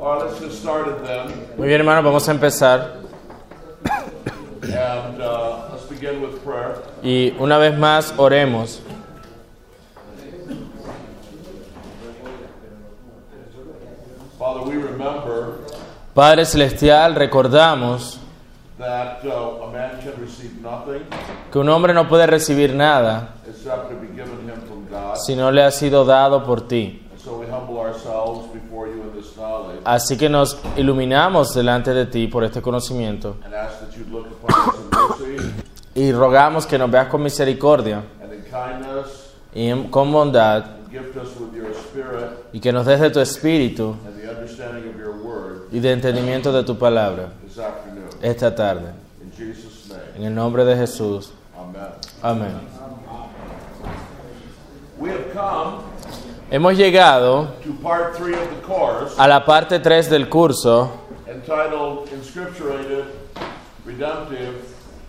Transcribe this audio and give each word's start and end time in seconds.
Muy 0.00 1.68
bien, 1.68 1.80
hermanos, 1.80 2.04
vamos 2.04 2.26
a 2.26 2.32
empezar. 2.32 3.00
and 4.62 5.20
uh, 5.20 5.68
let's 5.72 5.84
begin 5.90 6.22
with 6.22 6.42
prayer. 6.42 6.76
Y 7.02 7.34
una 7.38 7.58
vez 7.58 7.76
más, 7.78 8.14
oremos. 8.16 8.80
Father, 14.38 14.62
we 14.62 14.82
remember 14.82 15.58
Padre 16.14 16.46
Celestial, 16.46 17.14
recordamos 17.14 18.18
that 18.78 19.22
uh, 19.26 19.64
a 19.64 19.70
man 19.70 20.00
can 20.00 20.18
receive 20.18 20.52
nothing 20.62 21.02
que 21.52 21.58
un 21.58 21.68
hombre 21.68 21.92
no 21.92 22.08
puede 22.08 22.26
recibir 22.26 22.74
nada 22.74 23.34
si 25.16 25.36
no 25.36 25.50
le 25.50 25.62
ha 25.62 25.70
sido 25.70 26.06
dado 26.06 26.42
por 26.44 26.66
ti. 26.66 27.06
And 27.12 27.20
so 27.20 27.36
we 27.38 27.46
humble 27.46 27.78
ourselves 27.78 28.48
before 28.54 28.88
you 28.88 29.02
in 29.02 29.14
this 29.14 29.36
knowledge 29.36 29.79
Así 29.90 30.16
que 30.16 30.28
nos 30.28 30.56
iluminamos 30.76 31.52
delante 31.52 31.92
de 31.92 32.06
ti 32.06 32.28
por 32.28 32.44
este 32.44 32.62
conocimiento 32.62 33.34
y 35.96 36.12
rogamos 36.12 36.64
que 36.64 36.78
nos 36.78 36.88
veas 36.88 37.08
con 37.08 37.20
misericordia 37.20 38.04
y 39.52 39.72
con 39.88 40.12
bondad 40.12 40.64
y 42.52 42.60
que 42.60 42.72
nos 42.72 42.86
des 42.86 43.00
de 43.00 43.10
tu 43.10 43.18
espíritu 43.18 43.96
y 45.72 45.80
de 45.80 45.90
entendimiento 45.90 46.52
de 46.52 46.62
tu 46.62 46.78
palabra 46.78 47.30
esta 48.22 48.54
tarde. 48.54 48.92
En 50.14 50.22
el 50.22 50.32
nombre 50.32 50.64
de 50.64 50.76
Jesús. 50.76 51.32
amen. 52.22 52.52
Amén. 52.52 52.60
Hemos 56.50 56.76
llegado 56.76 57.54
to 57.64 57.72
part 57.80 58.16
three 58.16 58.34
of 58.34 58.40
the 58.50 58.60
course 58.66 59.14
a 59.16 59.28
la 59.28 59.44
parte 59.44 59.78
3 59.78 60.10
del 60.10 60.28
curso 60.28 60.90
entitled 61.28 62.08
Inscripturated 62.12 63.04
Redemptive 63.86 64.54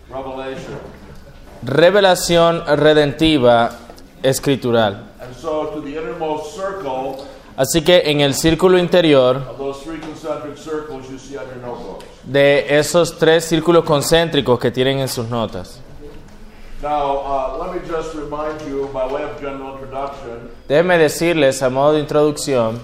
Revelation. 0.08 0.78
Revelación 1.64 2.62
Redentiva 2.76 3.76
Escritural. 4.22 5.10
And 5.20 5.34
so, 5.34 5.72
to 5.74 5.80
the 5.80 5.98
innermost 5.98 6.54
circle 6.54 7.26
Así 7.56 7.82
que 7.82 8.02
en 8.06 8.20
el 8.20 8.34
círculo 8.34 8.78
interior 8.78 9.42
de 12.24 12.78
esos 12.78 13.18
tres 13.18 13.44
círculos 13.44 13.84
concéntricos 13.84 14.58
que 14.60 14.70
tienen 14.70 15.00
en 15.00 15.08
sus 15.08 15.28
notas. 15.28 15.80
Now, 16.82 17.18
uh, 17.18 17.64
let 17.64 17.74
me 17.74 17.80
just 17.86 18.14
remind 18.16 18.60
you, 18.62 18.88
by 18.92 19.06
way 19.06 19.22
of 19.22 19.40
general 19.40 19.74
introduction, 19.74 20.50
Déjenme 20.72 20.96
decirles 20.96 21.62
a 21.62 21.68
modo 21.68 21.92
de 21.92 22.00
introducción 22.00 22.80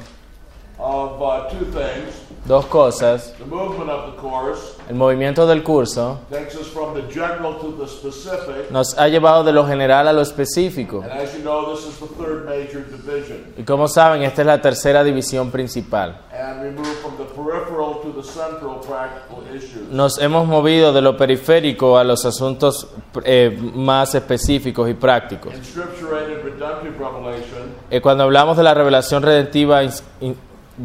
of 0.78 1.22
uh, 1.22 1.48
two 1.48 1.64
things. 1.72 2.14
dos 2.44 2.66
cosas. 2.66 3.34
The 3.38 3.46
movement 3.46 3.88
of 3.90 4.12
the 4.12 4.20
course 4.20 4.74
El 4.90 4.96
movimiento 4.96 5.46
del 5.46 5.62
curso 5.62 6.20
takes 6.30 6.54
us 6.54 6.66
from 6.68 6.94
the 6.94 7.02
general 7.12 7.58
to 7.58 7.76
the 7.78 7.86
specific. 7.86 8.70
nos 8.70 8.96
ha 8.98 9.08
llevado 9.08 9.42
de 9.42 9.52
lo 9.52 9.66
general 9.66 10.06
a 10.06 10.12
lo 10.12 10.20
específico. 10.20 11.02
And 11.02 11.12
as 11.12 11.34
you 11.34 11.40
know, 11.42 11.74
this 11.74 11.86
is 11.86 11.98
the 11.98 12.06
third 12.06 12.44
major 12.44 12.84
division. 12.90 13.54
Y 13.56 13.64
como 13.64 13.88
saben, 13.88 14.22
esta 14.22 14.42
es 14.42 14.46
la 14.46 14.60
tercera 14.60 15.02
división 15.02 15.50
principal. 15.50 16.20
And 16.32 16.62
we 16.62 16.70
move 16.70 16.94
from 17.02 17.16
the 17.16 17.24
peripheral 17.24 18.00
to 18.02 18.12
the 18.12 18.22
central 18.22 18.80
practical 18.80 19.42
issues. 19.54 19.90
Nos 19.90 20.18
hemos 20.18 20.46
movido 20.46 20.92
de 20.92 21.02
lo 21.02 21.16
periférico 21.16 21.98
a 21.98 22.04
los 22.04 22.24
asuntos 22.24 22.86
eh, 23.24 23.58
más 23.74 24.14
específicos 24.14 24.88
y 24.88 24.94
prácticos. 24.94 25.52
Revelation 26.98 27.57
Eh, 27.90 28.00
cuando 28.00 28.24
hablamos 28.24 28.56
de 28.56 28.62
la 28.62 28.74
revelación 28.74 29.22
redentiva, 29.22 29.82
ins- 29.82 30.02
in- 30.20 30.36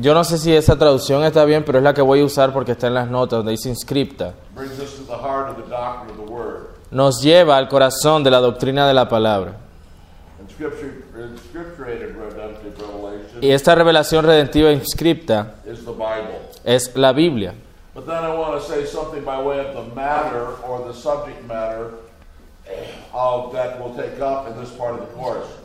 yo 0.02 0.14
no 0.14 0.24
sé 0.24 0.38
si 0.38 0.56
esa 0.56 0.78
traducción 0.78 1.24
está 1.24 1.44
bien, 1.46 1.64
pero 1.66 1.78
es 1.78 1.84
la 1.84 1.94
que 1.94 2.02
voy 2.02 2.22
a 2.22 2.26
usar 2.26 2.54
porque 2.54 2.72
está 2.74 2.88
en 2.88 2.94
las 2.96 3.10
notas, 3.10 3.38
donde 3.40 3.52
dice 3.52 3.70
inscripta. 3.70 4.34
brings 4.56 4.80
us 4.80 4.96
to 4.96 5.04
the 5.06 5.14
heart 5.18 5.50
of 5.50 5.56
the 5.58 5.70
doctrine 5.70 6.12
of 6.12 6.26
the 6.26 6.32
Word. 6.34 6.68
Nos 6.92 7.22
lleva 7.22 7.58
al 7.58 7.68
corazón 7.68 8.24
de 8.24 8.32
la 8.32 8.40
doctrina 8.40 8.88
de 8.88 8.94
la 8.94 9.08
palabra. 9.10 9.58
Y 13.42 13.52
esta 13.52 13.76
revelación 13.76 14.26
redentiva 14.26 14.72
inscripta 14.72 15.56
is 15.66 15.80
the 15.86 15.92
Bible. 15.92 16.40
es 16.64 16.96
la 16.96 17.12
Biblia. 17.12 17.54
But 17.94 18.06
then 18.06 18.16
I 18.24 18.36
want 18.36 18.60
to 18.60 18.62
say 18.62 18.86
something 18.86 19.24
by 19.24 19.42
way 19.44 19.60
of 19.60 19.76
the 19.76 19.94
matter 19.96 20.48
or 20.68 20.84
the 20.88 20.94
subject 20.94 21.46
matter 21.48 21.92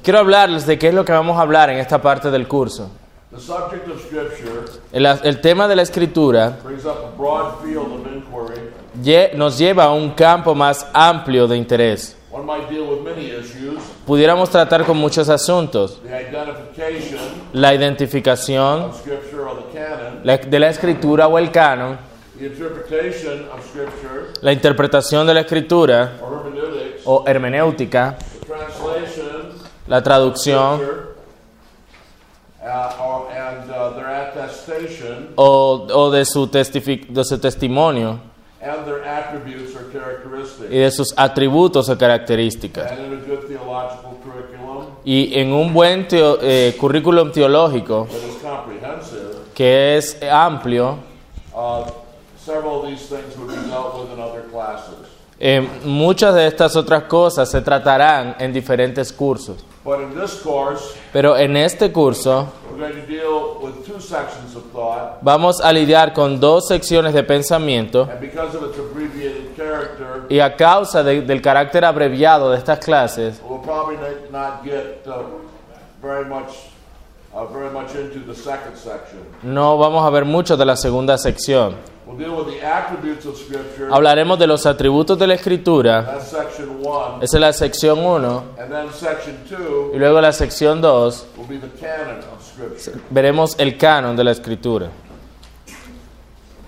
Quiero 0.02 0.18
hablarles 0.20 0.66
de 0.66 0.78
qué 0.78 0.88
es 0.88 0.94
lo 0.94 1.04
que 1.04 1.12
vamos 1.12 1.36
a 1.38 1.42
hablar 1.42 1.70
en 1.70 1.78
esta 1.78 2.00
parte 2.00 2.30
del 2.30 2.46
curso. 2.48 2.90
The 3.30 3.38
subject 3.40 3.86
of 3.88 4.00
Scripture 4.02 4.80
El, 4.90 5.04
el 5.04 5.40
tema 5.42 5.68
de 5.68 5.76
la 5.76 5.82
escritura 5.82 6.56
brings 6.64 6.86
up 6.86 6.96
a 7.04 7.16
broad 7.16 7.56
field 7.62 7.92
of 7.92 8.06
inquiry. 8.06 8.70
lle- 9.02 9.34
nos 9.34 9.58
lleva 9.58 9.84
a 9.84 9.92
un 9.92 10.12
campo 10.12 10.54
más 10.54 10.86
amplio 10.94 11.46
de 11.46 11.58
interés. 11.58 12.16
One 12.30 12.46
might 12.46 12.68
deal 12.70 12.82
with 12.88 13.00
many 13.02 13.26
issues 13.26 13.80
Pudiéramos 14.06 14.48
tratar 14.48 14.84
con 14.86 14.96
muchos 14.96 15.28
asuntos. 15.28 16.00
the 16.02 16.08
identification 16.08 17.18
La 17.52 17.74
identificación 17.74 18.84
of 18.84 18.98
Scripture 18.98 19.42
or 19.42 19.56
the 19.62 19.78
canon, 19.78 20.20
la- 20.24 20.38
de 20.38 20.58
la 20.58 20.68
escritura 20.70 21.26
o 21.28 21.36
el 21.38 21.50
canon, 21.52 21.98
the 22.38 22.46
interpretation 22.46 23.46
of 23.52 23.62
Scripture 23.68 24.28
la 24.40 24.52
interpretación 24.52 25.26
de 25.26 25.34
la 25.34 25.40
escritura 25.40 26.12
o 27.10 27.24
hermenéutica, 27.26 28.16
la 29.86 30.02
traducción 30.02 30.78
o, 35.36 35.86
o 35.90 36.10
de, 36.10 36.24
su 36.26 36.46
de 36.50 37.24
su 37.24 37.38
testimonio 37.38 38.20
y 40.70 40.78
de 40.78 40.90
sus 40.90 41.14
atributos 41.16 41.88
o 41.88 41.96
características. 41.96 42.92
Y 45.04 45.38
en 45.40 45.52
un 45.52 45.72
buen 45.72 46.06
teo- 46.08 46.38
eh, 46.42 46.76
currículum 46.78 47.32
teológico 47.32 48.06
que 49.54 49.96
es 49.96 50.20
amplio, 50.30 50.98
uh, 51.54 51.84
several 52.44 52.80
of 52.80 52.86
these 52.86 53.06
things 53.08 53.34
would 53.38 53.48
be 53.48 53.68
dealt 53.70 53.94
with 53.94 54.12
in 54.12 54.20
other 54.20 54.42
classes. 54.52 54.97
Eh, 55.40 55.66
muchas 55.84 56.34
de 56.34 56.46
estas 56.46 56.74
otras 56.76 57.04
cosas 57.04 57.50
se 57.50 57.60
tratarán 57.60 58.36
en 58.38 58.52
diferentes 58.52 59.12
cursos. 59.12 59.64
But 59.84 60.00
in 60.00 60.20
this 60.20 60.34
course, 60.42 60.82
Pero 61.12 61.36
en 61.36 61.56
este 61.56 61.90
curso 61.92 62.48
we're 62.70 62.78
going 62.92 63.00
to 63.00 63.06
deal 63.06 63.56
with 63.62 63.86
two 63.86 64.00
sections 64.00 64.54
of 64.54 64.64
thought, 64.72 65.18
vamos 65.22 65.60
a 65.62 65.72
lidiar 65.72 66.12
con 66.12 66.38
dos 66.38 66.68
secciones 66.68 67.14
de 67.14 67.22
pensamiento 67.22 68.02
and 68.10 68.20
because 68.20 68.54
of 68.56 68.64
its 68.64 68.78
abbreviated 68.78 69.56
character, 69.56 70.26
y 70.28 70.40
a 70.40 70.54
causa 70.56 71.02
de- 71.02 71.22
del 71.22 71.40
carácter 71.40 71.84
abreviado 71.86 72.50
de 72.50 72.58
estas 72.58 72.80
clases, 72.80 73.40
we'll 73.48 73.62
probably 73.62 73.96
not- 74.30 74.62
get 74.62 75.06
uh, 75.06 75.22
very 76.02 76.26
much, 76.26 76.50
uh, 77.32 77.46
very 77.46 77.70
much 77.70 77.94
into 77.94 78.20
the 78.30 78.34
second 78.38 78.76
section. 78.76 79.20
no 79.42 79.78
vamos 79.78 80.04
a 80.06 80.10
ver 80.10 80.24
mucho 80.26 80.56
de 80.56 80.66
la 80.66 80.76
segunda 80.76 81.16
sección. 81.16 81.76
We'll 82.08 82.16
deal 82.16 82.42
with 82.42 82.46
the 82.46 82.66
attributes 82.66 83.26
of 83.26 83.36
Scripture. 83.36 83.90
Hablaremos 83.90 84.38
de 84.38 84.46
los 84.46 84.64
atributos 84.64 85.18
de 85.18 85.26
la 85.26 85.34
escritura, 85.34 86.06
That's 86.06 86.28
section 86.28 86.80
one, 86.82 87.22
esa 87.22 87.36
es 87.36 87.40
la 87.40 87.52
sección 87.52 87.98
1, 87.98 88.44
and 88.58 88.70
then 88.72 88.90
section 88.94 89.36
two 89.46 89.90
y 89.94 89.98
luego 89.98 90.18
la 90.18 90.32
sección 90.32 90.80
2 90.80 91.26
will 91.36 91.46
be 91.46 91.58
the 91.58 91.68
canon 91.78 92.20
of 92.32 92.42
Scripture. 92.42 92.98
veremos 93.10 93.56
el 93.58 93.76
canon 93.76 94.16
de 94.16 94.24
la 94.24 94.30
escritura. 94.30 94.88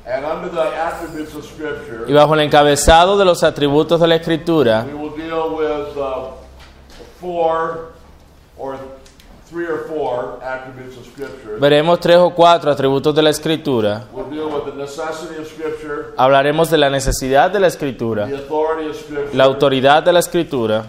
And 0.06 0.26
under 0.26 0.50
the 0.50 0.76
attributes 0.76 1.34
of 1.34 1.46
Y 2.06 2.12
bajo 2.12 2.34
el 2.34 2.40
encabezado 2.40 3.16
de 3.16 3.24
los 3.24 3.42
atributos 3.42 3.98
de 3.98 4.08
la 4.08 4.16
escritura, 4.16 4.84
veremos 11.58 12.00
tres 12.00 12.16
o 12.16 12.30
cuatro 12.30 12.70
atributos 12.70 13.14
de 13.14 13.22
la 13.22 13.30
escritura. 13.30 14.04
We'll 14.12 14.30
deal 14.30 14.46
with 14.46 14.72
the 14.72 14.76
necessity 14.76 15.40
of 15.40 15.46
Scripture, 15.48 16.14
Hablaremos 16.16 16.70
de 16.70 16.78
la 16.78 16.90
necesidad 16.90 17.50
de 17.50 17.60
la 17.60 17.66
escritura, 17.66 18.28
la 19.32 19.44
autoridad 19.44 20.02
de 20.02 20.12
la 20.12 20.20
escritura, 20.20 20.86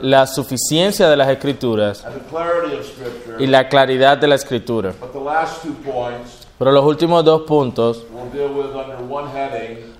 la 0.00 0.26
suficiencia 0.26 1.08
de 1.08 1.16
las 1.16 1.28
escrituras 1.28 2.04
and 2.04 2.14
the 2.14 2.20
clarity 2.28 2.76
of 2.76 2.86
Scripture. 2.86 3.42
y 3.42 3.46
la 3.46 3.68
claridad 3.68 4.18
de 4.18 4.28
la 4.28 4.34
escritura. 4.36 4.92
But 5.00 5.12
the 5.12 5.20
last 5.20 5.62
two 5.62 5.74
points 5.84 6.42
Pero 6.62 6.70
los 6.70 6.84
últimos 6.84 7.24
dos 7.24 7.42
puntos 7.42 8.04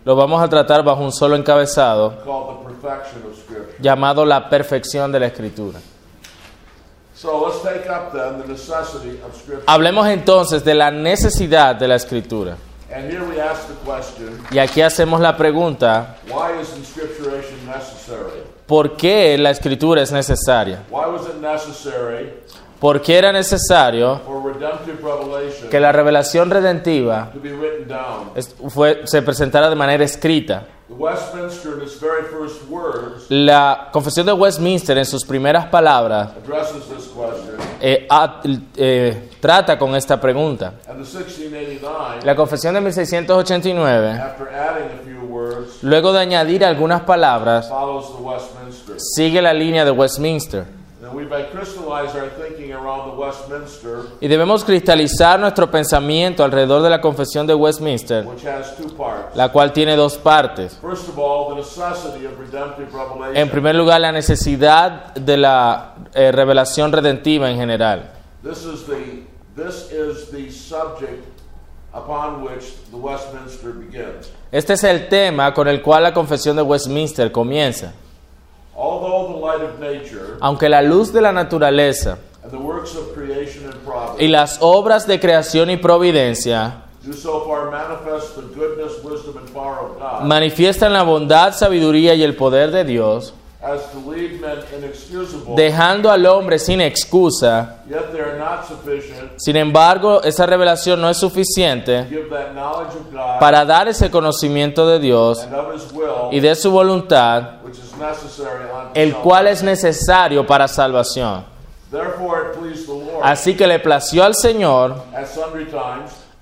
los 0.04 0.16
vamos 0.16 0.40
a 0.40 0.48
tratar 0.48 0.84
bajo 0.84 1.02
un 1.02 1.10
solo 1.10 1.34
encabezado 1.34 2.14
llamado 3.80 4.24
la 4.24 4.48
perfección 4.48 5.10
de 5.10 5.18
la 5.18 5.26
escritura. 5.26 5.80
So 5.80 5.80
let's 5.80 5.80
take 5.80 5.80
up 5.80 5.80
then 5.80 5.90
the 5.90 5.90
necessity 5.90 5.90
of 5.90 7.11
Scripture. 7.11 7.11
Hablemos 9.66 10.08
entonces 10.08 10.64
de 10.64 10.74
la 10.74 10.90
necesidad 10.90 11.76
de 11.76 11.88
la 11.88 11.96
escritura. 11.96 12.56
And 12.94 13.10
here 13.10 13.22
we 13.22 13.40
ask 13.40 13.68
the 13.68 13.74
question 13.86 14.38
Y 14.50 14.58
aquí 14.58 14.82
hacemos 14.82 15.20
la 15.20 15.34
pregunta, 15.34 16.16
why 16.28 16.60
is 16.60 16.76
inscripturation 16.76 17.64
necessary? 17.66 18.42
¿por 18.66 18.96
qué 18.96 19.38
la 19.38 19.50
escritura 19.50 20.02
es 20.02 20.12
necesaria? 20.12 20.82
Why 20.90 21.10
was 21.10 21.26
it 21.26 21.40
necessary 21.40 22.30
¿Por 22.82 23.00
qué 23.00 23.16
era 23.16 23.30
necesario 23.30 24.20
que 25.70 25.78
la 25.78 25.92
revelación 25.92 26.50
redentiva 26.50 27.30
fue, 28.68 29.02
se 29.04 29.22
presentara 29.22 29.70
de 29.70 29.76
manera 29.76 30.02
escrita. 30.02 30.66
The 30.92 30.98
Westminster, 30.98 31.78
in 31.78 31.82
its 31.84 31.98
very 31.98 32.24
first 32.24 32.68
words, 32.68 33.24
La 33.30 33.88
confesión 33.92 34.26
de 34.26 34.32
Westminster 34.34 34.98
en 34.98 35.06
sus 35.06 35.24
primeras 35.24 35.66
palabras 35.66 36.32
eh, 37.80 38.06
a- 38.10 38.40
eh, 38.76 39.30
trata 39.40 39.78
con 39.78 39.94
esta 39.94 40.20
pregunta. 40.20 40.74
And 40.86 40.98
the 41.02 41.10
1689, 41.10 42.20
La 42.24 42.34
confesión 42.36 42.74
de 42.74 42.80
1689, 42.82 44.10
after 44.20 44.48
adding 44.48 44.90
a 44.92 45.02
few 45.02 45.26
words, 45.28 45.82
luego 45.82 46.12
de 46.12 46.20
añadir 46.20 46.62
algunas 46.64 47.00
palabras, 47.02 47.70
sigue 48.98 49.40
la 49.40 49.54
línea 49.54 49.84
de 49.86 49.90
Westminster. 49.92 50.64
And 51.12 51.20
we 51.20 51.26
may 51.26 51.50
crystallize 51.50 52.14
our 52.16 52.30
thinking 52.30 52.72
around 52.72 53.10
the 53.10 53.16
Westminster, 53.16 54.06
Y 54.20 54.28
debemos 54.28 54.64
cristalizar 54.64 55.38
nuestro 55.38 55.70
pensamiento 55.70 56.42
alrededor 56.42 56.82
de 56.82 56.88
la 56.90 57.00
confesión 57.00 57.46
de 57.46 57.54
Westminster, 57.54 58.24
which 58.26 58.44
has 58.46 58.74
two 58.76 58.88
parts. 58.96 59.36
la 59.36 59.50
cual 59.52 59.72
tiene 59.72 59.94
dos 59.94 60.16
partes. 60.16 60.78
First 60.80 61.08
of 61.08 61.18
all, 61.18 61.50
the 61.50 61.56
necessity 61.56 62.24
of 62.24 62.38
redemptive 62.38 62.88
En 62.88 63.08
revelation. 63.10 63.48
primer 63.50 63.74
lugar, 63.74 64.00
la 64.00 64.12
necesidad 64.12 65.14
de 65.14 65.36
la 65.36 65.96
eh, 66.14 66.32
revelación 66.32 66.92
redentiva 66.92 67.50
en 67.50 67.56
general. 67.58 68.10
Este 74.50 74.72
es 74.72 74.84
el 74.84 75.08
tema 75.08 75.52
con 75.52 75.68
el 75.68 75.82
cual 75.82 76.02
la 76.04 76.14
confesión 76.14 76.56
de 76.56 76.62
Westminster 76.62 77.30
comienza. 77.30 77.92
Although 77.92 78.00
the 78.00 78.00
light 78.00 78.00
of 78.00 78.00
nature 78.00 78.70
Aunque 80.40 80.68
la 80.68 80.82
luz 80.82 81.12
de 81.12 81.20
la 81.20 81.32
naturaleza 81.32 82.18
and 82.42 82.50
the 82.50 82.58
works 82.58 82.96
of 82.96 83.14
creation 83.14 83.64
and 83.64 84.20
y 84.20 84.26
las 84.26 84.58
obras 84.60 85.06
de 85.06 85.20
creación 85.20 85.70
y 85.70 85.76
providencia 85.76 86.82
manifiestan 90.22 90.92
la 90.92 91.02
bondad, 91.02 91.54
sabiduría 91.54 92.14
y 92.14 92.22
el 92.22 92.36
poder 92.36 92.70
de 92.70 92.84
Dios, 92.84 93.34
dejando 95.56 96.10
al 96.10 96.26
hombre 96.26 96.58
sin 96.58 96.80
excusa. 96.80 97.82
Sin 99.36 99.56
embargo, 99.56 100.22
esa 100.22 100.46
revelación 100.46 101.00
no 101.00 101.08
es 101.08 101.16
suficiente 101.16 102.06
para 103.38 103.64
dar 103.64 103.88
ese 103.88 104.10
conocimiento 104.10 104.86
de 104.86 104.98
Dios 104.98 105.46
y 106.32 106.40
de 106.40 106.54
su 106.54 106.70
voluntad, 106.70 107.60
el 108.94 109.14
cual 109.16 109.48
es 109.48 109.62
necesario 109.62 110.46
para 110.46 110.68
salvación. 110.68 111.44
Así 113.22 113.54
que 113.54 113.66
le 113.66 113.78
plació 113.78 114.24
al 114.24 114.34
Señor 114.34 114.96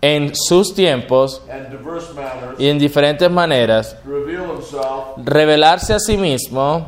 en 0.02 0.34
sus 0.34 0.74
tiempos 0.74 1.42
y 2.56 2.68
en 2.68 2.78
diferentes 2.78 3.30
maneras 3.30 3.96
revelarse 5.16 5.92
a 5.92 5.98
sí 5.98 6.16
mismo 6.16 6.86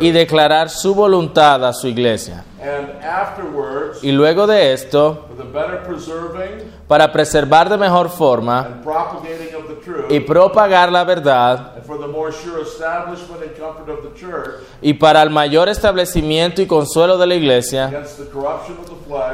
y 0.00 0.10
declarar 0.10 0.68
su 0.68 0.94
voluntad 0.94 1.64
a 1.64 1.72
su 1.72 1.86
iglesia. 1.86 2.44
Y 4.02 4.10
luego 4.10 4.46
de 4.46 4.72
esto, 4.72 5.28
para 6.88 7.12
preservar 7.12 7.68
de 7.68 7.76
mejor 7.76 8.08
forma 8.08 8.80
y 10.08 10.20
propagar 10.20 10.90
la 10.90 11.04
verdad 11.04 11.81
and 11.92 12.00
for 12.00 12.06
the 12.06 12.12
more 12.12 12.32
sure 12.32 12.62
establishment 12.62 13.42
and 13.42 13.56
comfort 13.56 13.88
of 13.88 14.02
the 14.02 14.18
church 14.18 14.62
y 14.80 14.94
para 14.94 15.22
el 15.22 15.30
mayor 15.30 15.68
establecimiento 15.68 16.62
y 16.62 16.66
consuelo 16.66 17.18
de 17.18 17.26
la 17.26 17.34
iglesia 17.34 17.90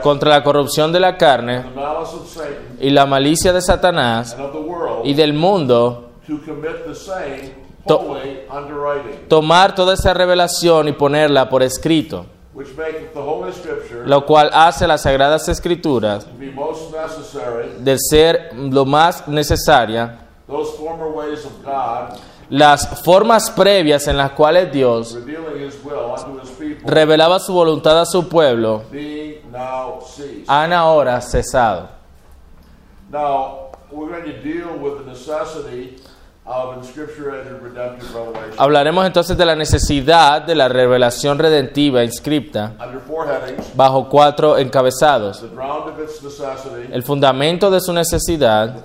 contra 0.03 0.31
la 0.31 0.43
corrupción 0.43 0.93
de 0.93 1.01
la 1.01 1.17
carne 1.17 1.63
the 1.63 1.81
malice 1.81 2.15
of 2.15 2.29
Satan, 2.29 2.79
y 2.81 2.91
la 2.91 3.07
malicia 3.07 3.53
de 3.53 3.61
Satanás 3.61 4.35
and 4.35 4.43
of 4.43 4.53
the 4.53 4.59
world, 4.59 5.07
y 5.07 5.15
del 5.15 5.33
mundo, 5.33 6.11
to 6.27 6.39
tomar 9.29 9.75
toda 9.75 9.95
esa 9.95 10.13
revelación 10.13 10.89
y 10.89 10.93
ponerla 10.93 11.49
por 11.49 11.63
escrito, 11.63 12.27
which 12.53 12.69
maketh 12.77 13.13
the 13.15 13.21
Holy 13.21 13.53
Scripture 13.53 14.07
lo 14.07 14.27
cual 14.27 14.51
hace 14.53 14.87
las 14.87 15.03
sagradas 15.03 15.49
escrituras 15.49 16.27
de 17.79 17.97
ser 17.99 18.51
lo 18.55 18.85
más 18.85 19.27
necesaria, 19.29 20.19
las 22.51 23.03
formas 23.03 23.51
previas 23.51 24.07
en 24.09 24.17
las 24.17 24.33
cuales 24.33 24.73
Dios 24.73 25.19
revelaba 26.85 27.39
su 27.39 27.53
voluntad 27.53 28.01
a 28.01 28.07
su 28.07 28.29
pueblo, 28.29 28.83
han 30.47 30.73
ahora 30.73 31.21
cesado. 31.21 31.91
Hablaremos 38.57 39.07
entonces 39.07 39.37
de 39.37 39.45
la 39.45 39.55
necesidad 39.55 40.41
de 40.43 40.55
la 40.55 40.69
revelación 40.69 41.39
redentiva 41.39 42.03
inscripta 42.03 42.73
bajo 43.75 44.09
cuatro 44.09 44.57
encabezados. 44.57 45.45
El 46.91 47.03
fundamento 47.03 47.71
de 47.71 47.81
su 47.81 47.93
necesidad, 47.93 48.77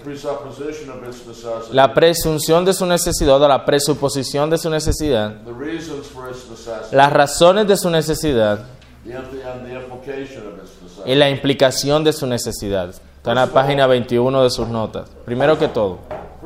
la 1.72 1.94
presunción 1.94 2.66
de 2.66 2.74
su 2.74 2.86
necesidad 2.86 3.42
o 3.42 3.48
la 3.48 3.64
presuposición 3.64 4.50
de 4.50 4.58
su 4.58 4.70
necesidad, 4.70 5.34
las 6.92 7.14
razones 7.14 7.68
de 7.68 7.78
su 7.78 7.90
necesidad 7.90 8.60
y 11.06 11.16
la 11.16 11.30
implicación 11.30 12.04
de 12.04 12.12
su 12.12 12.28
necesidad. 12.28 12.90
Está 12.90 13.32
en 13.32 13.36
la 13.36 13.48
página 13.48 13.88
21 13.88 14.44
de 14.44 14.50
sus 14.50 14.68
notas. 14.68 15.10
Primero 15.24 15.58
que 15.58 15.70
todo. 15.70 16.00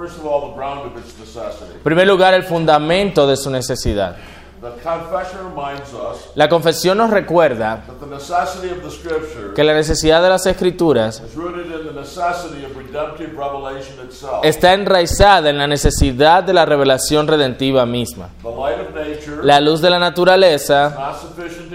First 0.08 0.20
of 0.20 0.26
all, 0.26 0.50
the 0.50 0.56
ground 0.56 0.90
of 0.90 0.98
its 0.98 1.18
necessity. 1.20 1.74
En 1.74 1.84
primer 1.84 2.08
lugar, 2.08 2.34
el 2.34 2.44
fundamento 2.44 3.28
de 3.28 3.36
su 3.36 3.50
necesidad. 3.50 4.16
The 4.60 4.72
confession 4.82 5.54
reminds 5.54 5.94
us 5.94 6.32
La 6.34 6.50
confesión 6.50 6.98
nos 6.98 7.12
recuerda 7.12 7.84
that 7.86 8.00
the 8.00 8.08
necessity 8.08 8.70
of 8.72 8.82
the 8.82 8.90
Scripture 8.90 9.54
que 9.54 9.64
la 9.64 9.74
necesidad 9.76 10.24
de 10.24 10.30
las 10.30 10.48
escrituras 10.48 11.20
is 11.20 11.36
rooted 11.36 11.68
in 11.68 11.86
the 11.86 11.94
necessity 11.94 12.66
of 12.66 12.76
redemptive 12.76 13.38
revelation 13.38 14.00
itself. 14.04 14.44
está 14.44 14.74
enraizada 14.74 15.52
en 15.52 15.60
la 15.60 15.68
necesidad 15.68 16.44
de 16.44 16.54
la 16.54 16.66
revelación 16.66 17.28
redentiva 17.28 17.86
misma. 17.86 18.30
The 18.42 18.50
light 18.50 18.80
of 18.80 18.96
nature 18.96 19.44
La 19.44 19.60
luz 19.60 19.80
de 19.82 19.92
la 19.92 20.00
naturaleza 20.00 20.90
not 20.90 21.20
sufficient 21.22 21.67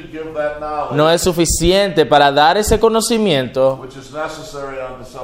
no 0.93 1.11
es 1.11 1.23
suficiente 1.23 2.07
para 2.07 2.31
dar 2.33 2.57
ese 2.57 2.79
conocimiento 2.79 3.81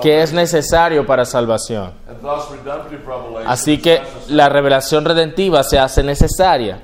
que 0.00 0.23
es 0.23 0.33
necesario 0.33 1.07
para 1.07 1.25
salvación. 1.25 1.93
Así 3.47 3.79
que 3.79 4.03
la 4.29 4.49
revelación 4.49 5.05
redentiva 5.05 5.62
se 5.62 5.79
hace 5.79 6.03
necesaria. 6.03 6.83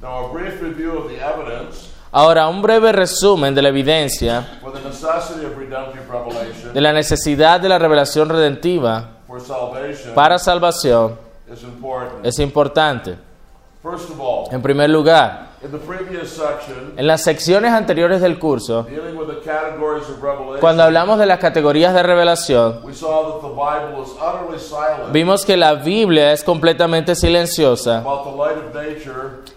Now, 0.00 0.26
a 0.26 0.32
brief 0.32 0.60
review 0.60 0.98
of 0.98 1.08
the 1.08 1.16
evidence 1.16 1.94
Ahora, 2.16 2.46
un 2.46 2.62
breve 2.62 2.92
resumen 2.92 3.56
de 3.56 3.60
la 3.60 3.70
evidencia 3.70 4.60
for 4.60 4.72
the 4.72 4.78
necessity 4.80 5.44
of 5.44 5.58
redemptive 5.58 6.04
revelation 6.08 6.72
de 6.72 6.80
la 6.80 6.92
necesidad 6.92 7.58
de 7.60 7.68
la 7.68 7.76
revelación 7.76 8.28
redentiva 8.28 9.14
para 10.14 10.38
salvación 10.38 11.18
es 12.22 12.38
importante. 12.38 13.16
First 13.82 14.10
of 14.10 14.20
all, 14.20 14.46
En 14.54 14.62
primer 14.62 14.90
lugar, 14.90 15.53
in 15.64 15.70
the 15.70 15.78
previous 15.78 16.30
section, 16.30 16.92
en 16.96 17.06
las 17.06 17.22
secciones 17.22 17.72
anteriores 17.72 18.20
del 18.20 18.38
curso, 18.38 18.82
dealing 18.84 19.16
with 19.16 19.28
the 19.28 19.40
categories 19.40 20.08
of 20.08 20.22
revelation, 20.22 20.60
cuando 20.60 20.82
hablamos 20.82 21.18
de 21.18 21.26
las 21.26 21.38
categorías 21.38 21.94
de 21.94 22.02
revelación, 22.02 22.80
we 22.84 22.92
saw 22.92 23.40
that 23.40 23.48
the 23.48 23.54
Bible 23.54 24.02
is 24.04 24.10
utterly 24.20 24.58
silent 24.58 25.12
vimos 25.12 25.44
que 25.46 25.56
la 25.56 25.74
Biblia 25.74 26.32
es 26.32 26.44
completamente 26.44 27.14
silenciosa 27.14 28.04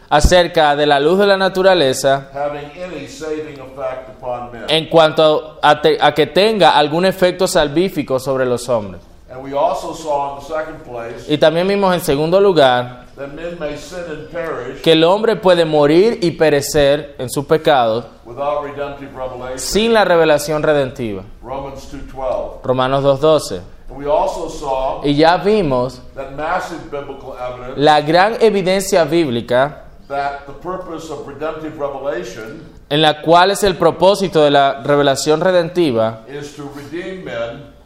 acerca 0.10 0.76
de 0.76 0.86
la 0.86 1.00
luz 1.00 1.20
de 1.20 1.28
la 1.28 1.36
naturaleza 1.38 2.30
having 2.34 2.72
any 2.82 3.08
saving 3.08 3.60
effect 3.60 4.10
upon 4.18 4.52
men. 4.52 4.64
en 4.70 4.86
cuanto 4.88 5.60
a, 5.62 5.82
te- 5.82 5.98
a 6.00 6.14
que 6.14 6.28
tenga 6.28 6.78
algún 6.78 7.06
efecto 7.06 7.48
salvífico 7.48 8.18
sobre 8.20 8.46
los 8.46 8.70
hombres. 8.70 9.02
And 9.30 9.44
we 9.44 9.54
also 9.54 9.94
saw 9.94 10.38
in 10.38 10.44
the 10.44 10.48
second 10.48 10.84
place 10.84 11.30
Y 11.30 11.38
también 11.38 11.68
vimos 11.68 11.94
en 11.94 12.00
segundo 12.02 12.40
lugar 12.40 13.06
that 13.18 13.34
men 13.34 13.58
may 13.60 13.76
sin 13.78 14.00
and 14.10 14.30
perish 14.30 14.82
que 14.82 14.94
el 14.94 15.04
hombre 15.04 15.36
puede 15.36 15.66
morir 15.66 16.20
y 16.22 16.32
perecer 16.32 17.16
en 17.18 17.30
sus 17.30 17.46
pecados 17.46 18.06
without 18.26 18.64
redemptive 18.64 19.12
revelation. 19.14 19.60
sin 19.60 19.94
la 19.94 20.06
revelación 20.06 20.64
redentiva. 20.64 21.24
Romans 21.44 21.92
2.12. 21.94 22.62
Romanos 22.64 23.04
2.12. 23.04 23.62
And 23.90 23.98
we 23.98 24.06
also 24.10 24.48
saw 24.50 25.02
Y 25.04 25.16
ya 25.16 25.38
vimos 25.38 26.02
that 26.16 26.32
massive 26.36 26.80
biblical 26.90 27.36
evidence 27.38 27.78
la 27.78 28.02
gran 28.02 28.38
evidencia 28.42 29.04
bíblica 29.04 29.84
that 30.08 30.46
the 30.46 30.54
purpose 30.54 31.12
of 31.12 31.28
redemptive 31.28 31.78
revelation 31.78 32.64
en 32.90 33.02
la 33.02 33.22
cual 33.22 33.52
es 33.52 33.64
el 33.64 33.76
propósito 33.76 34.42
de 34.42 34.52
la 34.52 34.82
revelación 34.84 35.42
redentiva 35.42 36.22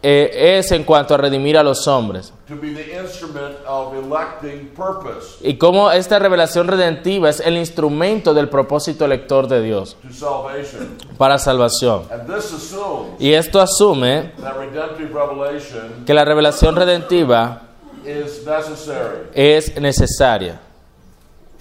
eh, 0.04 0.58
es 0.58 0.72
en 0.72 0.84
cuanto 0.84 1.14
a 1.14 1.18
redimir 1.18 1.58
a 1.58 1.64
los 1.64 1.88
hombres. 1.88 2.34
Y 5.42 5.58
cómo 5.58 5.92
esta 5.92 6.20
revelación 6.20 6.68
redentiva 6.68 7.30
es 7.30 7.40
el 7.40 7.58
instrumento 7.58 8.34
del 8.34 8.50
propósito 8.50 9.06
elector 9.06 9.48
de 9.48 9.62
Dios 9.62 9.98
para 11.18 11.38
salvación. 11.38 12.04
Y 13.20 13.34
esto 13.34 13.62
asume 13.62 14.32
que 16.06 16.14
la 16.14 16.26
revelación 16.26 16.76
redentiva 16.76 17.62
es 19.34 19.80
necesaria. 19.80 20.60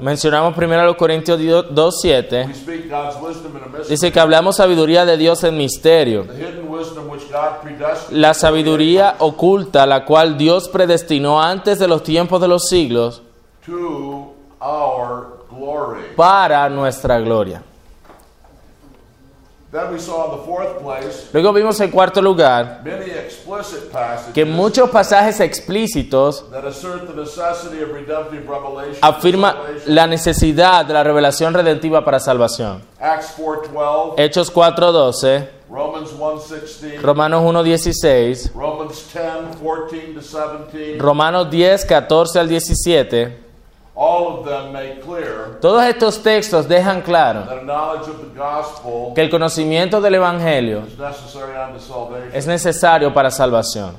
Mencionamos 0.00 0.54
primero 0.54 0.82
a 0.82 0.84
los 0.86 0.96
Corintios 0.96 1.38
2.7. 1.40 2.46
we 2.46 2.54
speak 2.54 2.90
God's 2.90 3.16
wisdom 3.20 3.56
in 3.56 3.62
a 3.62 3.66
mystery. 3.66 3.88
Dice 3.88 4.12
que 4.12 4.20
hablamos 4.20 4.56
sabiduría 4.56 5.04
de 5.04 5.16
Dios 5.16 5.44
en 5.44 5.56
misterio. 5.56 6.26
La 8.10 8.34
sabiduría 8.34 9.16
oculta, 9.18 9.86
la 9.86 10.04
cual 10.04 10.38
Dios 10.38 10.68
predestinó 10.68 11.42
antes 11.42 11.78
de 11.78 11.88
los 11.88 12.02
tiempos 12.02 12.40
de 12.40 12.48
los 12.48 12.68
siglos 12.68 13.22
para 16.16 16.68
nuestra 16.68 17.20
gloria. 17.20 17.62
Luego 21.32 21.52
vimos 21.52 21.80
en 21.80 21.90
cuarto 21.90 22.22
lugar 22.22 22.84
que 24.32 24.44
muchos 24.44 24.88
pasajes 24.88 25.40
explícitos 25.40 26.44
afirman 29.00 29.56
la 29.86 30.06
necesidad 30.06 30.86
de 30.86 30.94
la 30.94 31.02
revelación 31.02 31.54
redentiva 31.54 32.04
para 32.04 32.20
salvación. 32.20 32.84
Acts 33.00 33.34
4:12, 33.36 34.14
Hechos 34.16 34.54
4.12, 34.54 35.48
Romans 35.68 36.12
1:16, 36.12 37.02
Romanos 37.02 37.42
1.16, 37.42 38.52
Romans 38.54 39.10
10, 39.10 39.34
14 39.58 40.14
to 40.14 40.20
17, 40.20 40.98
Romanos 40.98 41.50
10, 41.50 41.84
14 41.84 42.38
al 42.38 42.48
17. 42.48 43.43
Todos 45.60 45.84
estos 45.84 46.22
textos 46.22 46.66
dejan 46.68 47.02
claro 47.02 47.44
que 49.14 49.20
el 49.22 49.30
conocimiento 49.30 50.00
del 50.00 50.16
Evangelio 50.16 50.82
es 52.32 52.46
necesario 52.46 53.14
para 53.14 53.30
salvación. 53.30 53.96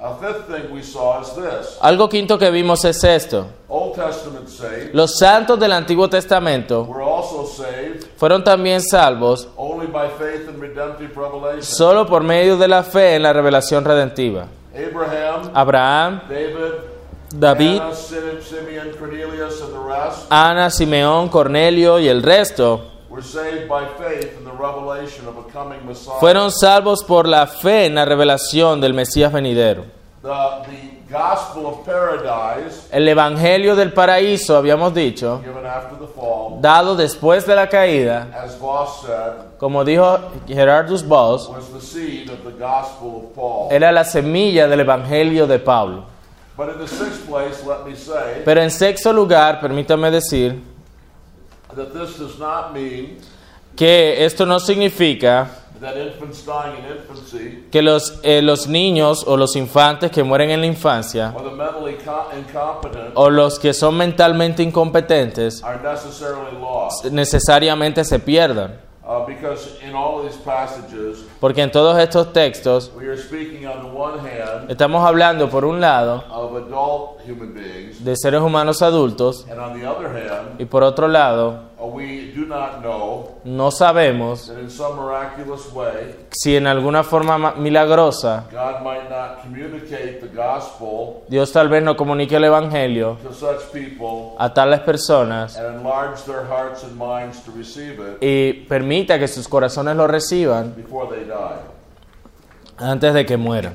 A 0.00 0.14
fifth 0.14 0.46
thing 0.46 0.72
we 0.72 0.80
saw 0.80 1.20
is 1.20 1.34
this. 1.34 1.76
Algo 1.80 2.08
quinto 2.08 2.38
que 2.38 2.52
vimos 2.52 2.84
es 2.84 3.02
esto. 3.02 3.48
Los 4.92 5.18
santos 5.18 5.58
del 5.58 5.72
Antiguo 5.72 6.08
Testamento 6.08 6.88
fueron 8.16 8.44
también 8.44 8.80
salvos 8.80 9.48
only 9.56 9.88
by 9.88 10.08
faith 10.16 10.48
in 10.48 10.60
redemptive 10.60 11.12
revelation. 11.16 11.62
solo 11.62 12.06
por 12.06 12.22
medio 12.22 12.56
de 12.56 12.68
la 12.68 12.84
fe 12.84 13.16
en 13.16 13.24
la 13.24 13.32
revelación 13.32 13.84
redentiva. 13.84 14.46
Abraham, 15.52 16.20
David, 16.28 16.74
David, 17.30 17.80
Ana, 20.30 20.70
Simeón, 20.70 21.28
Cornelio 21.28 21.98
y 21.98 22.08
el 22.08 22.22
resto 22.22 22.98
fueron 26.20 26.52
salvos 26.52 27.04
por 27.04 27.26
la 27.28 27.46
fe 27.46 27.86
en 27.86 27.94
la 27.94 28.04
revelación 28.04 28.80
del 28.80 28.94
Mesías 28.94 29.32
venidero. 29.32 29.84
El 32.92 33.08
Evangelio 33.08 33.76
del 33.76 33.92
paraíso, 33.92 34.56
habíamos 34.56 34.94
dicho, 34.94 35.40
dado 36.60 36.96
después 36.96 37.46
de 37.46 37.54
la 37.54 37.68
caída, 37.68 38.48
como 39.58 39.84
dijo 39.84 40.18
Gerardus 40.46 41.06
Voss, 41.06 41.50
era 43.70 43.92
la 43.92 44.04
semilla 44.04 44.66
del 44.68 44.80
Evangelio 44.80 45.46
de 45.46 45.58
Pablo. 45.58 46.17
But 46.58 46.70
in 46.70 46.78
the 46.80 46.88
sixth 46.88 47.24
place, 47.28 47.64
let 47.64 47.86
me 47.86 47.94
say 47.94 48.42
Pero 48.44 48.60
en 48.60 48.70
sexto 48.72 49.12
lugar, 49.12 49.60
permítame 49.60 50.10
decir 50.10 50.56
that 51.76 51.92
this 51.92 52.18
does 52.18 52.36
not 52.38 52.72
mean 52.74 53.18
que 53.76 54.24
esto 54.24 54.44
no 54.44 54.58
significa 54.58 55.48
that 55.80 55.96
infants 55.96 56.44
dying 56.44 56.74
in 56.78 56.96
infancy 56.96 57.64
que 57.70 57.80
los, 57.80 58.18
eh, 58.24 58.42
los 58.42 58.66
niños 58.66 59.22
o 59.24 59.36
los 59.36 59.54
infantes 59.54 60.10
que 60.10 60.24
mueren 60.24 60.50
en 60.50 60.60
la 60.60 60.66
infancia 60.66 61.32
or 61.36 61.44
the 61.44 61.54
mentally 61.54 61.94
co- 62.04 62.26
incompetent 62.36 63.12
o 63.14 63.30
los 63.30 63.60
que 63.60 63.72
son 63.72 63.96
mentalmente 63.96 64.64
incompetentes 64.64 65.62
are 65.62 65.78
necessarily 65.80 66.58
lost. 66.60 67.04
necesariamente 67.04 68.02
se 68.04 68.18
pierdan. 68.18 68.87
Uh, 69.08 69.24
because 69.24 69.78
in 69.82 69.94
all 69.94 70.18
of 70.20 70.26
these 70.30 70.36
passages, 70.44 71.24
Porque 71.40 71.62
en 71.62 71.70
todos 71.70 71.98
estos 71.98 72.30
textos 72.34 72.92
we 72.94 73.06
are 73.06 73.16
speaking 73.16 73.66
on 73.66 73.80
the 73.80 73.88
one 73.88 74.18
hand 74.18 74.70
estamos 74.70 75.02
hablando, 75.02 75.48
por 75.48 75.64
un 75.64 75.80
lado, 75.80 76.22
of 76.30 76.54
adult 76.56 77.18
human 77.26 77.54
beings, 77.54 78.04
de 78.04 78.14
seres 78.16 78.42
humanos 78.42 78.82
adultos 78.82 79.46
and 79.50 79.58
on 79.58 79.72
the 79.80 79.86
other 79.86 80.08
hand, 80.08 80.60
y 80.60 80.66
por 80.66 80.82
otro 80.82 81.08
lado, 81.08 81.67
we 81.80 82.32
do 82.34 82.44
not 82.44 82.80
know 82.82 83.38
no 83.44 83.70
sabemos 83.70 84.48
that 84.48 84.58
in 84.58 84.68
some 84.68 84.96
miraculous 84.96 85.72
way, 85.72 86.14
si 86.30 86.56
en 86.56 86.66
alguna 86.66 87.04
forma 87.04 87.38
ma- 87.38 87.54
milagrosa 87.54 88.44
God 88.50 88.82
might 88.82 89.08
not 89.08 89.42
communicate 89.42 90.20
the 90.20 90.26
gospel 90.28 91.24
Dios 91.28 91.52
tal 91.52 91.68
vez 91.68 91.82
no 91.82 91.96
comunique 91.96 92.34
el 92.34 92.44
Evangelio 92.44 93.16
to 93.22 93.32
such 93.32 93.72
people 93.72 94.34
a 94.38 94.50
tales 94.52 94.80
personas 94.80 95.56
and 95.56 95.76
enlarge 95.76 96.24
their 96.24 96.44
hearts 96.44 96.82
and 96.82 96.96
minds 96.96 97.40
to 97.44 97.52
receive 97.52 98.00
it 98.00 98.18
y 98.20 98.66
permita 98.68 99.18
que 99.18 99.28
sus 99.28 99.46
corazones 99.48 99.96
lo 99.96 100.06
reciban 100.08 100.74
before 100.74 101.06
they 101.14 101.24
die. 101.24 101.60
antes 102.78 103.14
de 103.14 103.24
que 103.24 103.36
mueran. 103.36 103.74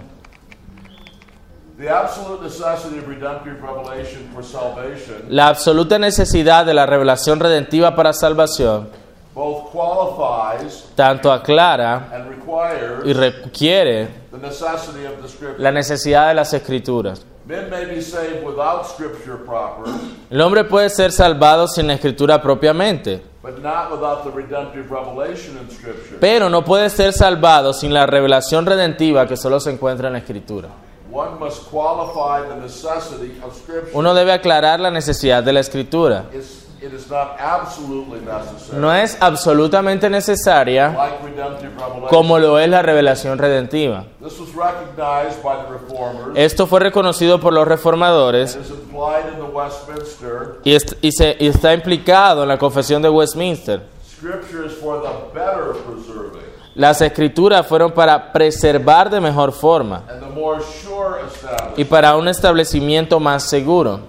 The 1.72 1.72
absolute 1.72 1.72
necessity 1.72 1.72
of 1.72 1.72
redemptive 1.72 1.72
revelation 1.72 1.72
for 1.72 1.72
salvation 1.72 1.72
La 5.29 5.47
absoluta 5.47 5.99
necesidad 5.99 6.65
de 6.65 6.73
la 6.73 6.85
revelación 6.85 7.39
redentiva 7.39 7.95
para 7.95 8.13
salvación 8.13 8.89
both 9.35 9.71
qualifies 9.71 10.85
tanto 10.95 11.31
aclara 11.31 12.09
and 12.13 12.29
requires 12.29 13.03
y 13.03 13.13
requiere 13.13 14.07
the 14.31 14.37
necessity 14.37 15.05
of 15.05 15.21
the 15.21 15.27
scripture. 15.27 15.57
la 15.57 15.71
necesidad 15.71 16.27
de 16.27 16.35
las 16.35 16.53
escrituras. 16.53 17.25
Men 17.45 17.69
may 17.69 17.85
be 17.85 18.01
saved 18.01 18.45
without 18.45 18.85
scripture 18.85 19.35
proper, 19.43 19.91
El 20.29 20.39
hombre 20.39 20.63
puede 20.63 20.89
ser 20.89 21.11
salvado 21.11 21.67
sin 21.67 21.87
la 21.87 21.95
escritura 21.95 22.41
propiamente, 22.41 23.21
but 23.41 23.57
not 23.61 23.91
without 23.91 24.23
the 24.23 24.31
redemptive 24.31 24.89
revelation 24.89 25.57
in 25.57 25.69
scripture. 25.69 26.17
pero 26.21 26.49
no 26.49 26.63
puede 26.63 26.89
ser 26.89 27.11
salvado 27.11 27.73
sin 27.73 27.93
la 27.93 28.05
revelación 28.05 28.65
redentiva 28.65 29.27
que 29.27 29.35
solo 29.35 29.59
se 29.59 29.71
encuentra 29.71 30.07
en 30.07 30.13
la 30.13 30.19
escritura. 30.19 30.69
One 31.13 31.37
must 31.39 31.69
qualify 31.69 32.41
the 32.49 32.55
necessity 32.55 33.39
of 33.45 33.55
scripture. 33.55 33.91
Uno 33.93 34.13
debe 34.15 34.31
aclarar 34.31 34.79
la 34.79 34.89
necesidad 34.89 35.43
de 35.43 35.53
la 35.53 35.59
escritura. 35.59 36.25
No 38.73 38.93
es 38.93 39.15
absolutamente 39.21 40.09
necesaria 40.09 40.93
como 42.09 42.39
lo 42.39 42.57
es 42.59 42.67
la 42.67 42.81
revelación 42.81 43.37
redentiva. 43.37 44.05
Esto 46.35 46.67
fue 46.67 46.79
reconocido 46.79 47.39
por 47.39 47.53
los 47.53 47.67
reformadores 47.67 48.57
y, 50.63 50.75
y 51.01 51.11
se- 51.11 51.37
y 51.39 51.47
está 51.47 51.73
implicado 51.73 52.43
en 52.43 52.49
la 52.49 52.57
confesión 52.57 53.01
de 53.01 53.09
Westminster. 53.09 53.81
Las 56.75 57.01
escrituras 57.01 57.67
fueron 57.67 57.91
para 57.91 58.31
preservar 58.31 59.09
de 59.09 59.21
mejor 59.21 59.51
forma 59.51 60.03
y 61.77 61.83
para 61.85 62.15
un 62.15 62.27
establecimiento 62.27 63.19
más 63.19 63.43
seguro 63.43 63.99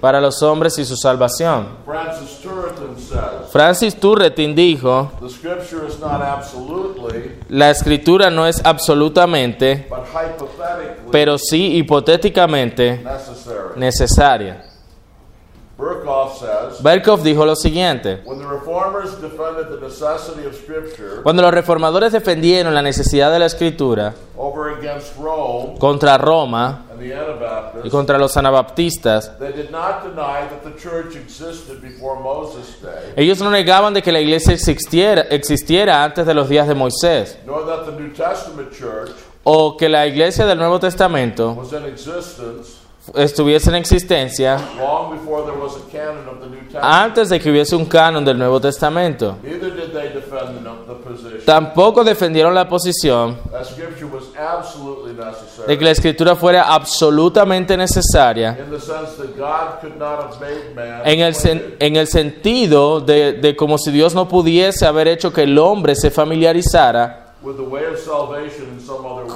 para 0.00 0.20
los 0.20 0.42
hombres 0.42 0.78
y 0.78 0.84
su 0.84 0.96
salvación. 0.96 1.68
Francis 1.84 2.40
Turretin 2.42 2.98
says, 2.98 3.50
Francis 3.50 3.94
Turretin 3.94 4.54
dijo, 4.54 5.10
the 5.20 5.30
scripture 5.30 5.86
is 5.86 5.98
not 5.98 6.20
absolutely, 6.20 7.38
la 7.48 7.70
escritura 7.70 8.30
no 8.30 8.46
es 8.46 8.60
absolutamente, 8.64 9.88
pero 11.10 11.38
sí 11.38 11.76
hipotéticamente 11.76 13.02
necessary. 13.02 13.80
necesaria. 13.80 14.73
Berkhoff 16.80 17.22
dijo 17.22 17.44
lo 17.44 17.54
siguiente, 17.54 18.22
when 18.24 18.38
the 18.38 18.46
reformers 18.46 19.20
defended 19.20 19.68
the 19.68 19.80
necessity 19.80 20.46
of 20.46 20.54
scripture 20.54 21.22
cuando 21.22 21.42
los 21.42 21.52
reformadores 21.52 22.12
defendieron 22.12 22.74
la 22.74 22.82
necesidad 22.82 23.30
de 23.30 23.38
la 23.38 23.46
escritura 23.46 24.14
over 24.36 24.78
against 24.78 25.16
Rome 25.18 25.78
contra 25.78 26.16
Roma 26.16 26.86
and 26.90 27.00
the 27.00 27.14
y 27.84 27.90
contra 27.90 28.18
los 28.18 28.36
anabaptistas, 28.36 29.38
they 29.38 29.52
did 29.52 29.70
not 29.70 30.02
deny 30.02 30.48
that 30.48 30.62
the 30.62 30.74
church 30.76 31.16
existed 31.16 31.80
before 31.82 32.20
Moses' 32.20 32.80
day, 32.80 33.12
ellos 33.16 33.40
no 33.40 33.50
negaban 33.50 33.92
de 33.92 34.02
que 34.02 34.12
la 34.12 34.20
iglesia 34.20 34.54
existiera, 34.54 35.26
existiera 35.30 36.02
antes 36.02 36.24
de 36.26 36.34
los 36.34 36.48
días 36.48 36.66
de 36.66 36.74
Moisés, 36.74 37.38
nor 37.46 37.66
that 37.66 37.84
the 37.84 37.92
New 37.92 38.12
Testament 38.12 38.72
church 38.72 39.12
o 39.44 39.76
que 39.76 39.88
la 39.88 40.06
iglesia 40.06 40.46
del 40.46 40.58
Nuevo 40.58 40.80
Testamento 40.80 41.54
estuviese 43.14 43.68
en 43.70 43.76
existencia 43.76 44.56
antes 46.82 47.28
de 47.28 47.38
que 47.38 47.50
hubiese 47.50 47.76
un 47.76 47.84
canon 47.84 48.24
del 48.24 48.38
Nuevo 48.38 48.60
Testamento. 48.60 49.36
Tampoco 51.44 52.02
defendieron 52.02 52.54
la 52.54 52.66
posición 52.68 53.36
de 55.66 55.78
que 55.78 55.84
la 55.84 55.90
escritura 55.90 56.34
fuera 56.34 56.62
absolutamente 56.74 57.76
necesaria 57.76 58.56
en 61.04 61.20
el, 61.20 61.34
sen- 61.34 61.76
en 61.78 61.96
el 61.96 62.06
sentido 62.06 63.00
de, 63.00 63.34
de 63.34 63.54
como 63.54 63.76
si 63.78 63.90
Dios 63.92 64.14
no 64.14 64.26
pudiese 64.26 64.86
haber 64.86 65.08
hecho 65.08 65.32
que 65.32 65.42
el 65.42 65.58
hombre 65.58 65.94
se 65.94 66.10
familiarizara 66.10 67.20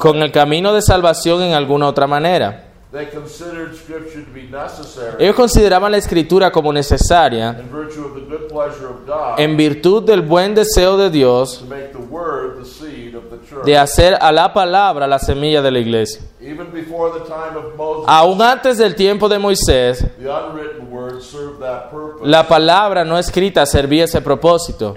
con 0.00 0.22
el 0.22 0.32
camino 0.32 0.72
de 0.72 0.80
salvación 0.80 1.42
en 1.42 1.52
alguna 1.52 1.86
otra 1.88 2.06
manera. 2.06 2.67
They 2.90 3.06
considered 3.10 3.74
Scripture 3.76 4.24
to 4.24 4.32
be 4.32 4.44
necessary 4.44 5.16
Ellos 5.22 5.36
consideraban 5.36 5.92
la 5.92 5.98
escritura 5.98 6.50
como 6.50 6.72
necesaria 6.72 7.50
in 7.60 7.68
virtue 7.70 8.02
of 8.02 8.14
the 8.14 8.20
good 8.22 8.48
pleasure 8.48 8.86
of 8.86 9.06
God 9.06 9.38
en 9.38 9.58
virtud 9.58 10.04
del 10.04 10.22
buen 10.22 10.54
deseo 10.54 10.96
de 10.96 11.10
Dios 11.10 11.58
to 11.58 11.66
make 11.66 11.92
the 11.92 11.98
Word 11.98 12.58
the 12.58 12.64
seed 12.64 13.14
of 13.14 13.24
the 13.30 13.36
church. 13.46 13.66
de 13.66 13.76
hacer 13.76 14.16
a 14.18 14.32
la 14.32 14.54
palabra 14.54 15.06
la 15.06 15.18
semilla 15.18 15.60
de 15.60 15.70
la 15.70 15.78
iglesia. 15.80 16.22
Even 16.40 16.70
before 16.72 17.10
the 17.12 17.26
time 17.26 17.58
of 17.58 17.76
Moses, 17.76 18.06
Aún 18.08 18.40
antes 18.40 18.78
del 18.78 18.94
tiempo 18.94 19.28
de 19.28 19.38
Moisés, 19.38 19.98
the 20.18 20.30
unwritten 20.30 20.90
Word 20.90 21.20
served 21.22 21.60
that 21.60 21.90
purpose. 21.90 22.26
la 22.26 22.48
palabra 22.48 23.04
no 23.04 23.18
escrita 23.18 23.66
servía 23.66 24.04
ese 24.04 24.22
propósito. 24.22 24.94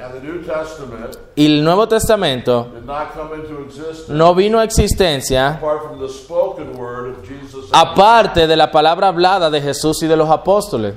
Y 1.41 1.47
el 1.47 1.63
Nuevo 1.63 1.87
Testamento 1.87 2.67
no 4.09 4.35
vino 4.35 4.59
a 4.59 4.63
existencia 4.63 5.59
aparte 7.71 8.45
de 8.45 8.55
la 8.55 8.69
palabra 8.69 9.07
hablada 9.07 9.49
de 9.49 9.59
Jesús 9.59 10.03
y 10.03 10.07
de 10.07 10.15
los 10.15 10.29
apóstoles. 10.29 10.93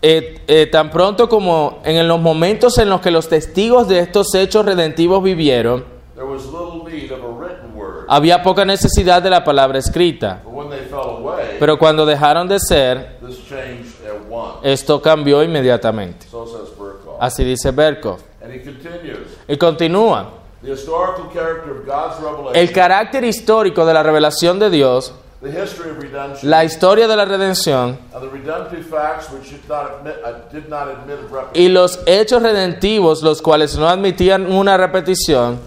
Eh, 0.00 0.40
eh, 0.46 0.66
tan 0.66 0.90
pronto 0.90 1.28
como 1.28 1.80
en 1.82 2.06
los 2.06 2.20
momentos 2.20 2.78
en 2.78 2.88
los 2.88 3.00
que 3.00 3.10
los 3.10 3.28
testigos 3.28 3.88
de 3.88 3.98
estos 3.98 4.32
hechos 4.36 4.64
redentivos 4.64 5.24
vivieron, 5.24 5.84
there 6.14 6.24
was 6.24 6.44
little 6.44 6.88
need 6.88 7.10
of 7.10 7.24
a 7.24 7.26
written 7.26 7.74
Word. 7.74 8.04
había 8.06 8.40
poca 8.44 8.64
necesidad 8.64 9.20
de 9.20 9.30
la 9.30 9.42
palabra 9.42 9.80
escrita. 9.80 10.40
Pero 11.58 11.78
cuando 11.78 12.06
dejaron 12.06 12.46
de 12.48 12.58
ser, 12.60 13.18
esto 14.62 15.02
cambió 15.02 15.42
inmediatamente. 15.42 16.26
Así 17.22 17.44
dice 17.44 17.70
Berkov. 17.70 18.18
And 18.42 18.52
he 18.52 18.58
continues. 18.64 19.38
Y 19.46 19.56
continúa. 19.56 20.40
The 20.60 20.72
historical 20.72 21.30
character 21.32 21.70
of 21.70 21.86
God's 21.86 22.20
revelation, 22.20 22.56
El 22.56 22.72
carácter 22.72 23.22
histórico 23.22 23.86
de 23.86 23.94
la 23.94 24.02
revelación 24.02 24.58
de 24.58 24.70
Dios, 24.70 25.14
the 25.42 25.50
history 25.50 25.90
of 25.90 25.98
redemption, 25.98 26.48
la 26.48 26.64
historia 26.64 27.08
de 27.08 27.16
la 27.16 27.24
redención 27.24 27.98
y 31.52 31.68
los 31.68 31.98
hechos 32.06 32.42
redentivos, 32.42 33.22
los 33.22 33.42
cuales 33.42 33.76
no 33.76 33.88
admitían 33.88 34.50
una 34.52 34.76
repetición 34.76 35.58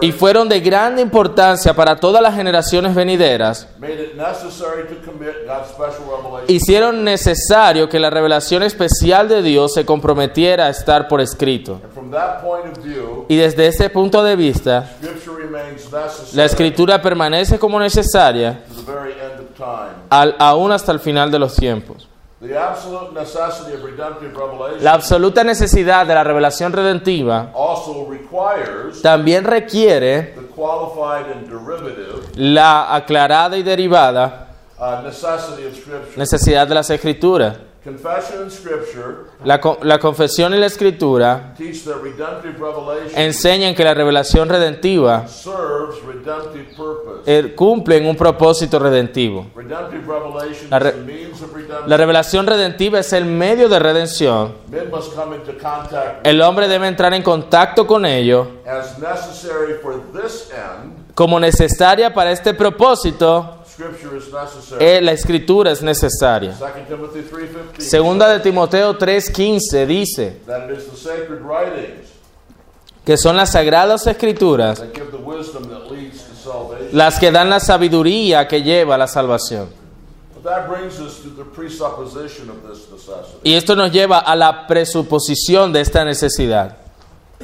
y 0.00 0.12
fueron 0.12 0.48
de 0.48 0.60
grande 0.60 1.02
importancia 1.02 1.74
para 1.74 1.96
todas 1.96 2.22
las 2.22 2.34
generaciones 2.34 2.94
venideras, 2.94 3.68
hicieron 6.48 7.04
necesario 7.04 7.88
que 7.88 7.98
la 7.98 8.10
revelación 8.10 8.62
especial 8.62 9.28
de 9.28 9.42
Dios 9.42 9.74
se 9.74 9.84
comprometiera 9.84 10.66
a 10.66 10.70
estar 10.70 11.08
por 11.08 11.20
escrito. 11.20 11.80
Y 13.28 13.36
desde 13.36 13.66
ese 13.66 13.90
punto 13.90 14.22
de 14.22 14.36
vista, 14.36 14.90
la 16.34 16.44
escritura 16.44 17.00
permanece 17.02 17.58
como 17.58 17.78
necesaria 17.78 18.60
al- 20.10 20.36
aún 20.38 20.72
hasta 20.72 20.92
el 20.92 21.00
final 21.00 21.30
de 21.30 21.38
los 21.38 21.54
tiempos. 21.54 22.08
The 22.40 22.58
absolute 22.58 23.12
necessity 23.14 23.72
of 23.74 23.84
redemptive 23.84 24.32
revelation 24.34 24.82
La 24.82 24.94
absoluta 24.94 25.44
necesidad 25.44 26.04
de 26.06 26.14
la 26.14 26.24
revelación 26.24 26.72
redentiva 26.72 27.52
también 29.00 29.44
requiere 29.44 30.34
la 32.34 32.94
aclarada 32.94 33.56
y 33.56 33.62
derivada 33.62 34.48
uh, 34.78 35.02
necessity 35.04 35.66
of 35.66 35.74
Scripture. 35.76 36.16
necesidad 36.16 36.66
de 36.66 36.74
las 36.74 36.90
escrituras. 36.90 37.56
Confession 37.84 38.42
and 38.42 38.50
Scripture 38.50 39.24
La, 39.44 39.60
la 39.82 39.98
confesión 39.98 40.54
y 40.54 40.58
la 40.58 40.66
escritura 40.66 41.54
enseñan 43.16 43.74
que 43.74 43.82
la 43.82 43.92
revelación 43.92 44.48
redentiva 44.48 45.26
eh, 47.26 47.52
cumple 47.56 48.08
un 48.08 48.16
propósito 48.16 48.78
redentivo. 48.78 49.46
La 50.70 50.78
re-. 50.78 50.94
La 51.86 51.96
revelación 51.96 52.46
redentiva 52.46 53.00
es 53.00 53.12
el 53.12 53.24
medio 53.24 53.68
de 53.68 53.78
redención. 53.80 54.54
Men 54.70 54.88
must 54.88 55.14
come 55.14 55.36
into 55.36 55.52
contact 55.58 56.24
El 56.24 56.40
hombre 56.40 56.68
debe 56.68 56.86
entrar 56.86 57.12
en 57.14 57.22
contacto 57.22 57.86
con 57.86 58.06
ello 58.06 58.46
como 61.14 61.38
necesaria 61.38 62.12
para 62.12 62.30
este 62.32 62.54
propósito. 62.54 63.58
Eh, 64.78 65.00
la 65.02 65.12
escritura 65.12 65.72
es 65.72 65.82
necesaria. 65.82 66.54
2 66.58 66.70
Timothy 66.88 67.20
3:15 67.20 67.80
Segunda 67.80 68.28
de 68.28 68.40
Timoteo 68.40 68.96
3:15 68.96 69.86
dice 69.86 70.40
que 73.04 73.16
son 73.16 73.36
las 73.36 73.52
sagradas 73.52 74.06
escrituras 74.06 74.82
las 76.92 77.18
que 77.18 77.30
dan 77.30 77.50
la 77.50 77.60
sabiduría 77.60 78.46
que 78.46 78.62
lleva 78.62 78.94
a 78.96 78.98
la 78.98 79.06
salvación. 79.06 79.68
Y 83.44 83.54
esto 83.54 83.76
nos 83.76 83.92
lleva 83.92 84.18
a 84.18 84.36
la 84.36 84.66
presuposición 84.66 85.72
de 85.72 85.80
esta 85.80 86.04
necesidad, 86.04 86.76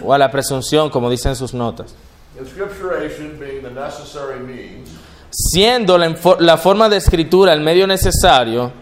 o 0.03 0.13
a 0.13 0.19
la 0.19 0.31
presunción, 0.31 0.91
como 0.91 1.09
dicen 1.09 1.37
sus 1.37 1.55
notas. 1.55 1.95
Inscripturation 2.41 3.39
being 3.39 3.63
the 3.63 3.71
necessary 3.71 4.41
means 4.41 4.91
Siendo 5.31 5.99
la, 5.99 6.57
forma 6.57 6.89
de 6.89 6.97
escritura 6.97 7.53
el 7.53 7.61
medio 7.61 7.87
necesario 7.87 8.73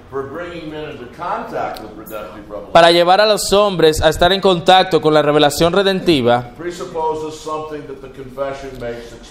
para 2.72 2.92
llevar 2.92 3.20
a 3.20 3.26
los 3.26 3.52
hombres 3.52 4.00
a 4.00 4.08
estar 4.08 4.32
en 4.32 4.40
contacto 4.40 5.00
con 5.00 5.12
la 5.12 5.22
revelación 5.22 5.72
redentiva, 5.72 6.52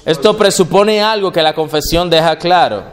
esto 0.06 0.38
presupone 0.38 1.02
algo 1.02 1.32
que 1.32 1.42
la 1.42 1.54
confesión 1.54 2.10
deja 2.10 2.38
claro, 2.38 2.84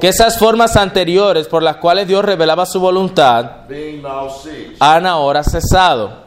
que 0.00 0.08
esas 0.08 0.38
formas 0.38 0.76
anteriores 0.76 1.48
por 1.48 1.62
las 1.62 1.76
cuales 1.76 2.06
Dios 2.06 2.22
revelaba 2.22 2.66
su 2.66 2.78
voluntad 2.80 3.62
han 4.78 5.06
ahora 5.06 5.42
cesado. 5.42 6.24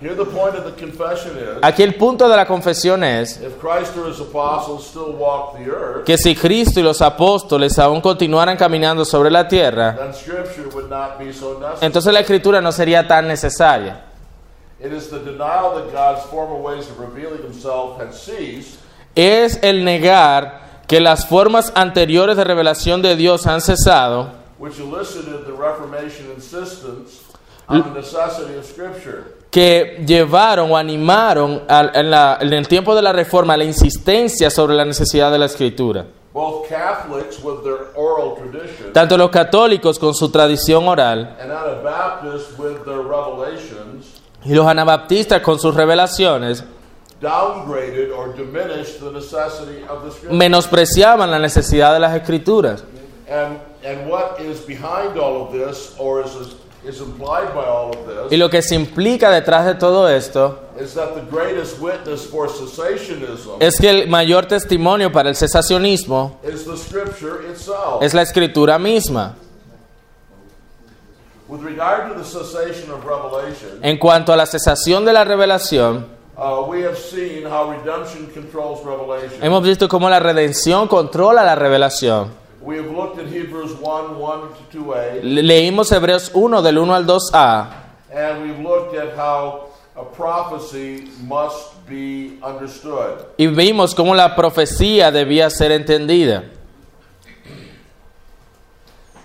Aquí 1.61 1.83
el 1.83 1.95
punto 1.95 2.27
de 2.27 2.35
la 2.35 2.47
confesión 2.47 3.03
es 3.03 3.39
if 3.41 3.53
Christ 3.61 3.95
or 3.97 4.09
His 4.09 4.19
apostles 4.19 4.87
still 4.87 5.15
walk 5.17 5.55
the 5.57 5.65
earth, 5.65 6.03
que 6.03 6.17
si 6.17 6.35
Cristo 6.35 6.79
y 6.79 6.83
los 6.83 7.01
apóstoles 7.01 7.77
aún 7.77 8.01
continuaran 8.01 8.57
caminando 8.57 9.05
sobre 9.05 9.29
la 9.29 9.47
tierra, 9.47 9.95
entonces 11.81 12.13
la 12.13 12.19
escritura 12.21 12.59
no 12.59 12.71
sería 12.71 13.07
tan 13.07 13.27
necesaria. 13.27 14.03
Es 19.15 19.59
el 19.63 19.83
negar 19.85 20.81
que 20.87 20.99
las 20.99 21.25
formas 21.25 21.71
anteriores 21.75 22.37
de 22.37 22.43
revelación 22.43 23.01
de 23.01 23.15
Dios 23.15 23.47
han 23.47 23.61
cesado, 23.61 24.29
que 29.51 30.03
llevaron 30.05 30.71
o 30.71 30.77
animaron 30.77 31.63
al- 31.67 31.91
en, 31.93 32.11
la- 32.11 32.37
en 32.41 32.53
el 32.53 32.67
tiempo 32.67 32.95
de 32.95 33.01
la 33.01 33.13
reforma 33.13 33.55
la 33.55 33.63
insistencia 33.63 34.49
sobre 34.49 34.75
la 34.75 34.85
necesidad 34.85 35.31
de 35.31 35.37
la 35.39 35.45
escritura. 35.45 36.05
Both 36.33 36.67
Catholics 36.67 37.39
with 37.41 37.63
their 37.63 37.93
oral 37.95 38.35
tradition 38.35 38.91
Tanto 38.91 39.17
los 39.17 39.29
católicos 39.29 39.97
con 39.97 40.13
su 40.13 40.29
tradición 40.29 40.85
oral 40.85 41.37
and 41.41 41.49
Anabaptists 41.49 42.59
with 42.59 42.83
their 42.83 42.97
revelations 42.97 44.07
y 44.43 44.53
los 44.53 44.67
anabaptistas 44.67 45.39
con 45.41 45.57
sus 45.59 45.73
revelaciones 45.73 46.65
downgraded 47.25 48.11
or 48.15 48.33
diminished 48.33 48.99
the 48.99 49.11
necessity 49.11 49.83
of 49.89 50.03
the 50.03 50.11
Scripture. 50.11 50.35
menospreciaban 50.37 51.31
la 51.31 51.39
necesidad 51.39 51.93
de 51.93 51.99
las 51.99 52.13
escrituras. 52.15 52.83
And, 53.27 53.57
and 53.83 54.07
what 54.09 54.39
is 54.39 54.59
behind 54.65 55.17
all 55.17 55.41
of 55.47 55.51
this, 55.51 55.95
or 55.97 56.21
is, 56.23 56.55
is 56.87 57.01
implied 57.01 57.53
by 57.55 57.65
all 57.65 57.89
of 57.89 58.31
Y 58.31 58.37
lo 58.37 58.49
que 58.49 58.61
se 58.61 58.75
implica 58.75 59.31
detrás 59.31 59.65
de 59.65 59.73
todo 59.75 60.07
esto 60.07 60.59
is 60.79 60.93
that 60.93 61.15
the 61.15 61.21
greatest 61.31 61.79
witness 61.79 62.25
for 62.25 62.47
cessationism 62.47 63.57
es 63.59 63.79
que 63.79 63.89
el 63.89 64.07
mayor 64.07 64.45
testimonio 64.45 65.11
para 65.11 65.29
el 65.29 65.35
cesacionismo 65.35 66.37
is 66.43 66.65
the 66.65 66.77
Scripture 66.77 67.41
itself. 67.49 68.03
es 68.03 68.13
la 68.13 68.21
escritura 68.21 68.77
misma. 68.77 69.35
With 71.47 71.61
regard 71.61 72.11
to 72.11 72.15
the 72.19 72.23
cessation 72.25 72.89
of 72.91 73.05
revelation, 73.05 73.79
En 73.83 73.97
cuanto 73.97 74.33
a 74.33 74.35
la 74.35 74.45
cesación 74.45 75.05
de 75.05 75.13
la 75.13 75.23
revelación, 75.23 76.07
uh, 76.37 76.65
we 76.67 76.81
have 76.83 76.97
seen 76.97 77.43
how 77.45 77.69
redemption 77.71 78.27
controls 78.33 78.83
revelation. 78.85 79.41
hemos 79.41 79.63
visto 79.63 79.87
cómo 79.87 80.09
la 80.09 80.19
redención 80.19 80.87
controla 80.87 81.43
la 81.43 81.55
revelación. 81.55 82.29
We 82.61 82.77
have 82.77 82.89
looked 82.91 83.19
at 83.19 83.27
Hebrews 83.27 83.73
1 83.79 84.17
1 84.19 84.49
to 84.71 84.79
2a, 84.79 85.21
Le- 85.23 85.43
Leímos 85.43 85.91
Hebreos 85.91 86.31
1 86.33 86.61
del 86.61 86.77
1 86.79 86.95
al 86.95 87.05
2a 87.05 87.67
and 88.13 88.41
we've 88.43 88.59
looked 88.59 88.95
at 88.97 89.15
how 89.15 89.69
a 89.95 90.03
prophecy 90.03 91.09
must 91.21 91.73
be 91.87 92.37
understood. 92.43 93.25
y 93.37 93.47
vimos 93.47 93.93
cómo 93.93 94.15
la 94.15 94.35
profecía 94.35 95.11
debía 95.11 95.49
ser 95.49 95.71
entendida. 95.71 96.43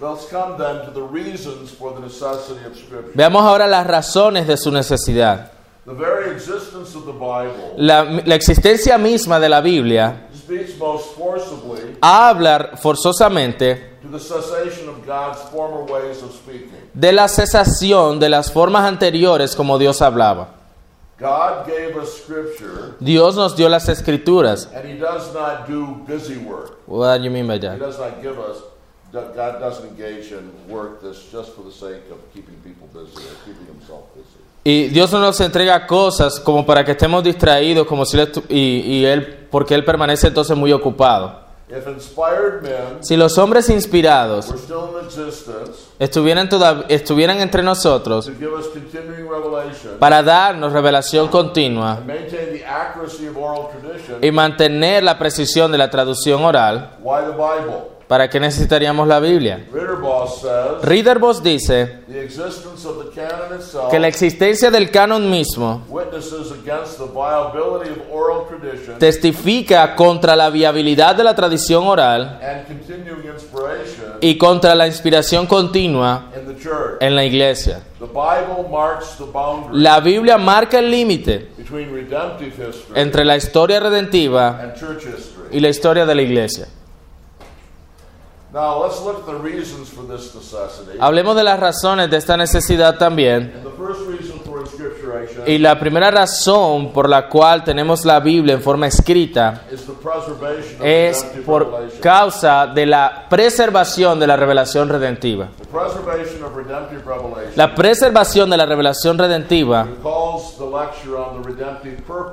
Let's 0.01 0.27
come 0.31 0.57
then 0.57 0.87
to 0.87 0.91
the 0.93 1.03
reasons 1.03 1.71
for 1.71 1.93
the 1.93 2.01
necessity 2.01 2.65
of 2.65 2.75
Scripture. 2.77 3.13
Veamos 3.15 3.43
ahora 3.43 3.67
las 3.67 3.87
razones 3.87 4.47
de 4.47 4.57
su 4.57 4.71
necesidad. 4.71 5.51
The 5.91 5.97
very 5.97 6.31
existence 6.31 6.95
of 6.95 7.05
the 7.05 7.13
Bible 7.13 7.75
La, 7.77 8.03
la 8.05 8.35
existencia 8.37 8.97
misma 8.97 9.41
de 9.41 9.49
la 9.49 9.61
Biblia 9.61 10.29
habla 12.01 12.71
forzosamente 12.77 13.99
to 14.03 14.09
the 14.09 14.19
cessation 14.19 14.89
of 14.89 15.05
God's 15.07 15.41
former 15.51 15.83
ways 15.85 16.23
of 16.23 16.33
speaking. 16.33 16.71
de 16.95 17.13
la 17.13 17.29
cesación 17.29 18.19
de 18.21 18.29
las 18.29 18.51
formas 18.53 18.85
anteriores 18.85 19.55
como 19.57 19.79
Dios 19.79 20.01
hablaba. 20.01 20.55
God 21.19 21.67
gave 21.67 21.97
us 22.01 22.17
Scripture, 22.23 22.95
Dios 23.01 23.37
nos 23.37 23.55
dio 23.57 23.69
las 23.69 23.89
escrituras. 23.89 24.69
and 24.75 24.89
He 24.89 24.97
does 24.99 25.35
not 25.35 25.67
do 25.69 26.03
busy 26.07 26.39
work. 26.39 26.79
What 26.87 27.19
do 27.19 27.25
you 27.25 27.31
mean 27.31 27.47
by 27.47 27.55
He 27.55 27.61
that? 27.61 27.79
does 27.79 27.99
not 27.99 28.23
give 28.23 28.39
us, 28.39 28.59
God 29.13 29.35
doesn't 29.61 29.87
engage 29.89 30.33
in 30.33 30.51
work 30.69 31.03
that's 31.03 31.25
just 31.31 31.53
for 31.55 31.63
the 31.63 31.73
sake 31.73 32.09
of 32.11 32.19
keeping 32.33 32.55
people 32.65 32.87
busy 32.95 33.23
or 33.27 33.35
keeping 33.45 33.67
Himself 33.67 34.05
busy. 34.15 34.40
Y 34.71 34.89
Dios 34.89 35.11
no 35.13 35.19
nos 35.19 35.41
entrega 35.41 35.85
cosas 35.87 36.39
como 36.39 36.65
para 36.65 36.85
que 36.85 36.93
estemos 36.93 37.25
distraídos, 37.25 37.87
como 37.89 38.05
si 38.05 38.21
él 38.21 38.31
y, 38.49 38.59
y 38.99 39.05
él, 39.05 39.47
porque 39.51 39.75
él 39.75 39.85
permanece 39.85 40.29
entonces 40.29 40.57
muy 40.57 40.73
ocupado. 40.73 41.41
Men 41.69 42.99
Si 43.01 43.17
los 43.17 43.39
hombres 43.39 43.69
inspirados 43.71 44.47
estuvieran, 45.99 46.49
todav- 46.49 46.85
estuvieran 46.89 47.41
entre 47.41 47.63
nosotros 47.63 48.29
para 49.99 50.23
darnos 50.23 50.73
revelación 50.73 51.29
continua 51.29 52.01
y 54.23 54.31
mantener 54.31 55.03
la 55.05 55.19
precisión 55.19 55.71
de 55.73 55.79
la 55.79 55.91
traducción 55.91 56.45
oral, 56.45 56.97
why 57.03 57.21
the 57.25 57.33
Bible? 57.33 58.00
¿Para 58.11 58.29
qué 58.29 58.41
necesitaríamos 58.41 59.07
la 59.07 59.21
Biblia? 59.21 59.65
Ritterboss 60.83 61.41
dice 61.45 62.01
que 63.89 64.01
la 64.01 64.09
existencia 64.09 64.69
del 64.69 64.91
canon 64.91 65.31
mismo 65.31 65.87
testifica 68.99 69.95
contra 69.95 70.35
la 70.35 70.51
viabilidad 70.51 71.15
de 71.15 71.23
la 71.23 71.37
tradición 71.37 71.87
oral 71.87 72.41
y 74.21 74.37
contra 74.37 74.75
la 74.75 74.89
inspiración 74.89 75.47
continua 75.47 76.33
en 76.99 77.15
la 77.15 77.25
iglesia. 77.25 77.81
La 79.71 80.01
Biblia 80.01 80.37
marca 80.37 80.81
el 80.81 80.91
límite 80.91 81.51
entre 82.97 83.25
la 83.25 83.37
historia 83.37 83.79
redentiva 83.79 84.75
y 85.53 85.61
la 85.61 85.69
historia 85.69 86.05
de 86.05 86.15
la 86.17 86.23
iglesia. 86.23 86.67
Now 86.73 86.79
let's 86.81 86.89
look 86.89 86.89
at 87.21 87.29
the 87.29 87.29
reasons 87.29 87.29
for 87.51 87.69
this 87.91 88.40
necessity. 88.40 88.40
Hablemos 90.99 91.37
de 91.37 91.45
las 91.45 91.61
razones 91.61 92.11
de 92.11 92.17
esta 92.17 92.37
necesidad 92.37 92.99
también. 92.99 93.53
And 93.55 93.63
the 93.63 93.71
first 93.71 94.01
reason 94.09 94.41
for 94.45 94.61
inscripturation 94.61 95.45
Y 95.47 95.59
la 95.59 95.79
primera 95.79 96.11
razón 96.11 96.93
por 96.93 97.09
la 97.09 97.29
cual 97.29 97.63
tenemos 97.63 98.05
la 98.05 98.19
Biblia 98.19 98.55
en 98.55 98.61
forma 98.61 98.89
escrita 98.89 99.63
is 99.73 99.87
the 99.87 99.93
preservation 99.93 100.81
of 100.81 100.85
es 100.85 101.23
redemptive 101.23 101.45
por 101.45 101.67
revelation. 101.67 102.01
causa 102.01 102.67
de 102.67 102.87
la 102.87 103.27
preservación 103.31 104.19
de 104.19 104.27
la 104.27 104.37
revelación 104.37 104.89
redentiva. 104.89 105.49
The 105.57 105.67
preservation 105.67 106.43
of 106.43 106.57
redemptive 106.57 107.03
revelation 107.07 107.53
La 107.55 107.75
preservación 107.75 108.51
de 108.51 108.57
la 108.57 108.67
revelación 108.67 109.17
redentiva 109.17 109.87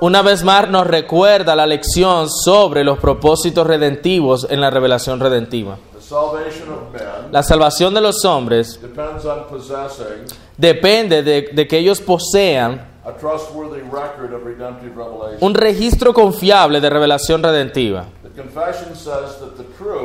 una 0.00 0.22
vez 0.22 0.42
más 0.44 0.68
nos 0.68 0.86
recuerda 0.86 1.54
la 1.54 1.66
lección 1.66 2.28
sobre 2.28 2.82
los 2.84 2.98
propósitos 2.98 3.66
redentivos 3.66 4.46
en 4.50 4.60
la 4.60 4.70
revelación 4.70 5.20
redentiva. 5.20 5.78
La 7.30 7.42
salvación 7.42 7.92
de 7.94 8.00
los 8.00 8.24
hombres 8.24 8.80
depende 10.56 11.22
de, 11.22 11.42
de 11.52 11.68
que 11.68 11.78
ellos 11.78 12.00
posean 12.00 12.86
un 15.40 15.54
registro 15.54 16.12
confiable 16.12 16.80
de 16.80 16.90
revelación 16.90 17.42
redentiva. 17.42 18.04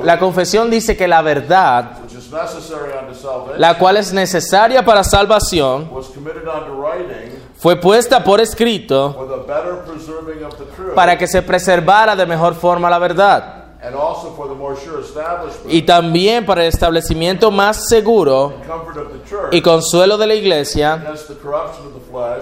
La 0.03 0.19
confesión 0.19 0.69
dice 0.69 0.97
que 0.97 1.07
la 1.07 1.21
verdad, 1.21 1.99
la 3.57 3.77
cual 3.77 3.97
es 3.97 4.13
necesaria 4.13 4.83
para 4.83 5.03
salvación, 5.03 5.89
fue 7.55 7.75
puesta 7.79 8.23
por 8.23 8.41
escrito 8.41 9.27
para 10.95 11.17
que 11.17 11.27
se 11.27 11.41
preservara 11.41 12.15
de 12.15 12.25
mejor 12.25 12.55
forma 12.55 12.89
la 12.89 12.99
verdad 12.99 13.63
y 15.67 15.81
también 15.83 16.45
para 16.45 16.61
el 16.61 16.67
establecimiento 16.69 17.51
más 17.51 17.87
seguro 17.87 18.53
and 18.55 18.67
comfort 18.67 18.97
of 18.97 19.11
the 19.13 19.29
church 19.29 19.53
y 19.53 19.61
consuelo 19.61 20.17
de 20.17 20.27
la 20.27 20.35
iglesia 20.35 21.03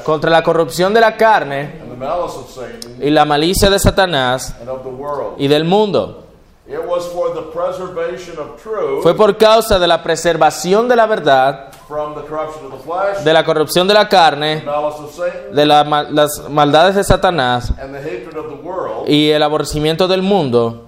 contra 0.03 0.29
la 0.29 0.43
corrupción 0.43 0.93
de 0.93 1.01
la 1.01 1.15
carne 1.17 1.79
and 1.81 1.91
the 1.91 1.97
malice 1.97 2.37
of 2.37 2.49
Satan 2.49 2.97
y 3.01 3.09
la 3.09 3.25
malicia 3.25 3.69
de 3.69 3.79
Satanás 3.79 4.55
and 4.59 4.69
of 4.69 4.83
the 4.83 4.89
world. 4.89 5.35
y 5.37 5.47
del 5.47 5.63
mundo. 5.63 6.25
It 6.67 6.79
was 6.87 7.05
for 7.07 7.33
the 7.33 7.41
preservation 7.51 8.37
of 8.39 8.61
truth 8.61 9.03
Fue 9.03 9.13
por 9.13 9.35
causa 9.37 9.77
de 9.77 9.87
la 9.87 10.01
preservación 10.01 10.87
de 10.87 10.95
la 10.95 11.05
verdad, 11.05 11.70
de 13.23 13.33
la 13.33 13.43
corrupción 13.43 13.87
de 13.87 13.93
la 13.93 14.07
carne, 14.09 14.63
de 15.53 15.65
la 15.65 15.83
las 16.09 16.49
maldades 16.49 16.95
de 16.95 17.03
Satanás 17.03 17.73
y 19.07 19.29
el 19.29 19.43
aborrecimiento 19.43 20.07
del 20.07 20.21
mundo, 20.21 20.85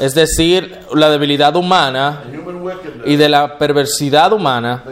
es 0.00 0.14
decir, 0.14 0.78
la 0.94 1.10
debilidad 1.10 1.54
humana 1.56 2.24
y 3.04 3.16
de 3.16 3.28
la 3.28 3.58
perversidad 3.58 4.32
humana 4.32 4.84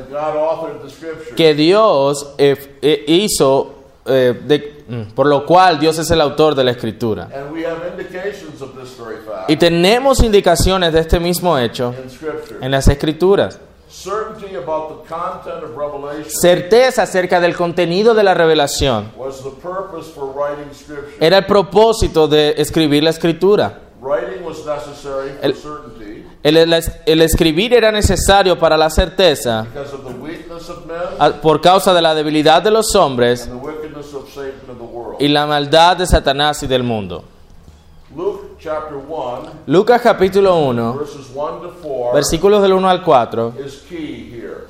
que 1.37 1.55
Dios 1.55 2.35
eh, 2.39 2.79
eh, 2.83 3.05
hizo, 3.09 3.75
eh, 4.07 4.41
de- 4.47 4.85
mm, 4.89 5.13
por 5.15 5.27
lo 5.27 5.45
cual 5.45 5.79
Dios 5.79 5.99
es 5.99 6.11
el 6.11 6.21
autor 6.21 6.55
de 6.55 6.65
la 6.65 6.71
escritura. 6.71 7.25
And 7.35 7.53
we 7.53 7.65
have 7.67 7.79
indications 7.89 8.61
of 8.63 8.71
this 8.81 8.97
very 8.99 9.17
fact 9.27 9.51
Y 9.51 9.57
tenemos 9.57 10.21
indicaciones 10.23 10.93
de 10.93 11.01
este 11.01 11.19
mismo 11.21 11.59
hecho 11.59 11.95
en 12.61 12.71
las 12.71 12.87
escrituras. 12.89 13.59
Certeza 16.29 17.03
acerca 17.03 17.41
del 17.41 17.57
contenido 17.57 18.15
de 18.15 18.23
la 18.23 18.35
revelación 18.35 19.13
was 19.17 19.43
the 19.43 19.51
purpose 19.51 20.11
for 20.13 20.33
writing 20.35 20.73
scripture. 20.75 21.17
era 21.21 21.39
el 21.39 21.47
propósito 21.47 22.29
de 22.29 22.55
escribir 22.59 23.03
la 23.03 23.11
escritura. 23.11 23.81
Writing 24.01 24.45
was 24.45 24.59
necessary 24.65 25.31
for 25.31 25.45
El- 25.45 25.55
certainty 25.55 26.25
El, 26.43 26.57
el- 26.59 26.83
el 27.07 27.23
escribir 27.23 27.75
era 27.75 27.91
necesario 27.91 28.59
para 28.59 28.77
la 28.77 28.89
certeza 28.91 29.63
because 29.73 29.93
of 29.95 30.05
the 30.07 30.13
weakness 30.21 30.69
of 30.69 30.87
men 30.87 30.97
a- 31.19 31.31
por 31.41 31.61
causa 31.61 31.93
de 31.93 32.03
la 32.03 32.15
debilidad 32.15 32.63
de 32.63 32.71
los 32.71 32.95
hombres 32.95 33.49
and 33.49 33.61
the 33.61 33.67
wickedness 33.67 34.13
of 34.15 34.29
Satan 34.29 34.61
and 34.69 34.79
the 34.79 34.85
world. 34.85 35.17
y 35.21 35.29
la 35.29 35.47
maldad 35.47 35.97
de 35.97 36.07
Satanás 36.07 36.63
y 36.63 36.67
del 36.67 36.83
mundo. 36.85 37.25
Luke 38.67 38.75
chapter 38.75 38.99
1, 38.99 39.51
Lucas 39.69 40.03
capítulo 40.03 40.57
1, 40.67 40.99
verses 40.99 41.31
1 41.33 41.63
to 41.63 41.71
4 41.71 42.13
versículos 42.15 42.61
del 42.63 42.73
1 42.73 42.89
al 42.89 43.05
4. 43.05 43.55
is 43.65 43.85
key 43.89 44.29
here. 44.29 44.67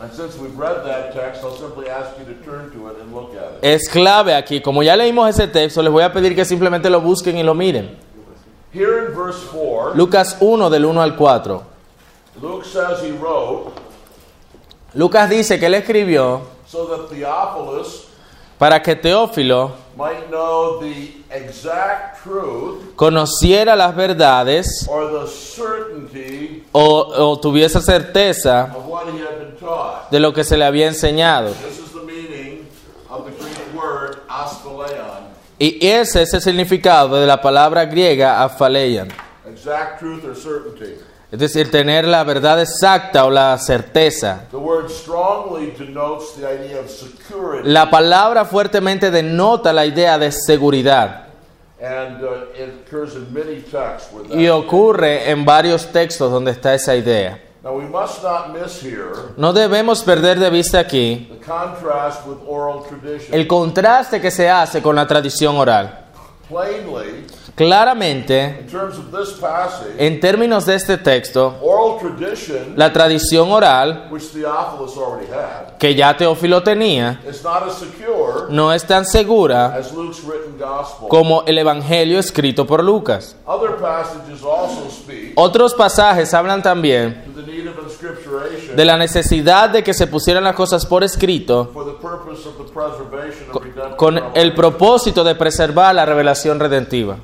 And 0.00 0.12
since 0.12 0.36
we've 0.36 0.58
read 0.58 0.84
that 0.84 1.14
text, 1.14 1.44
I'll 1.44 1.56
simply 1.56 1.88
ask 1.88 2.18
you 2.18 2.24
to 2.24 2.34
turn 2.42 2.72
to 2.72 2.88
it 2.88 3.00
and 3.00 3.14
look 3.14 3.36
at 3.36 3.52
it. 3.52 3.58
Es 3.62 3.88
clave 3.88 4.34
aquí. 4.34 4.60
Como 4.60 4.82
ya 4.82 4.96
leímos 4.96 5.28
ese 5.28 5.46
texto, 5.46 5.82
les 5.82 5.92
voy 5.92 6.02
a 6.02 6.12
pedir 6.12 6.34
que 6.34 6.44
simplemente 6.44 6.90
lo 6.90 7.00
busquen 7.00 7.38
y 7.38 7.44
lo 7.44 7.54
miren. 7.54 7.96
Here 8.72 9.06
in 9.06 9.14
verse 9.14 9.38
4, 9.52 9.94
Lucas 9.94 10.36
1 10.40 10.70
del 10.70 10.84
1 10.86 11.00
al 11.00 11.14
4. 11.16 11.62
Luke 12.42 12.64
says 12.64 13.04
he 13.04 13.12
wrote, 13.12 13.72
Lucas 14.94 15.30
dice 15.30 15.60
que 15.60 15.66
él 15.66 15.74
escribió 15.74 16.40
so 16.66 16.86
that 16.86 17.08
Theophilus 17.08 18.08
para 18.58 18.82
que 18.82 18.96
Teófilo 18.96 19.72
might 19.96 20.28
know 20.30 20.80
the 20.80 21.23
conociera 22.96 23.76
las 23.76 23.94
verdades 23.94 24.86
or 24.88 25.20
the 25.20 25.30
certainty 25.30 26.64
o, 26.72 26.82
o 26.82 27.40
tuviese 27.40 27.80
certeza 27.80 28.74
de 30.10 30.20
lo 30.20 30.32
que 30.32 30.44
se 30.44 30.56
le 30.56 30.64
había 30.64 30.86
enseñado. 30.86 31.52
This 31.52 31.78
is 31.78 31.92
the 31.92 32.00
meaning 32.00 32.66
of 33.08 33.24
the 33.24 33.32
Greek 33.32 33.74
word 33.74 34.18
asphaleion. 34.28 35.24
Y 35.58 35.78
ese 35.86 36.22
es 36.22 36.34
el 36.34 36.42
significado 36.42 37.20
de 37.20 37.26
la 37.26 37.40
palabra 37.40 37.84
griega 37.84 38.42
afaleian. 38.42 39.08
Exact 39.46 40.00
truth 40.00 40.24
or 40.24 40.34
certainty. 40.34 40.94
Es 41.34 41.40
decir, 41.40 41.68
tener 41.68 42.06
la 42.06 42.22
verdad 42.22 42.60
exacta 42.60 43.24
o 43.24 43.30
la 43.30 43.58
certeza. 43.58 44.46
The 44.52 44.56
word 44.56 44.88
strongly 44.88 45.72
denotes 45.76 46.34
the 46.36 46.46
idea 46.46 46.78
of 46.78 46.88
security 46.88 47.68
La 47.68 47.90
palabra 47.90 48.44
fuertemente 48.44 49.10
denota 49.10 49.72
la 49.72 49.84
idea 49.84 50.16
de 50.16 50.30
seguridad. 50.30 51.23
Y 54.30 54.48
ocurre 54.48 55.30
en 55.30 55.44
varios 55.44 55.86
textos 55.86 56.30
donde 56.30 56.50
está 56.52 56.74
esa 56.74 56.94
idea. 56.96 57.40
Now 57.62 57.72
we 57.78 57.84
must 57.84 58.22
not 58.22 58.48
miss 58.48 58.82
here 58.82 59.12
No 59.38 59.54
debemos 59.54 60.02
perder 60.02 60.38
de 60.38 60.50
vista 60.50 60.80
aquí 60.80 61.30
the 61.30 61.38
contrast 61.38 62.26
with 62.26 62.36
oral 62.46 62.82
tradition. 62.86 63.32
el 63.32 63.46
contraste 63.46 64.20
que 64.20 64.30
se 64.30 64.50
hace 64.50 64.82
con 64.82 64.94
la 64.94 65.06
tradición 65.06 65.56
oral. 65.56 66.04
Claramente, 67.54 68.66
en 69.98 70.18
términos 70.18 70.66
de 70.66 70.74
este 70.74 70.98
texto, 70.98 71.54
la 72.74 72.92
tradición 72.92 73.52
oral 73.52 74.10
que 75.78 75.94
ya 75.94 76.16
Teófilo 76.16 76.64
tenía 76.64 77.20
no 78.48 78.72
es 78.72 78.84
tan 78.84 79.06
segura 79.06 79.80
como 81.08 81.44
el 81.46 81.58
Evangelio 81.58 82.18
escrito 82.18 82.66
por 82.66 82.82
Lucas. 82.82 83.36
Otros 85.36 85.74
pasajes 85.74 86.34
hablan 86.34 86.60
también 86.60 87.22
de 88.74 88.84
la 88.84 88.96
necesidad 88.96 89.70
de 89.70 89.84
que 89.84 89.94
se 89.94 90.08
pusieran 90.08 90.42
las 90.42 90.56
cosas 90.56 90.84
por 90.84 91.04
escrito 91.04 91.70
con 93.96 94.20
el 94.34 94.54
propósito 94.54 95.22
de 95.22 95.36
preservar 95.36 95.94
la 95.94 96.04
revelación 96.04 96.58
redentiva. 96.58 97.16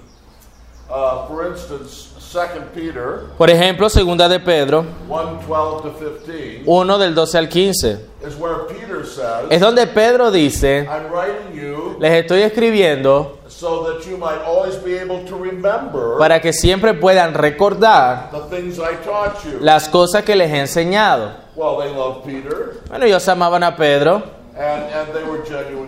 Uh, 0.90 1.26
for 1.28 1.46
instance, 1.46 2.08
2 2.32 2.70
Peter 2.74 3.26
Por 3.38 3.48
ejemplo, 3.50 3.88
segunda 3.88 4.28
de 4.28 4.40
Pedro 4.40 4.84
1 5.08 5.40
12 5.46 5.82
to 5.82 5.90
15 5.98 6.62
1 6.66 6.98
del 6.98 7.14
12 7.14 7.38
al 7.38 7.48
15. 7.48 8.00
is 8.26 8.34
where 8.36 8.66
Peter 8.68 9.04
says, 9.06 9.46
Es 9.50 9.60
donde 9.60 9.86
Pedro 9.86 10.30
dice, 10.30 10.86
I'm 10.88 11.10
writing 11.12 11.52
you 11.54 11.96
les 12.00 12.12
estoy 12.24 12.42
escribiendo 12.42 13.38
so 13.48 13.84
that 13.84 14.04
you 14.08 14.16
might 14.16 14.40
always 14.44 14.76
be 14.82 14.96
able 14.98 15.24
to 15.26 15.36
remember 15.36 16.18
para 16.18 16.40
que 16.40 16.52
siempre 16.52 16.94
puedan 16.94 17.34
recordar 17.34 18.30
the 18.32 18.40
things 18.56 18.78
I 18.78 18.94
taught 19.04 19.44
you. 19.44 19.58
las 19.60 19.88
cosas 19.88 20.24
que 20.24 20.34
les 20.36 20.50
he 20.50 20.58
enseñado. 20.60 21.32
Well, 21.56 21.78
they 21.78 21.92
loved 21.94 22.24
Peter, 22.24 22.80
Bueno, 22.88 23.04
ellos 23.06 23.26
amaban 23.28 23.62
a 23.64 23.76
Pedro 23.76 24.22
and, 24.56 24.82
and 24.92 25.12
they 25.14 25.22
were 25.24 25.42
genuine 25.44 25.79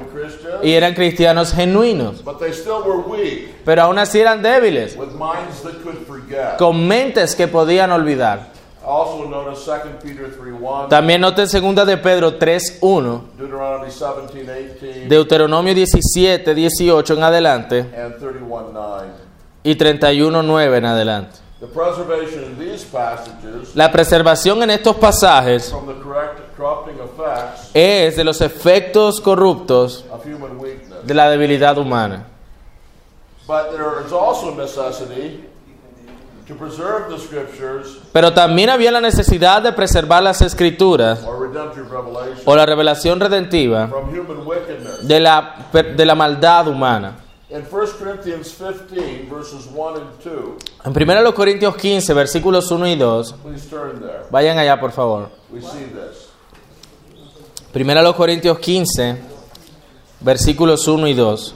y 0.62 0.72
eran 0.72 0.94
cristianos 0.94 1.53
genuinos, 1.53 2.22
but 2.25 2.38
they 2.38 2.53
still 2.53 2.83
were 2.85 2.98
weak, 2.98 3.55
pero 3.64 3.83
aún 3.83 3.98
así 3.98 4.20
eran 4.20 4.42
débiles, 4.42 4.96
with 4.96 5.11
minds 5.12 5.62
that 5.62 5.83
could 5.83 6.07
forget. 6.07 6.57
con 6.59 6.87
mentes 6.87 7.35
que 7.35 7.48
podían 7.48 7.90
olvidar. 7.90 8.51
Also 8.85 9.27
notice 9.29 9.64
2 9.64 9.79
Peter 10.03 10.29
3 10.29 10.55
1, 10.61 10.88
También 10.88 11.20
noten 11.20 11.46
segunda 11.48 11.85
de 11.85 11.96
Pedro 11.98 12.37
3.1, 12.37 13.20
Deuteronomy 13.38 13.85
17 13.92 14.53
18, 14.55 15.09
Deuteronomio 15.09 15.72
17, 15.75 16.53
18 16.55 17.14
en 17.14 17.22
adelante 17.22 17.79
and 17.96 18.18
31 18.18 18.70
9. 18.72 19.09
y 19.62 19.77
31.9 19.77 20.77
en 20.79 20.85
adelante. 20.85 21.38
The 21.61 21.68
preservation 21.68 22.42
in 22.42 22.59
these 22.59 22.85
passages 22.85 23.77
La 23.77 23.92
preservación 23.92 24.61
en 24.64 24.70
estos 24.70 24.96
pasajes 24.96 25.70
from 25.70 25.87
the 25.87 25.94
correct, 26.03 26.40
corrupting 26.57 26.96
effects 26.98 27.62
es 27.74 28.16
de 28.16 28.24
los 28.24 28.40
efectos 28.40 29.20
corruptos 29.20 30.04
de 31.04 31.14
la 31.14 31.30
debilidad 31.30 31.78
humana. 31.78 32.26
But 33.46 33.70
there 33.72 34.04
is 34.06 34.12
also 34.12 34.52
a 34.52 34.56
necessity 34.56 35.44
to 36.46 36.54
preserve 36.54 37.08
the 37.11 37.18
scriptures 37.18 37.98
Pero 38.12 38.32
también 38.32 38.70
había 38.70 38.90
la 38.90 39.00
necesidad 39.00 39.62
de 39.62 39.72
preservar 39.72 40.22
las 40.22 40.40
escrituras 40.42 41.24
o 42.44 42.56
la 42.56 42.66
revelación 42.66 43.20
redentiva 43.20 43.88
from 43.88 44.08
human 44.11 44.46
wickedness. 44.46 45.06
de 45.06 45.20
la, 45.20 45.66
de 45.72 46.04
la 46.06 46.14
maldad 46.14 46.68
humana. 46.68 47.16
In 47.50 47.62
1 47.70 47.87
Corinthians 47.98 48.54
15, 48.58 49.28
verses 49.30 49.66
1 49.74 49.96
and 49.96 50.06
2, 50.24 50.56
En 50.85 50.92
1 51.24 51.35
Corintios 51.35 51.76
15, 51.76 52.14
versículos 52.14 52.70
1 52.70 52.87
y 52.87 52.96
2, 52.96 53.35
please 53.42 53.68
turn 53.68 54.00
there. 54.00 54.22
vayan 54.30 54.56
allá 54.58 54.80
por 54.80 54.90
favor. 54.92 55.28
This. 57.72 57.87
1 57.87 58.16
Corintios 58.16 58.58
15, 58.58 59.16
versículos 60.20 60.87
1 60.87 61.08
y 61.08 61.14
2. 61.14 61.54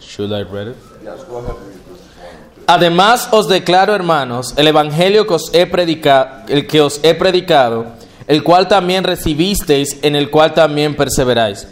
Should 0.00 0.32
I 0.32 0.44
read 0.44 0.68
it? 0.68 0.76
Además 2.66 3.28
os 3.32 3.48
declaro, 3.48 3.94
hermanos, 3.94 4.54
el 4.56 4.68
evangelio 4.68 5.26
que 5.26 5.34
os 5.34 5.52
he 5.52 5.66
predicado, 5.66 6.44
el 6.48 6.66
que 6.66 6.80
os 6.80 7.00
he 7.02 7.14
predicado, 7.14 7.86
el 8.28 8.44
cual 8.44 8.68
también 8.68 9.02
recibisteis, 9.02 9.98
en 10.02 10.14
el 10.14 10.30
cual 10.30 10.54
también 10.54 10.94
perseveráis. 10.94 11.66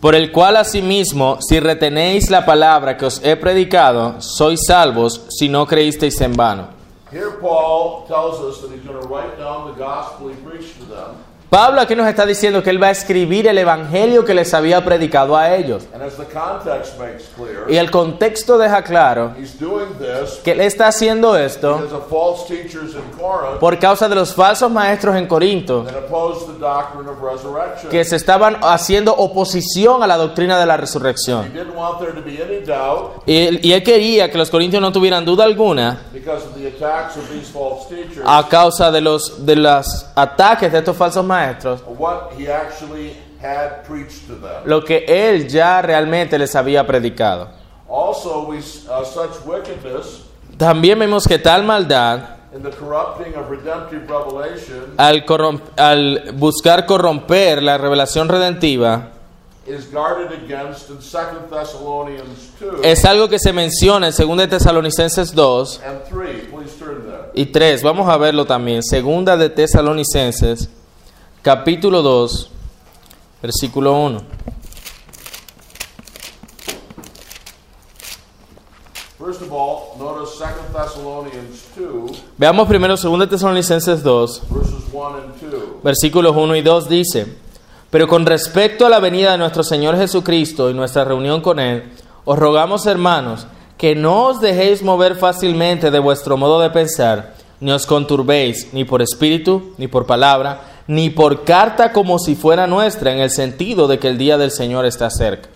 Por 0.00 0.14
el 0.14 0.32
cual 0.32 0.58
asimismo, 0.58 1.38
si 1.40 1.60
retenéis 1.60 2.28
la 2.28 2.44
palabra 2.44 2.98
que 2.98 3.06
os 3.06 3.22
he 3.24 3.36
predicado, 3.36 4.20
sois 4.20 4.60
salvos 4.66 5.22
si 5.30 5.48
no 5.48 5.66
creísteis 5.66 6.20
en 6.20 6.34
vano. 6.34 6.83
Here, 7.14 7.30
Paul 7.30 8.08
tells 8.08 8.40
us 8.40 8.60
that 8.60 8.72
he's 8.72 8.82
going 8.82 9.00
to 9.00 9.06
write 9.06 9.38
down 9.38 9.68
the 9.68 9.74
gospel 9.74 10.30
he 10.30 10.34
preached 10.42 10.80
to 10.80 10.84
them. 10.86 11.16
Pablo 11.54 11.80
aquí 11.80 11.94
nos 11.94 12.08
está 12.08 12.26
diciendo 12.26 12.64
que 12.64 12.70
él 12.70 12.82
va 12.82 12.88
a 12.88 12.90
escribir 12.90 13.46
el 13.46 13.56
evangelio 13.56 14.24
que 14.24 14.34
les 14.34 14.52
había 14.54 14.84
predicado 14.84 15.36
a 15.36 15.54
ellos. 15.54 15.84
Clear, 17.36 17.70
Y 17.70 17.76
el 17.76 17.92
contexto 17.92 18.58
deja 18.58 18.82
claro 18.82 19.34
que 20.42 20.50
él 20.50 20.60
está 20.62 20.88
haciendo 20.88 21.36
esto 21.36 21.80
Corinth 23.16 23.60
por 23.60 23.78
causa 23.78 24.08
de 24.08 24.16
los 24.16 24.34
falsos 24.34 24.68
maestros 24.68 25.14
en 25.14 25.28
Corinto 25.28 25.86
que 27.88 28.04
se 28.04 28.16
estaban 28.16 28.56
haciendo 28.62 29.14
oposición 29.14 30.02
a 30.02 30.08
la 30.08 30.16
doctrina 30.16 30.58
de 30.58 30.66
la 30.66 30.76
resurrección. 30.76 31.52
doubt 32.66 33.22
Y 33.26 33.36
él, 33.36 33.60
y 33.62 33.72
él 33.72 33.82
quería 33.84 34.28
que 34.28 34.38
los 34.38 34.50
corintios 34.50 34.82
no 34.82 34.90
tuvieran 34.90 35.24
duda 35.24 35.44
alguna 35.44 36.00
a 38.24 38.48
causa 38.48 38.90
de 38.90 39.00
los 39.00 39.44
de 39.46 39.56
los 39.56 40.06
ataques 40.14 40.72
de 40.72 40.78
estos 40.78 40.96
falsos 40.96 41.24
maestros, 41.24 41.43
of 41.64 41.98
what 41.98 42.32
he 42.38 42.48
actually 42.48 43.14
had 43.40 43.84
preached 43.86 44.26
to 44.26 44.34
them. 44.34 44.62
lo 44.64 44.84
que 44.84 45.04
él 45.06 45.48
ya 45.48 45.82
realmente 45.82 46.38
les 46.38 46.54
había 46.54 46.86
predicado. 46.86 47.48
Also, 47.88 48.46
we 48.48 48.58
uh, 48.58 49.04
such 49.04 49.44
wickedness 49.46 50.22
También 50.56 50.98
vemos 50.98 51.26
que 51.26 51.38
tal 51.38 51.64
maldad 51.64 52.20
in 52.54 52.62
the 52.62 52.70
corrupting 52.70 53.34
of 53.34 53.50
redemptive 53.50 54.08
revelation 54.08 54.94
al, 54.96 55.24
al 55.76 56.32
buscar 56.34 56.86
corromper 56.86 57.62
la 57.62 57.76
revelación 57.76 58.28
redentiva 58.28 59.10
is 59.66 59.90
guarded 59.90 60.30
against 60.32 60.90
in 60.90 60.98
2 60.98 61.48
Thessalonians 61.50 62.52
2 62.60 62.80
es 62.84 63.04
algo 63.04 63.28
que 63.28 63.38
se 63.38 63.52
menciona 63.52 64.08
en 64.08 64.14
2 64.16 64.36
de 64.36 64.46
Tesalonicenses 64.48 65.34
2 65.34 65.80
and 65.84 66.04
3. 66.08 66.48
Please 66.52 66.78
turn 66.78 67.02
there. 67.06 67.30
y 67.34 67.46
3. 67.46 67.82
Vamos 67.82 68.08
a 68.08 68.16
verlo 68.16 68.44
también. 68.46 68.82
Segunda 68.82 69.36
de 69.36 69.48
Tesalonicenses, 69.50 70.68
capítulo 71.44 72.00
2, 72.00 72.50
versículo 73.42 73.92
1. 73.92 74.18
First 79.18 79.42
of 79.42 79.52
all, 79.52 79.98
notice 79.98 80.38
2 80.38 80.72
Thessalonians 80.72 81.64
2, 81.76 82.22
Veamos 82.38 82.66
primero 82.66 82.96
2 82.96 83.18
de 83.18 83.26
Tesalonicenses 83.26 84.02
2, 84.02 84.42
verses 84.48 84.74
1 84.90 85.06
and 85.06 85.50
2. 85.50 85.82
versículos 85.82 86.34
1 86.34 86.56
y 86.56 86.62
2 86.62 86.88
dice, 86.88 87.36
pero 87.90 88.08
con 88.08 88.24
respecto 88.24 88.86
a 88.86 88.88
la 88.88 88.98
venida 88.98 89.32
de 89.32 89.38
nuestro 89.38 89.62
Señor 89.62 89.98
Jesucristo 89.98 90.70
y 90.70 90.74
nuestra 90.74 91.04
reunión 91.04 91.42
con 91.42 91.60
Él, 91.60 91.92
os 92.24 92.38
rogamos 92.38 92.86
hermanos 92.86 93.46
que 93.76 93.94
no 93.94 94.28
os 94.28 94.40
dejéis 94.40 94.82
mover 94.82 95.14
fácilmente 95.14 95.90
de 95.90 95.98
vuestro 95.98 96.38
modo 96.38 96.60
de 96.60 96.70
pensar, 96.70 97.34
ni 97.60 97.70
os 97.70 97.84
conturbéis 97.84 98.72
ni 98.72 98.84
por 98.84 99.02
espíritu, 99.02 99.74
ni 99.76 99.88
por 99.88 100.06
palabra, 100.06 100.73
ni 100.86 101.10
por 101.10 101.44
carta 101.44 101.92
como 101.92 102.18
si 102.18 102.34
fuera 102.34 102.66
nuestra, 102.66 103.12
en 103.12 103.18
el 103.18 103.30
sentido 103.30 103.88
de 103.88 103.98
que 103.98 104.08
el 104.08 104.18
día 104.18 104.36
del 104.36 104.50
Señor 104.50 104.84
está 104.86 105.10
cerca. 105.10 105.48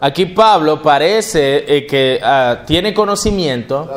Aquí 0.00 0.26
Pablo 0.26 0.82
parece 0.82 1.76
eh, 1.76 1.86
que 1.86 2.18
ah, 2.22 2.62
tiene 2.66 2.94
conocimiento 2.94 3.88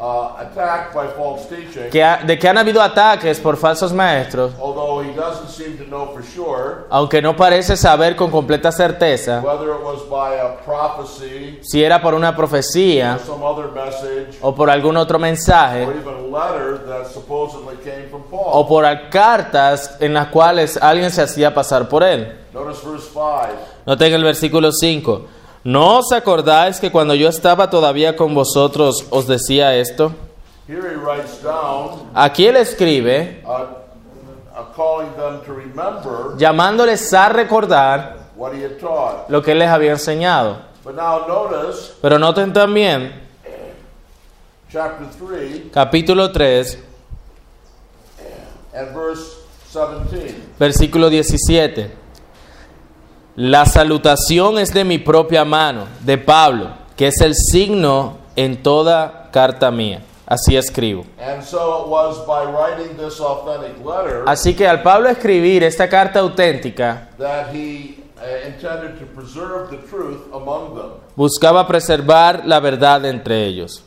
uh, 0.00 0.36
attacked 0.40 0.94
by 0.94 1.06
false 1.16 1.46
teaching, 1.48 1.90
que 1.90 2.02
ha- 2.02 2.22
de 2.24 2.38
que 2.38 2.48
han 2.48 2.56
habido 2.56 2.80
ataques 2.80 3.38
por 3.38 3.56
falsos 3.56 3.92
maestros, 3.92 4.52
although 4.58 5.02
he 5.02 5.12
doesn't 5.14 5.48
seem 5.50 5.76
to 5.76 5.84
know 5.84 6.10
for 6.14 6.22
sure 6.24 6.86
aunque 6.90 7.20
no 7.20 7.36
parece 7.36 7.76
saber 7.76 8.16
con 8.16 8.30
completa 8.30 8.72
certeza 8.72 9.40
whether 9.44 9.68
it 9.74 9.82
was 9.84 10.00
by 10.08 10.34
a 10.40 10.56
prophecy 10.64 11.58
si 11.62 11.84
era 11.84 12.00
por 12.00 12.14
una 12.14 12.30
or 12.30 12.36
profecía 12.36 13.18
some 13.26 13.44
other 13.44 13.70
message 13.72 14.38
o 14.40 14.54
por 14.54 14.70
algún 14.70 14.96
otro 14.96 15.18
mensaje 15.18 15.84
or 15.84 15.94
even 15.94 16.32
letter 16.32 16.78
that 16.86 17.06
supposedly 17.06 17.76
came 17.84 18.08
from 18.08 18.22
o 18.32 18.66
por 18.66 18.84
cartas 19.10 19.96
en 20.00 20.14
las 20.14 20.28
cuales 20.28 20.78
alguien 20.80 21.10
se 21.10 21.22
hacía 21.22 21.52
pasar 21.52 21.88
por 21.88 22.02
él. 22.02 22.36
Notice 22.52 22.80
verse 22.86 23.08
5. 23.12 23.26
Noten 23.86 24.12
el 24.14 24.24
versículo 24.24 24.72
5. 24.72 25.22
¿No 25.62 25.98
os 25.98 26.12
acordáis 26.12 26.80
que 26.80 26.90
cuando 26.90 27.14
yo 27.14 27.28
estaba 27.28 27.68
todavía 27.68 28.16
con 28.16 28.34
vosotros 28.34 29.06
os 29.10 29.26
decía 29.26 29.74
esto? 29.74 30.12
Aquí 32.14 32.46
él 32.46 32.56
escribe 32.56 33.44
llamándoles 36.38 37.12
a 37.12 37.28
recordar 37.28 38.16
lo 39.28 39.42
que 39.42 39.52
él 39.52 39.58
les 39.58 39.68
había 39.68 39.92
enseñado. 39.92 40.62
Pero 42.00 42.18
noten 42.18 42.52
también, 42.54 43.12
chapter 44.72 45.06
3 45.28 45.62
capítulo 45.72 46.32
3, 46.32 46.78
and 48.72 48.94
verse 48.94 49.40
17. 49.72 50.34
versículo 50.58 51.10
17. 51.10 51.90
La 53.36 53.64
salutación 53.64 54.58
es 54.58 54.74
de 54.74 54.84
mi 54.84 54.98
propia 54.98 55.44
mano, 55.44 55.86
de 56.00 56.18
Pablo, 56.18 56.70
que 56.96 57.08
es 57.08 57.20
el 57.20 57.34
signo 57.34 58.18
en 58.36 58.62
toda 58.62 59.30
carta 59.30 59.70
mía. 59.70 60.02
Así 60.26 60.56
escribo. 60.56 61.04
And 61.18 61.42
so 61.42 61.82
it 61.82 61.88
was 61.88 62.24
by 62.26 62.44
writing 62.44 62.96
this 62.96 63.18
authentic 63.20 63.84
letter 63.84 64.22
Así 64.26 64.54
que 64.54 64.66
al 64.68 64.80
Pablo 64.80 65.08
escribir 65.08 65.64
esta 65.64 65.88
carta 65.88 66.20
auténtica, 66.20 67.08
that 67.18 67.52
he 67.52 67.96
uh, 68.16 68.46
intended 68.46 68.98
to 69.00 69.06
preserve 69.06 69.70
the 69.70 69.78
truth 69.88 70.32
among 70.32 70.76
them. 70.76 70.90
buscaba 71.16 71.66
preservar 71.66 72.46
la 72.46 72.60
verdad 72.60 73.04
entre 73.06 73.44
ellos. 73.44 73.82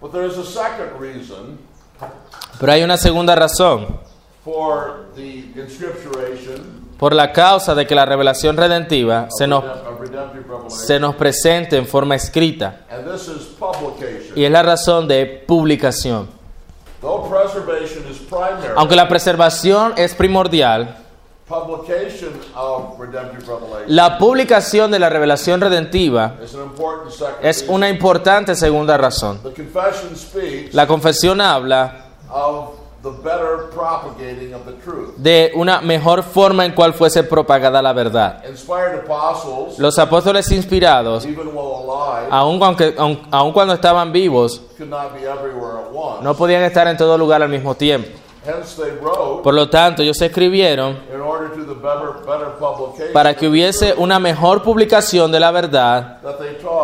But 0.00 0.12
there 0.12 0.26
is 0.26 0.36
a 0.38 0.44
second 0.44 0.98
reason 0.98 1.58
Pero 2.58 2.72
hay 2.72 2.82
una 2.82 2.96
segunda 2.96 3.34
razón, 3.36 4.00
por 6.98 7.14
la 7.14 7.32
causa 7.32 7.74
de 7.74 7.86
que 7.86 7.94
la 7.94 8.04
revelación 8.04 8.56
redentiva 8.56 9.28
se 9.30 9.46
nos, 9.46 9.64
se 10.68 11.00
nos 11.00 11.14
presente 11.14 11.76
en 11.76 11.86
forma 11.86 12.14
escrita. 12.14 12.80
and 12.90 13.10
this 13.10 13.28
is 13.28 13.46
publication. 13.58 14.36
Y 14.36 14.44
es 14.44 14.50
la 14.50 14.62
razón 14.62 15.08
de 15.08 15.44
publicación. 15.46 16.28
Though 17.00 17.26
preservation 17.30 18.04
is 18.10 18.18
primary, 18.18 18.74
Aunque 18.76 18.94
la 18.94 19.08
preservación 19.08 19.94
es 19.96 20.14
primordial, 20.14 20.96
publication 21.48 22.30
of 22.54 23.00
redemptive 23.00 23.46
revelation 23.46 23.84
la 23.96 24.18
publicación 24.18 24.90
de 24.90 24.98
la 24.98 25.08
revelación 25.08 25.60
redentiva 25.60 26.34
es 27.42 27.64
una 27.66 27.88
importante 27.88 28.54
segunda 28.54 28.98
razón. 28.98 29.40
The 29.42 29.54
confession 29.54 30.14
speaks 30.14 30.74
La 30.74 30.86
confesión 30.86 31.40
habla 31.40 32.04
of 33.02 33.16
the 33.16 33.22
better 33.22 33.70
propagating 33.72 34.54
of 34.54 34.64
the 34.64 34.72
truth. 34.84 35.16
de 35.16 35.52
una 35.54 35.80
mejor 35.80 36.22
forma 36.22 36.64
en 36.64 36.72
cual 36.72 36.92
fuese 36.92 37.22
propagada 37.22 37.80
la 37.82 37.92
verdad. 37.92 38.42
Los 39.78 39.98
apóstoles 39.98 40.50
inspirados, 40.52 41.24
even 41.24 41.48
while 41.48 41.84
alive, 41.84 42.28
aun, 42.30 42.62
aunque, 42.62 42.94
aun, 42.98 43.20
aun 43.30 43.52
cuando 43.52 43.74
estaban 43.74 44.12
vivos, 44.12 44.62
no 46.20 46.34
podían 46.34 46.62
estar 46.62 46.86
en 46.88 46.96
todo 46.96 47.16
lugar 47.16 47.42
al 47.42 47.48
mismo 47.48 47.74
tiempo. 47.74 48.08
Por 49.42 49.52
lo 49.52 49.68
tanto, 49.68 50.02
ellos 50.02 50.20
escribieron 50.20 50.98
para 53.12 53.34
que 53.34 53.46
hubiese 53.46 53.94
una 53.96 54.18
mejor 54.18 54.62
publicación 54.62 55.30
de 55.30 55.40
la 55.40 55.50
verdad. 55.50 56.18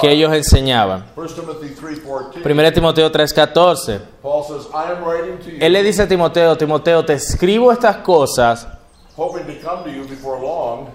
Que 0.00 0.10
ellos 0.10 0.32
enseñaban. 0.32 1.04
1 1.16 1.26
Timothy 1.28 1.74
3.14 1.74 2.44
1 2.44 2.72
Timoteo 2.72 3.10
3:14. 3.10 4.00
Paul 4.22 4.44
says, 4.44 4.66
I 4.72 4.92
am 4.92 5.04
writing 5.04 5.38
to 5.38 5.50
you, 5.50 5.58
Él 5.60 5.72
le 5.72 5.82
dice 5.82 6.02
a 6.02 6.08
Timoteo, 6.08 6.56
Timoteo, 6.56 7.04
te 7.04 7.14
escribo 7.14 7.72
estas 7.72 7.96
cosas 7.98 8.66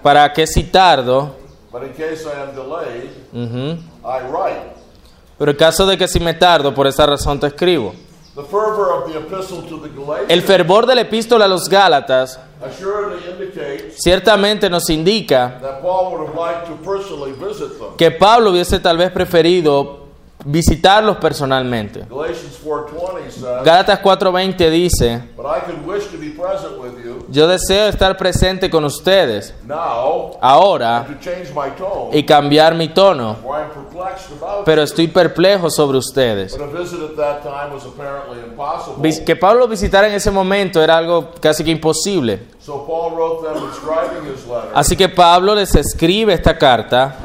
para 0.02 0.32
que 0.32 0.46
si 0.46 0.64
tardo, 0.64 1.34
but 1.72 1.82
in 1.82 1.90
case 1.90 2.24
I 2.24 2.40
am 2.40 2.54
delayed, 2.54 3.10
ujú, 3.32 3.78
I 4.04 4.20
write. 4.30 4.72
pero 5.38 5.50
en 5.50 5.56
caso 5.56 5.86
de 5.86 5.96
que 5.98 6.06
si 6.06 6.20
me 6.20 6.34
tardo, 6.34 6.72
por 6.74 6.86
esa 6.86 7.04
razón 7.06 7.40
te 7.40 7.48
escribo. 7.48 7.92
El 10.28 10.42
fervor 10.42 10.86
de 10.86 10.94
la 10.94 11.00
epístola 11.02 11.44
a 11.44 11.48
los 11.48 11.68
Gálatas 11.68 12.38
ciertamente 13.94 14.68
nos 14.70 14.88
indica 14.90 15.58
that 15.60 15.80
Paul 15.82 16.12
would 16.12 16.28
have 16.28 16.34
liked 16.36 16.66
to 16.66 16.76
personally 16.84 17.32
visit 17.32 17.78
them. 17.78 17.96
que 17.96 18.10
Pablo 18.10 18.50
hubiese 18.50 18.78
tal 18.80 18.96
vez 18.96 19.10
preferido 19.10 20.01
visitarlos 20.44 21.16
personalmente. 21.18 22.04
Galatians 22.08 22.58
4.20 22.64 23.30
says, 23.30 23.64
Gálatas 23.64 24.00
4:20 24.02 24.70
dice, 24.70 25.22
yo 27.28 27.48
deseo 27.48 27.88
estar 27.88 28.16
presente 28.16 28.70
con 28.70 28.84
ustedes 28.84 29.54
ahora 30.40 31.06
y 32.12 32.22
cambiar 32.24 32.74
mi 32.74 32.88
tono, 32.88 33.36
pero 34.64 34.82
estoy 34.82 35.08
perplejo 35.08 35.70
sobre 35.70 35.98
ustedes. 35.98 36.56
Que 39.24 39.36
Pablo 39.36 39.68
visitara 39.68 40.08
en 40.08 40.14
ese 40.14 40.30
momento 40.30 40.82
era 40.82 40.96
algo 40.96 41.30
casi 41.40 41.64
que 41.64 41.70
imposible. 41.70 42.46
Así 44.74 44.96
que 44.96 45.08
Pablo 45.08 45.54
les 45.54 45.74
escribe 45.74 46.32
esta 46.32 46.56
carta 46.56 47.16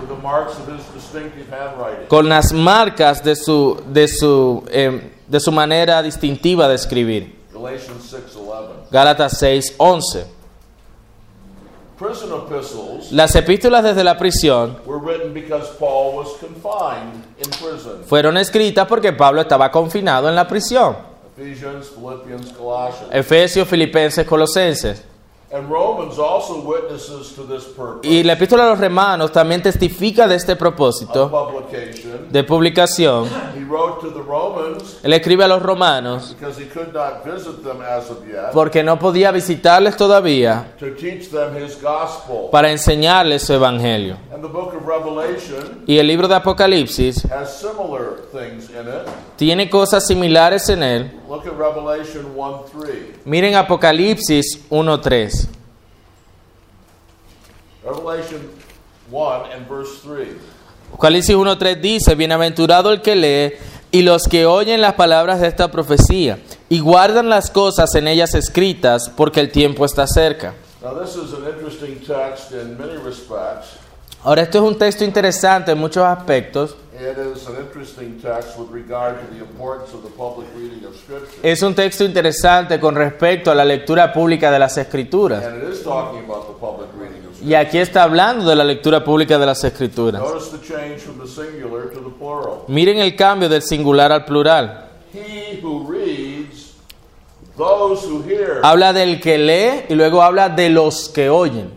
con 2.07 2.29
las 2.29 2.53
marcas 2.53 3.23
de 3.23 3.35
su, 3.35 3.81
de 3.87 4.07
su, 4.07 4.63
eh, 4.69 5.11
de 5.27 5.39
su 5.39 5.51
manera 5.51 6.01
distintiva 6.01 6.67
de 6.67 6.75
escribir. 6.75 7.37
Galatians 7.53 8.13
6.11. 8.13 8.91
Gálatas 8.91 9.41
6:11. 9.41 10.25
Prison 11.97 12.29
epistles 12.45 13.11
Las 13.11 13.35
epístolas 13.35 13.83
desde 13.83 14.03
la 14.03 14.17
prisión 14.19 14.77
fueron 18.05 18.37
escritas 18.37 18.87
porque 18.87 19.13
Pablo 19.13 19.41
estaba 19.41 19.71
confinado 19.71 20.29
en 20.29 20.35
la 20.35 20.47
prisión. 20.47 20.95
Efesios, 23.11 23.67
Filipenses, 23.67 24.27
Colosenses. 24.27 25.03
And 25.49 25.69
Romans 25.69 26.19
also 26.19 26.61
witnesses 26.61 27.33
to 27.35 27.43
this 27.43 27.63
purpose 27.63 28.05
Y 28.05 28.21
la 28.23 28.33
epístola 28.33 28.65
a 28.65 28.69
los 28.71 28.79
romanos 28.81 29.31
también 29.31 29.61
testifica 29.61 30.27
de 30.27 30.35
este 30.35 30.57
propósito 30.57 31.31
de 32.29 32.43
publicación. 32.43 33.29
Él 35.03 35.13
escribe 35.13 35.45
a 35.45 35.47
los 35.47 35.61
romanos 35.61 36.35
porque 38.51 38.83
no 38.83 38.99
podía 38.99 39.31
visitarles 39.31 39.95
todavía 39.95 40.75
para 42.51 42.69
enseñarles 42.69 43.43
su 43.43 43.53
evangelio. 43.53 44.17
Y 45.85 45.97
el 45.97 46.07
libro 46.07 46.27
de 46.27 46.35
Apocalipsis 46.35 47.25
tiene 49.37 49.69
cosas 49.69 50.05
similares 50.05 50.67
en 50.67 50.83
él. 50.83 51.11
Look 51.29 51.45
at 51.45 51.57
Revelation 51.57 52.25
1 52.35 52.65
3. 52.71 53.25
Miren 53.25 53.55
Apocalipsis 53.55 54.65
1.3. 54.69 55.46
Revelation 57.87 58.41
1 59.09 59.51
and 59.53 59.65
verse 59.69 60.01
3. 60.03 60.27
Apocalipsis 60.89 61.35
1.3 61.35 61.79
dice, 61.79 62.15
bienaventurado 62.15 62.91
el 62.91 63.01
que 63.01 63.15
lee 63.15 63.53
y 63.91 64.01
los 64.01 64.27
que 64.27 64.45
oyen 64.45 64.81
las 64.81 64.95
palabras 64.95 65.39
de 65.39 65.47
esta 65.47 65.71
profecía 65.71 66.39
y 66.67 66.79
guardan 66.79 67.29
las 67.29 67.49
cosas 67.49 67.95
en 67.95 68.09
ellas 68.09 68.33
escritas 68.35 69.09
porque 69.15 69.39
el 69.39 69.51
tiempo 69.51 69.85
está 69.85 70.05
cerca. 70.05 70.53
Now, 70.81 70.99
this 70.99 71.15
is 71.15 71.33
an 71.33 71.45
interesting 71.47 71.99
text 71.99 72.51
in 72.51 72.77
many 72.77 72.97
respects. 72.97 73.77
Ahora, 74.23 74.41
esto 74.41 74.57
es 74.57 74.63
un 74.65 74.77
texto 74.77 75.05
interesante 75.05 75.71
en 75.71 75.77
muchos 75.77 76.03
aspectos. 76.03 76.75
It 76.93 77.17
is 77.17 77.47
an 77.47 77.55
interesting 77.57 78.19
text 78.19 78.57
with 78.57 78.69
regard 78.71 79.21
to 79.21 79.33
the 79.33 79.39
importance 79.39 79.93
of 79.93 80.03
the 80.03 80.09
public 80.09 80.47
reading 80.55 80.85
of 80.85 80.95
Scripture. 80.95 81.39
Es 81.43 81.61
un 81.61 81.75
texto 81.75 82.03
interesante 82.03 82.79
con 82.79 82.95
respecto 82.95 83.51
a 83.51 83.55
la 83.55 83.63
lectura 83.63 84.11
pública 84.11 84.51
de 84.51 84.59
las 84.59 84.77
escrituras. 84.77 85.43
Y 87.43 87.53
aquí 87.53 87.77
está 87.77 88.03
hablando 88.03 88.49
de 88.49 88.55
la 88.55 88.63
lectura 88.63 89.03
pública 89.03 89.37
de 89.37 89.45
las 89.45 89.63
escrituras. 89.63 90.21
Miren 92.67 92.97
el 92.97 93.15
cambio 93.15 93.49
del 93.49 93.61
singular 93.61 94.11
al 94.11 94.25
plural. 94.25 94.89
Habla 98.63 98.93
del 98.93 99.19
que 99.19 99.37
lee 99.37 99.85
y 99.89 99.95
luego 99.95 100.21
habla 100.21 100.49
de 100.49 100.69
los 100.69 101.09
que 101.09 101.29
oyen. 101.29 101.76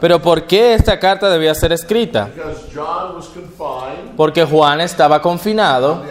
Pero 0.00 0.20
¿por 0.20 0.46
qué 0.46 0.74
esta 0.74 0.98
carta 0.98 1.30
debía 1.30 1.54
ser 1.54 1.72
escrita? 1.72 2.26
Because 2.34 2.66
John 2.74 3.16
was 3.16 3.28
confined 3.28 4.14
Porque 4.16 4.44
Juan 4.44 4.80
estaba 4.82 5.16
on 5.16 5.22
confinado 5.22 6.02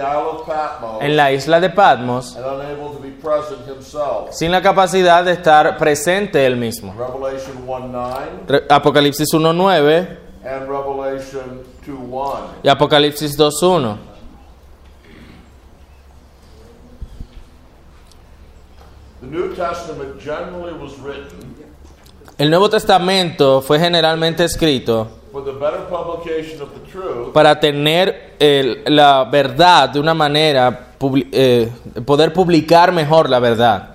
en 1.02 1.16
la 1.16 1.32
isla 1.32 1.60
de 1.60 1.70
Patmos 1.70 2.36
and 2.36 2.46
unable 2.46 2.96
to 2.96 3.00
be 3.00 3.12
present 3.12 3.68
himself. 3.68 4.32
sin 4.32 4.52
la 4.52 4.62
capacidad 4.62 5.24
de 5.24 5.34
estar 5.34 5.78
presente 5.78 6.46
él 6.46 6.56
mismo. 6.58 6.96
Revelation 6.98 7.64
1 7.68 7.88
9 7.88 8.30
Re- 8.48 8.64
Apocalipsis 8.70 9.28
1.9 9.32 10.18
and 10.46 10.68
Revelation 10.68 11.62
2 11.86 11.96
1. 12.10 12.40
y 12.64 12.70
Apocalipsis 12.70 13.38
2.1. 13.38 13.98
The 19.22 19.28
New 19.28 19.54
Testament 19.54 20.20
generally 20.20 20.74
was 20.74 20.98
written 21.00 21.54
El 22.40 22.50
Nuevo 22.50 22.70
Testamento 22.70 23.62
fue 23.62 23.80
generalmente 23.80 24.46
escrito 24.46 25.08
para 27.34 27.60
tener 27.60 28.34
la 28.88 29.26
verdad 29.26 29.90
de 29.90 30.00
una 30.00 30.14
manera, 30.14 30.88
publi- 31.00 31.28
eh, 31.32 31.70
poder 32.06 32.32
publicar 32.34 32.92
mejor 32.92 33.30
la 33.30 33.40
verdad. 33.40 33.90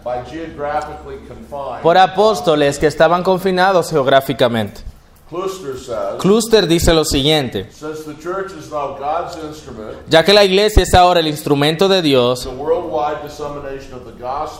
Por 1.82 1.96
apóstoles 1.98 2.78
que 2.78 2.86
estaban 2.86 3.22
confinados 3.22 3.90
geográficamente. 3.90 4.82
Cluster 6.18 6.66
dice 6.68 6.94
lo 6.94 7.04
siguiente, 7.04 7.66
since 7.70 8.04
the 8.04 8.14
church 8.22 8.52
is 8.52 8.70
now 8.70 8.96
God's 8.96 9.36
instrument, 9.44 9.98
ya 10.08 10.22
que 10.22 10.32
la 10.32 10.44
iglesia 10.44 10.82
es 10.82 10.94
ahora 10.94 11.20
el 11.20 11.26
instrumento 11.26 11.88
de 11.88 12.02
Dios 12.02 12.48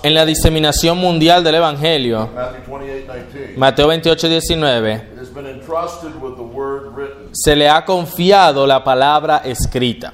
en 0.03 0.15
la 0.15 0.25
diseminación 0.25 0.99
mundial 0.99 1.45
del 1.45 1.57
Evangelio, 1.57 2.29
Matthew 2.35 2.79
28, 2.79 3.07
19, 3.13 3.57
Mateo 3.57 3.89
28, 3.89 4.29
19, 4.29 4.93
it 4.95 5.19
has 5.19 5.29
been 5.29 5.47
entrusted 5.47 6.21
with 6.21 6.37
the 6.37 6.43
word 6.43 6.93
written. 6.97 7.29
se 7.33 7.55
le 7.55 7.69
ha 7.69 7.85
confiado 7.85 8.67
la 8.67 8.83
palabra 8.83 9.43
escrita. 9.45 10.13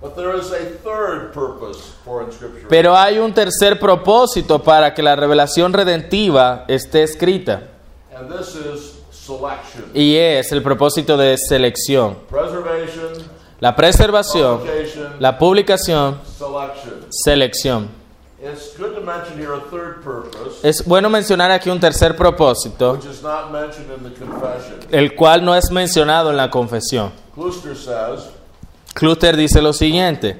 But 0.00 0.14
there 0.14 0.36
is 0.38 0.52
a 0.52 0.76
third 0.84 1.32
purpose 1.32 1.94
for 2.04 2.22
inscripture. 2.22 2.68
Pero 2.68 2.94
hay 2.94 3.18
un 3.18 3.32
tercer 3.32 3.80
propósito 3.80 4.62
para 4.62 4.92
que 4.92 5.02
la 5.02 5.16
revelación 5.16 5.72
redentiva 5.72 6.64
esté 6.68 7.02
escrita, 7.02 7.62
Y 9.94 10.16
es 10.16 10.52
el 10.52 10.62
propósito 10.62 11.16
de 11.16 11.36
selección. 11.38 12.18
La 13.60 13.74
preservación, 13.74 14.60
la 15.18 15.38
publicación, 15.38 16.18
selección. 17.10 17.88
Es 20.62 20.84
bueno 20.84 21.08
mencionar 21.08 21.50
aquí 21.50 21.70
un 21.70 21.80
tercer 21.80 22.14
propósito, 22.14 22.98
el 24.90 25.14
cual 25.14 25.44
no 25.44 25.54
es 25.54 25.70
mencionado 25.70 26.30
en 26.30 26.36
la 26.36 26.50
confesión. 26.50 27.10
Cluster 28.96 29.36
dice 29.36 29.60
lo 29.60 29.74
siguiente, 29.74 30.38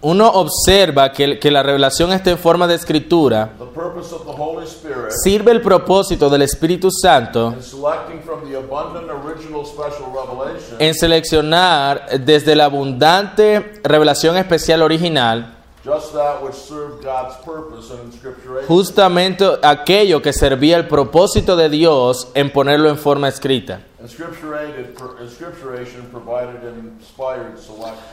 uno 0.00 0.28
observa 0.30 1.12
que, 1.12 1.38
que 1.38 1.50
la 1.50 1.62
revelación 1.62 2.10
está 2.12 2.30
en 2.30 2.38
forma 2.38 2.66
de 2.66 2.74
escritura, 2.74 3.52
sirve 5.22 5.52
el 5.52 5.60
propósito 5.60 6.30
del 6.30 6.40
Espíritu 6.40 6.90
Santo 6.90 7.54
en 10.78 10.94
seleccionar 10.94 12.18
desde 12.18 12.56
la 12.56 12.64
abundante 12.64 13.80
revelación 13.84 14.38
especial 14.38 14.80
original 14.80 15.57
just 15.84 16.12
that 16.12 16.42
which 16.42 16.54
served 16.54 17.02
God's 17.04 17.36
purpose 17.44 17.90
in 17.92 18.00
inscripturation. 18.10 18.66
justamente 18.68 19.44
aquello 19.62 20.20
que 20.20 20.32
servía 20.32 20.76
el 20.76 20.86
propósito 20.88 21.56
de 21.56 21.68
Dios 21.68 22.28
en 22.34 22.50
ponerlo 22.52 22.88
en 22.90 22.98
forma 22.98 23.28
escrita. 23.28 23.80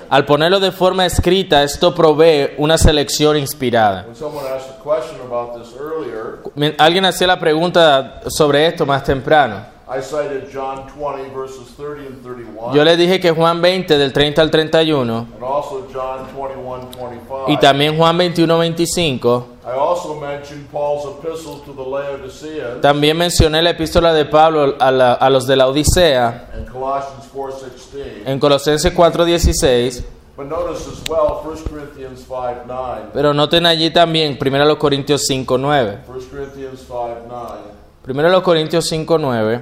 Al 0.09 0.25
ponerlo 0.25 0.59
de 0.59 0.71
forma 0.71 1.05
escrita, 1.05 1.63
esto 1.63 1.93
provee 1.93 2.51
una 2.57 2.77
selección 2.77 3.37
inspirada. 3.37 4.03
When 4.05 4.15
someone 4.15 4.45
asked 4.47 4.71
a 4.71 4.83
question 4.83 5.19
about 5.21 5.55
this 5.57 5.73
earlier, 5.79 6.39
Mi- 6.55 6.73
Alguien 6.77 7.05
hacía 7.05 7.27
la 7.27 7.39
pregunta 7.39 8.21
sobre 8.29 8.67
esto 8.67 8.85
más 8.85 9.03
temprano. 9.03 9.74
I 9.87 10.01
cited 10.01 10.49
John 10.51 10.87
20 10.97 11.29
verses 11.29 11.67
30 11.77 12.07
and 12.07 12.23
31, 12.23 12.73
Yo 12.73 12.83
le 12.83 12.97
dije 12.97 13.19
que 13.19 13.31
Juan 13.31 13.61
20 13.61 13.97
del 13.99 14.11
30 14.11 14.41
al 14.41 14.49
31 14.49 15.27
and 15.35 15.43
also 15.43 15.85
John 15.93 16.25
21, 16.35 16.89
25. 16.97 17.45
y 17.49 17.57
también 17.57 17.95
Juan 17.95 18.17
21, 18.17 18.57
25. 18.57 19.45
I 19.63 19.69
also 19.77 20.15
mentioned 20.19 20.67
Paul's 20.71 21.05
epistle 21.05 21.59
to 21.65 21.73
the 21.73 21.83
Laodiceans 21.87 22.81
También 22.81 23.15
mencioné 23.17 23.61
la 23.61 23.71
epístola 23.71 24.11
de 24.13 24.25
Pablo 24.25 24.75
a, 24.79 24.91
la- 24.91 25.13
a 25.13 25.29
los 25.29 25.45
de 25.45 25.55
la 25.55 25.67
Odisea 25.67 26.49
and 26.55 26.67
Colossians 26.71 27.29
4:16. 27.31 28.23
en 28.27 28.39
Colosenses 28.39 28.91
4:16. 28.91 30.03
But 30.35 30.47
notice 30.49 30.87
as 30.87 31.07
well 31.07 31.41
1 31.45 31.63
Corinthians 31.69 32.25
5:9. 32.27 33.11
Pero 33.13 33.33
noten 33.35 33.65
allí 33.67 33.91
también 33.91 34.37
1 34.41 34.77
Corintios 34.79 35.27
5:9. 35.29 35.99
1 36.07 36.25
Corinthians 36.31 36.85
5:9. 36.89 37.75
1 38.07 38.43
Corintios 38.43 38.91
5:9 38.91 39.61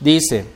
dice: 0.00 0.46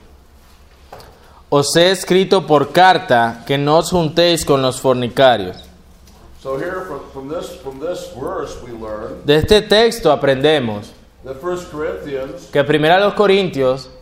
Os 1.49 1.74
he 1.76 1.90
escrito 1.90 2.47
por 2.47 2.72
carta 2.72 3.43
que 3.47 3.59
no 3.59 3.78
os 3.78 3.90
juntéis 3.90 4.45
con 4.45 4.62
los 4.62 4.80
fornicarios. 4.80 5.57
So 6.43 6.57
here 6.57 6.82
from, 6.86 7.01
from 7.12 7.28
this 7.28 7.51
from 7.62 7.78
this 7.78 8.11
verse 8.16 8.57
we 8.64 8.72
learn 8.72 9.24
De 9.24 9.36
este 9.36 9.62
texto 9.62 10.11
aprendemos 10.11 10.93
that 11.24 11.36
1 11.40 11.66
Corinthians 11.70 12.49
que 12.51 12.61
1 12.61 13.14
Corintios 13.14 13.88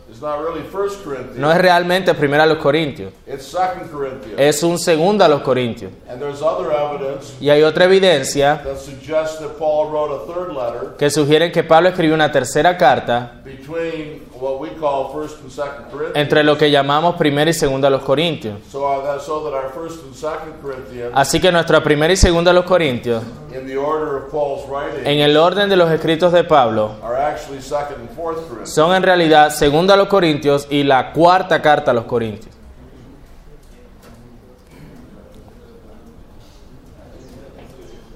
No 1.35 1.51
es 1.51 1.57
realmente 1.57 2.11
1 2.11 2.59
Corintios, 2.59 3.11
It's 3.27 3.51
2 3.51 3.89
Corinthians. 3.91 4.35
es 4.39 4.63
un 4.63 4.77
segundo 4.77 5.23
a 5.25 5.27
los 5.27 5.41
Corintios. 5.41 5.91
and 6.09 6.19
there's 6.21 6.41
other 6.41 6.71
evidence 6.71 7.33
Y 7.39 7.49
hay 7.49 7.63
otra 7.63 7.85
evidencia 7.85 8.61
that 8.63 8.77
suggests 8.77 9.39
that 9.39 9.57
Paul 9.57 9.89
wrote 9.91 10.11
a 10.13 10.25
third 10.33 10.53
letter 10.53 10.95
que 10.97 11.09
sugiere 11.09 11.51
que 11.51 11.63
Pablo 11.63 11.89
escribió 11.89 12.13
una 12.15 12.31
tercera 12.31 12.77
carta 12.77 13.33
between 13.43 14.21
what 14.39 14.59
we 14.59 14.69
call 14.79 15.11
1st 15.13 15.41
and 15.41 15.51
2nd 15.51 15.91
Corinthians. 15.91 16.15
entre 16.15 16.43
lo 16.43 16.57
que 16.57 16.69
llamamos 16.71 17.15
primera 17.15 17.49
y 17.49 17.53
segunda 17.53 17.87
a 17.87 17.91
los 17.91 18.01
Corintios. 18.03 18.55
so, 18.71 19.01
that, 19.03 19.21
so 19.21 19.43
that 19.43 19.53
our 19.53 19.71
1st 19.71 20.03
and 20.03 20.13
2nd 20.15 20.61
Corinthians, 20.61 21.11
Así 21.13 21.39
que 21.39 21.51
nuestra 21.51 21.81
primera 21.83 22.11
y 22.13 22.17
segunda 22.17 22.51
a 22.51 22.53
los 22.53 22.65
Corintios, 22.65 23.23
in 23.53 23.67
the 23.67 23.75
order 23.77 24.17
of 24.17 24.31
Paul's 24.31 24.63
writing, 24.69 25.05
en 25.05 25.19
el 25.19 25.35
orden 25.37 25.69
de 25.69 25.75
los 25.75 25.91
escritos 25.91 26.31
de 26.31 26.43
Pablo, 26.43 26.95
are 27.03 27.15
actually 27.17 27.59
2nd 27.59 27.95
and 27.99 28.09
4th 28.17 28.35
Corinthians. 28.47 28.73
son 28.73 28.95
en 28.95 29.03
realidad 29.03 29.49
segunda 29.51 29.93
a 29.93 29.97
los 29.97 30.07
Corintios 30.11 30.67
y 30.69 30.83
la 30.83 31.13
cuarta 31.13 31.61
carta 31.61 31.91
a 31.91 31.93
los 31.93 32.03
Corintios. 32.03 32.53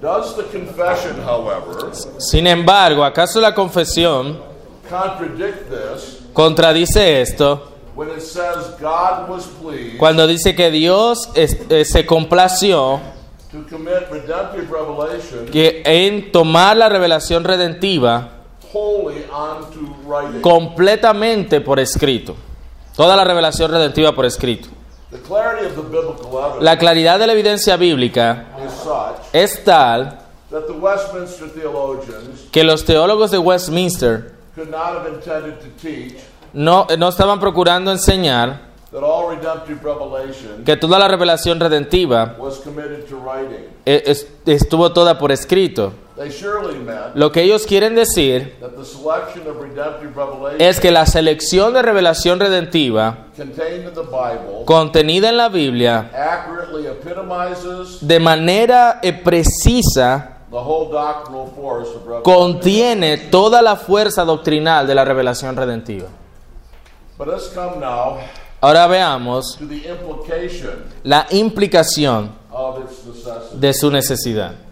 Does 0.00 0.36
the 0.36 0.42
confession, 0.44 1.16
however, 1.24 1.90
Sin 2.18 2.46
embargo, 2.46 3.02
¿acaso 3.02 3.40
la 3.40 3.54
confesión 3.54 4.38
contradict 4.88 5.68
this 5.70 6.20
contradice 6.32 7.20
esto 7.22 7.72
when 7.96 8.10
it 8.10 8.20
says 8.20 8.76
God 8.78 9.28
was 9.28 9.46
pleased 9.60 9.98
cuando 9.98 10.26
dice 10.26 10.54
que 10.54 10.70
Dios 10.70 11.28
es- 11.34 11.56
eh, 11.70 11.84
se 11.84 12.04
complació 12.06 13.00
to 13.50 13.64
commit 13.68 14.08
redemptive 14.10 14.68
revelation 14.70 15.46
que 15.50 15.82
en 15.84 16.30
tomar 16.30 16.76
la 16.76 16.88
revelación 16.90 17.42
redentiva 17.42 18.28
wholly 18.72 19.24
onto 19.32 19.80
writing? 19.80 19.95
Completamente 20.42 21.60
por 21.60 21.78
escrito? 21.80 22.34
Toda 22.96 23.14
la 23.16 23.24
revelación 23.24 23.70
redentiva 23.70 24.12
por 24.12 24.24
escrito. 24.26 24.68
La 26.60 26.78
claridad 26.78 27.18
de 27.18 27.26
la 27.26 27.32
evidencia 27.32 27.76
bíblica 27.76 28.46
es 29.32 29.64
tal 29.64 30.18
que 32.52 32.64
los 32.64 32.84
teólogos 32.84 33.30
de 33.30 33.38
Westminster 33.38 34.34
no, 36.52 36.86
no 36.98 37.08
estaban 37.08 37.38
procurando 37.40 37.90
enseñar 37.92 38.66
que 40.64 40.76
toda 40.76 40.98
la 40.98 41.08
revelación 41.08 41.60
redentiva 41.60 42.36
es- 43.84 44.26
estuvo 44.46 44.92
toda 44.92 45.18
por 45.18 45.32
escrito. 45.32 45.92
They 46.16 46.30
surely 46.30 46.78
meant 46.78 47.14
Lo 47.14 47.30
que 47.30 47.42
ellos 47.42 47.66
quieren 47.66 47.94
decir 47.94 48.56
that 48.60 48.70
the 48.70 48.84
selection 48.84 49.46
of 49.48 49.60
redemptive 49.60 50.16
revelation 50.16 50.60
es 50.60 50.80
que 50.80 50.90
la 50.90 51.04
selección 51.04 51.74
de 51.74 51.82
revelación 51.82 52.40
redentiva 52.40 53.26
contained 53.36 53.88
in 53.88 53.94
the 53.94 54.02
Bible 54.02 54.64
contenida 54.64 55.28
en 55.28 55.36
la 55.36 55.50
Biblia 55.50 56.10
de 58.00 58.20
manera 58.20 59.00
eh, 59.02 59.12
precisa 59.12 60.38
contiene 62.22 63.18
toda 63.18 63.60
la 63.60 63.76
fuerza 63.76 64.24
doctrinal 64.24 64.86
de 64.86 64.94
la 64.94 65.04
revelación 65.04 65.54
redentiva. 65.54 66.08
But 67.18 67.28
let's 67.28 67.48
come 67.48 67.78
now 67.78 68.18
Ahora 68.60 68.86
veamos 68.86 69.58
la 71.04 71.26
implicación 71.30 72.32
de 73.54 73.74
su 73.74 73.90
necesidad. 73.90 74.52
The 74.52 74.62
implication 74.62 74.62
of 74.62 74.62
its 74.62 74.62
necessity. 74.62 74.66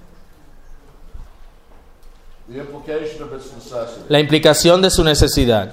La 4.08 4.20
implicación 4.20 4.82
de 4.82 4.90
su 4.90 5.02
necesidad. 5.02 5.72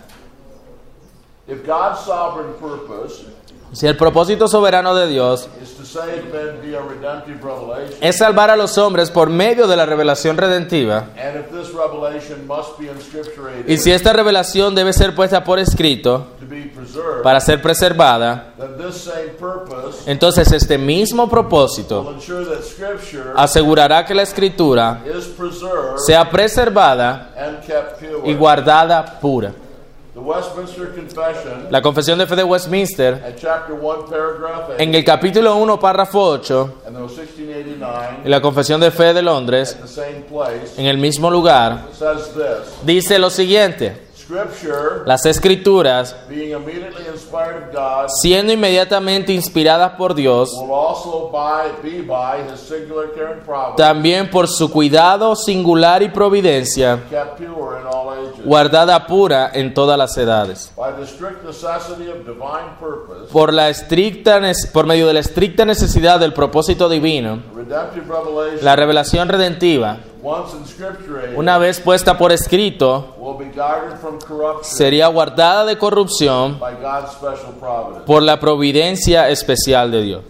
If 1.48 1.66
God's 1.66 2.06
sovereign 2.06 2.54
purpose 2.60 3.26
Si 3.74 3.88
el 3.88 3.96
propósito 3.96 4.50
soberano 4.50 4.94
de 4.94 5.08
Dios 5.08 5.48
es 8.02 8.18
salvar 8.18 8.50
a 8.50 8.58
los 8.58 8.78
hombres 8.78 9.10
por 9.10 9.30
medio 9.30 9.66
de 9.66 9.78
la 9.78 9.86
revelación 9.86 10.36
redentiva, 10.38 11.06
y 13.66 13.78
si 13.78 13.92
esta 13.92 14.12
revelación 14.12 14.76
debe 14.76 14.92
ser 14.92 15.16
puesta 15.16 15.44
por 15.44 15.58
escrito 15.58 16.28
para 17.24 17.40
ser 17.40 17.62
preservada, 17.62 18.54
entonces 20.06 20.52
este 20.52 20.78
mismo 20.78 21.30
propósito 21.30 22.14
asegurará 23.36 24.06
que 24.06 24.14
la 24.14 24.24
escritura 24.24 25.02
sea 26.06 26.30
preservada 26.30 27.32
y 28.26 28.34
guardada 28.34 29.20
pura. 29.22 29.54
La 31.70 31.82
Confesión 31.82 32.20
de 32.20 32.28
Fe 32.28 32.36
de 32.36 32.44
Westminster, 32.44 33.14
at 33.26 33.36
chapter 33.38 33.74
1, 33.74 34.06
paragraph 34.08 34.70
8, 34.70 34.76
en 34.80 34.96
el 34.96 35.04
capítulo 35.04 35.56
1, 35.56 35.80
párrafo 35.80 36.22
8, 36.22 36.82
and 36.86 36.96
the 36.96 37.02
1689, 37.02 38.22
y 38.26 38.30
la 38.30 38.42
Confesión 38.42 38.80
de 38.80 38.92
Fe 38.92 39.14
de 39.14 39.22
Londres, 39.22 39.78
en 40.78 40.86
el 40.86 40.98
mismo 40.98 41.30
lugar, 41.30 41.86
dice 42.84 43.18
lo 43.18 43.30
siguiente, 43.30 44.12
las 45.06 45.26
escrituras, 45.26 46.16
being 46.30 46.52
immediately 46.52 47.06
inspired 47.12 47.64
of 47.64 47.74
God, 47.74 48.08
siendo 48.22 48.54
inmediatamente 48.54 49.34
inspiradas 49.34 49.94
por 49.98 50.14
Dios, 50.14 50.54
will 50.54 50.72
also 50.72 51.30
by, 51.32 51.72
be 51.84 52.02
by 52.02 52.42
His 52.50 52.60
singular 52.60 53.14
care 53.14 53.34
and 53.34 53.42
providence 53.44 53.78
también 53.78 54.30
por 54.30 54.48
su 54.48 54.72
cuidado 54.72 55.36
singular 55.36 56.02
y 56.02 56.10
providencia, 56.10 57.00
guardada 58.44 59.08
pura 59.08 59.52
en 59.54 59.74
todas 59.74 59.98
las 59.98 60.18
edades. 60.18 60.72
By 60.76 60.94
the 60.94 61.06
strict 61.06 61.44
necessity 61.44 62.10
of 62.10 62.26
divine 62.26 62.78
purpose, 62.80 63.32
Por, 63.32 63.54
la 63.54 63.70
estricta, 63.70 64.40
por 64.74 64.86
medio 64.86 65.08
de 65.08 65.14
la 65.14 65.20
estricta 65.20 65.66
necesidad 65.66 66.20
del 66.20 66.34
propósito 66.34 66.90
divino, 66.90 67.40
la 68.62 68.76
revelación 68.76 69.30
redentiva, 69.30 69.98
una 71.36 71.58
vez 71.58 71.80
puesta 71.80 72.18
por 72.18 72.32
escrito, 72.32 73.16
will 73.18 73.38
be 73.38 73.52
guarded 73.56 73.98
from 74.00 74.20
corruption 74.20 74.64
sería 74.64 75.08
guardada 75.08 75.66
de 75.66 75.78
corrupción 75.78 76.60
por 78.06 78.22
la 78.22 78.40
providencia 78.40 79.30
especial 79.30 79.92
de 79.92 80.02
Dios. 80.04 80.22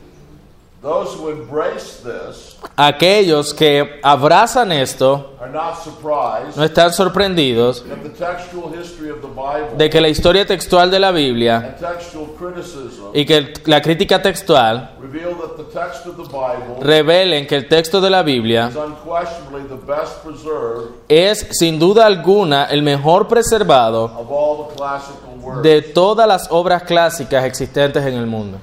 Those 0.82 1.14
who 1.16 1.30
embrace 1.30 2.02
this 2.04 2.58
Aquellos 2.76 3.54
que 3.54 4.00
abrazan 4.02 4.72
esto 4.72 5.36
are 5.40 5.52
not 5.52 5.76
surprised 5.84 6.58
no 6.58 6.64
están 6.64 6.92
sorprendidos 6.92 7.84
that 7.88 8.02
the 8.02 8.10
textual 8.10 8.72
history 8.74 9.12
of 9.12 9.22
the 9.22 9.28
Bible 9.28 9.78
de 9.78 9.92
que 9.92 10.02
la 10.02 10.08
historia 10.08 10.44
textual 10.44 10.90
de 10.90 11.00
la 11.00 11.12
Biblia 11.12 11.58
and 11.58 11.78
textual 11.78 12.26
criticism 12.36 13.12
y 13.14 13.26
que 13.26 13.54
la 13.66 13.80
crítica 13.80 14.24
textual 14.24 14.96
reveal 15.00 15.36
that 15.36 15.56
the 15.56 15.66
text 15.66 16.08
of 16.08 16.18
the 16.18 16.24
Bible 16.24 16.82
revelen 16.82 17.46
que 17.46 17.58
el 17.58 17.68
texto 17.68 18.02
de 18.02 18.10
la 18.10 18.24
Biblia 18.24 18.70
is 18.70 18.76
unquestionably 18.76 19.62
the 19.68 19.86
best 19.86 20.24
preserved 20.24 20.96
es 21.08 21.46
sin 21.52 21.78
duda 21.78 22.08
alguna 22.08 22.66
el 22.66 22.82
mejor 22.82 23.28
preservado 23.28 24.06
of 24.06 24.32
all 24.32 24.68
the 24.68 24.76
classical 24.76 25.36
works. 25.44 25.62
de 25.62 25.84
todas 25.84 26.28
las 26.28 26.48
obras 26.50 26.82
clásicas 26.82 27.46
existentes 27.46 28.04
en 28.04 28.16
el 28.16 28.26
mundo. 28.26 28.58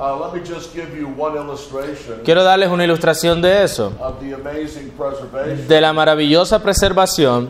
Uh, 0.00 0.16
let 0.16 0.32
me 0.32 0.40
just 0.46 0.72
give 0.72 0.96
you 0.96 1.08
one 1.08 1.34
illustration 1.36 2.20
Quiero 2.24 2.44
darles 2.44 2.70
una 2.70 2.84
ilustración 2.84 3.42
de 3.42 3.64
eso, 3.64 3.92
de 5.66 5.80
la 5.80 5.92
maravillosa 5.92 6.62
preservación 6.62 7.48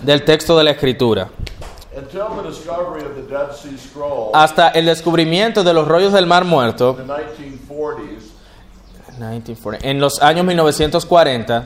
del 0.00 0.24
texto 0.24 0.56
de 0.56 0.62
la 0.62 0.70
Escritura. 0.70 1.28
Hasta 4.32 4.68
el 4.68 4.86
descubrimiento 4.86 5.64
de 5.64 5.74
los 5.74 5.88
rollos 5.88 6.12
del 6.12 6.26
Mar 6.26 6.44
Muerto 6.44 6.96
in 7.00 7.08
the 7.08 7.12
1940s, 7.12 8.30
1940, 9.18 9.88
en 9.88 9.98
los 9.98 10.22
años 10.22 10.46
1940, 10.46 11.64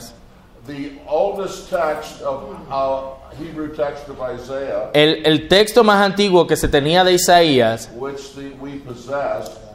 el, 4.92 5.26
el 5.26 5.48
texto 5.48 5.84
más 5.84 6.04
antiguo 6.04 6.46
que 6.46 6.56
se 6.56 6.68
tenía 6.68 7.04
de 7.04 7.14
Isaías, 7.14 7.90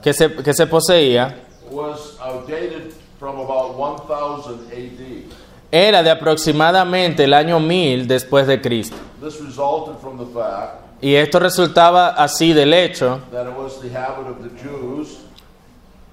que 0.01 0.13
se, 0.13 0.33
que 0.35 0.53
se 0.53 0.67
poseía, 0.67 1.35
was 1.71 2.17
dated 2.47 2.93
from 3.19 3.39
about 3.39 3.77
1000 3.77 4.69
AD. 4.71 5.23
era 5.71 6.01
de 6.01 6.09
aproximadamente 6.09 7.25
el 7.25 7.33
año 7.33 7.59
1000 7.59 8.07
después 8.07 8.47
de 8.47 8.59
Cristo. 8.59 8.95
This 9.21 9.39
resulted 9.41 9.97
from 10.01 10.17
the 10.17 10.25
fact 10.33 10.89
Y 11.01 11.15
esto 11.15 11.39
resultaba 11.39 12.09
así 12.09 12.51
del 12.53 12.73
hecho 12.73 13.21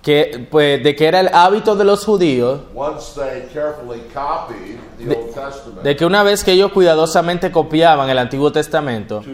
que, 0.06 0.46
pues, 0.48 0.80
de 0.84 0.94
que 0.94 1.08
era 1.08 1.18
el 1.18 1.28
hábito 1.32 1.74
de 1.74 1.84
los 1.84 2.04
judíos 2.04 2.60
Testament, 5.34 5.82
de 5.82 5.96
que 5.96 6.06
una 6.06 6.22
vez 6.22 6.44
que 6.44 6.52
ellos 6.52 6.70
cuidadosamente 6.70 7.50
copiaban 7.50 8.08
el 8.08 8.16
Antiguo 8.16 8.52
Testamento, 8.52 9.24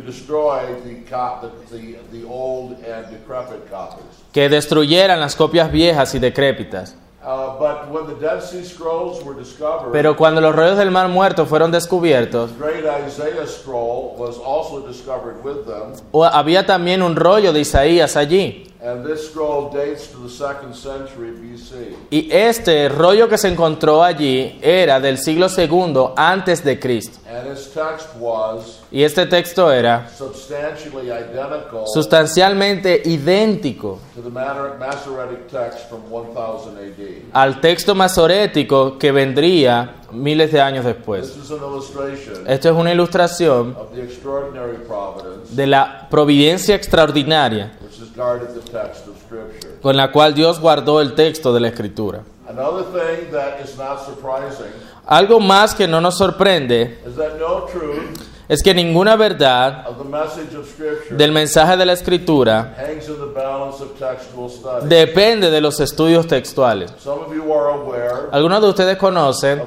que 4.32 4.48
destruyeran 4.48 5.20
las 5.20 5.36
copias 5.36 5.70
viejas 5.70 6.14
y 6.14 6.18
decrépitas. 6.18 6.96
Uh, 7.24 7.56
but 7.56 7.88
when 7.92 8.06
the 8.06 8.18
Dead 8.18 8.42
Sea 8.42 8.64
Scrolls 8.64 9.22
were 9.22 9.38
discovered, 9.38 9.92
Pero 9.92 10.16
cuando 10.16 10.40
los 10.40 10.56
rollos 10.56 10.76
del 10.76 10.90
Mar 10.90 11.06
Muerto 11.06 11.46
fueron 11.46 11.70
descubiertos, 11.70 12.50
había 16.32 16.66
también 16.66 17.02
un 17.02 17.14
rollo 17.14 17.52
de 17.52 17.60
Isaías 17.60 18.16
allí. 18.16 18.71
And 18.84 19.04
this 19.06 19.28
scroll 19.30 19.70
dates 19.70 20.08
to 20.08 20.18
the 20.18 20.28
second 20.28 20.74
century 20.74 21.30
BC. 21.30 21.94
Y 22.10 22.28
este 22.32 22.88
rollo 22.88 23.28
que 23.28 23.38
se 23.38 23.48
encontró 23.48 24.02
allí 24.02 24.58
era 24.60 24.98
del 24.98 25.18
siglo 25.18 25.48
segundo 25.48 26.12
antes 26.16 26.64
de 26.64 26.78
Cristo. 26.80 27.18
And 27.28 27.46
its 27.50 27.70
text 27.72 28.08
was 28.18 28.80
Y 28.90 29.04
este 29.04 29.24
texto 29.26 29.70
era 29.72 30.06
substantially 30.10 31.10
identical 31.10 31.84
sustancialmente 31.86 33.00
idéntico 33.06 34.00
to 34.14 34.20
the 34.20 34.28
Mater- 34.28 34.76
Masoretic 34.78 35.46
text 35.48 35.88
from 35.88 36.02
1000 36.10 36.76
AD. 36.76 37.22
al 37.32 37.60
texto 37.60 37.94
masorético 37.94 38.98
que 38.98 39.12
vendría 39.12 39.94
miles 40.10 40.52
de 40.52 40.60
años 40.60 40.84
después. 40.84 41.26
Esto 42.46 42.68
es 42.68 42.74
una 42.74 42.92
ilustración 42.92 43.76
of 43.78 43.92
the 43.94 44.02
extraordinary 44.02 44.76
providence 44.86 45.54
de 45.56 45.66
la 45.66 46.06
providencia 46.10 46.74
extraordinaria 46.74 47.72
which 48.12 48.16
has 48.16 48.16
guarded 48.16 48.54
the 48.54 48.70
text 48.70 49.06
of 49.06 49.16
Scripture. 49.18 49.78
con 49.80 49.96
la 49.96 50.10
cual 50.10 50.34
Dios 50.34 50.60
guardó 50.60 51.00
el 51.00 51.14
texto 51.14 51.52
de 51.52 51.60
la 51.60 51.68
Escritura. 51.68 52.22
Another 52.48 52.84
thing 52.84 53.30
that 53.30 53.60
is 53.64 53.76
not 53.78 54.04
surprising 54.04 54.72
Algo 55.06 55.40
más 55.40 55.74
que 55.74 55.88
no 55.88 56.00
nos 56.00 56.16
sorprende 56.16 56.98
is 57.06 57.16
that 57.16 57.38
no 57.38 57.66
truth 57.66 58.32
es 58.48 58.62
que 58.62 58.74
ninguna 58.74 59.16
verdad 59.16 59.86
del 61.10 61.32
mensaje 61.32 61.76
de 61.76 61.86
la 61.86 61.92
Escritura 61.94 62.76
depende 64.82 65.50
de 65.50 65.60
los 65.60 65.80
estudios 65.80 66.26
textuales. 66.26 66.92
Algunos 68.30 68.60
de 68.60 68.68
ustedes 68.68 68.96
conocen 68.98 69.62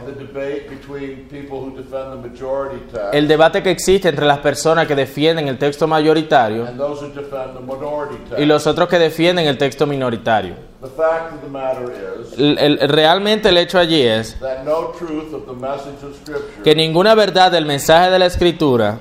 el 3.11 3.27
debate 3.27 3.61
que 3.63 3.71
existe 3.71 4.09
entre 4.09 4.25
las 4.25 4.39
personas 4.39 4.87
que 4.87 4.95
defienden 4.95 5.47
el 5.47 5.57
texto 5.57 5.87
mayoritario 5.87 6.65
and 6.67 6.77
those 6.77 7.01
who 7.03 7.09
defend 7.09 7.53
the 7.55 7.61
minority 7.61 8.17
text. 8.29 8.39
y 8.39 8.45
los 8.45 8.67
otros 8.67 8.87
que 8.89 8.99
defienden 8.99 9.47
el 9.47 9.57
texto 9.57 9.85
minoritario. 9.85 10.55
The 10.81 10.87
fact 10.87 11.33
of 11.33 11.41
the 11.41 11.49
matter 11.49 11.91
is 12.21 12.37
El- 12.37 12.57
el- 12.59 12.79
realmente 12.89 13.49
el 13.49 13.57
hecho 13.57 13.79
allí 13.79 14.01
es 14.01 14.37
that 14.39 14.63
no 14.63 14.91
truth 14.97 15.33
of 15.33 15.45
the 15.47 15.53
message 15.53 16.03
of 16.03 16.15
Scripture 16.21 16.63
que 16.63 16.75
ninguna 16.75 17.15
verdad 17.15 17.51
del 17.51 17.65
mensaje 17.65 18.11
de 18.11 18.19
la 18.19 18.25
Escritura 18.27 18.99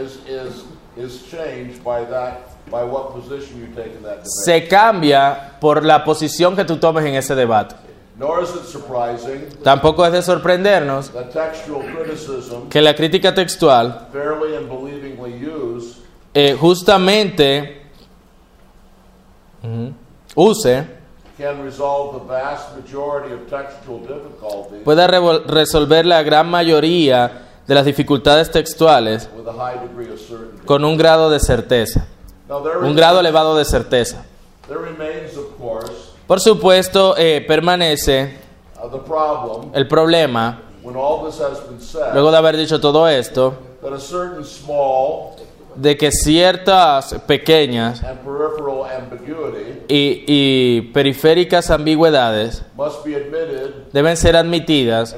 is, 0.00 0.18
is, 0.26 0.64
is 0.96 1.24
changed 1.30 1.82
by 1.84 2.04
that, 2.10 2.40
by 2.70 2.82
what 2.82 3.12
position 3.12 3.60
you 3.60 3.66
take 3.74 3.94
in 3.96 4.02
that 4.02 4.22
debate. 4.22 4.26
se 4.44 4.66
cambia 4.68 5.52
por 5.60 5.84
la 5.84 6.02
posición 6.04 6.56
que 6.56 6.64
tú 6.64 6.78
tomes 6.78 7.04
en 7.04 7.14
ese 7.14 7.34
debate. 7.34 7.74
Nor 8.22 8.44
is 8.44 8.50
it 8.50 8.66
surprising 8.66 9.48
Tampoco 9.64 10.06
es 10.06 10.12
de 10.12 10.22
sorprendernos 10.22 11.10
that 11.10 11.32
textual 11.32 11.82
criticism, 11.92 12.68
que 12.70 12.80
la 12.80 12.94
crítica 12.94 13.34
textual 13.34 14.06
fairly 14.12 14.54
and 14.54 14.68
believingly 14.68 15.40
used, 15.44 15.96
eh, 16.32 16.56
justamente 16.56 17.82
use, 20.36 20.84
can 21.36 21.64
resolve 21.64 22.20
the 22.20 22.24
vast 22.32 22.76
majority 22.76 23.34
of 23.34 23.48
textual 23.50 23.98
difficulties 24.00 24.84
pueda 24.84 25.08
revol- 25.08 25.44
resolver 25.46 26.04
la 26.06 26.22
gran 26.22 26.48
mayoría 26.48 27.42
de 27.66 27.74
las 27.74 27.84
dificultades 27.84 28.50
textuales 28.50 29.28
con 30.64 30.84
un 30.84 30.96
grado 30.96 31.28
de 31.30 31.40
certeza, 31.40 32.06
un 32.82 32.94
grado 32.94 33.18
elevado 33.20 33.56
de 33.56 33.64
certeza. 33.64 34.24
Por 36.26 36.40
supuesto, 36.40 37.14
eh, 37.16 37.44
permanece 37.46 38.38
el 39.74 39.86
problema, 39.88 40.62
when 40.82 40.96
all 40.96 41.24
this 41.24 41.40
has 41.40 41.60
been 41.68 41.80
said 41.80 42.12
luego 42.12 42.30
de 42.30 42.36
haber 42.36 42.56
dicho 42.56 42.80
todo 42.80 43.06
esto, 43.08 43.54
that 43.80 43.92
a 43.92 44.00
certain 44.00 44.44
small 44.44 45.36
de 45.74 45.96
que 45.96 46.10
ciertas 46.10 47.14
pequeñas 47.26 48.02
y, 49.88 50.24
y 50.26 50.80
periféricas 50.92 51.70
ambigüedades 51.70 52.62
must 52.76 53.04
be 53.04 53.16
admitted 53.16 53.70
deben 53.92 54.16
ser 54.16 54.36
admitidas 54.36 55.16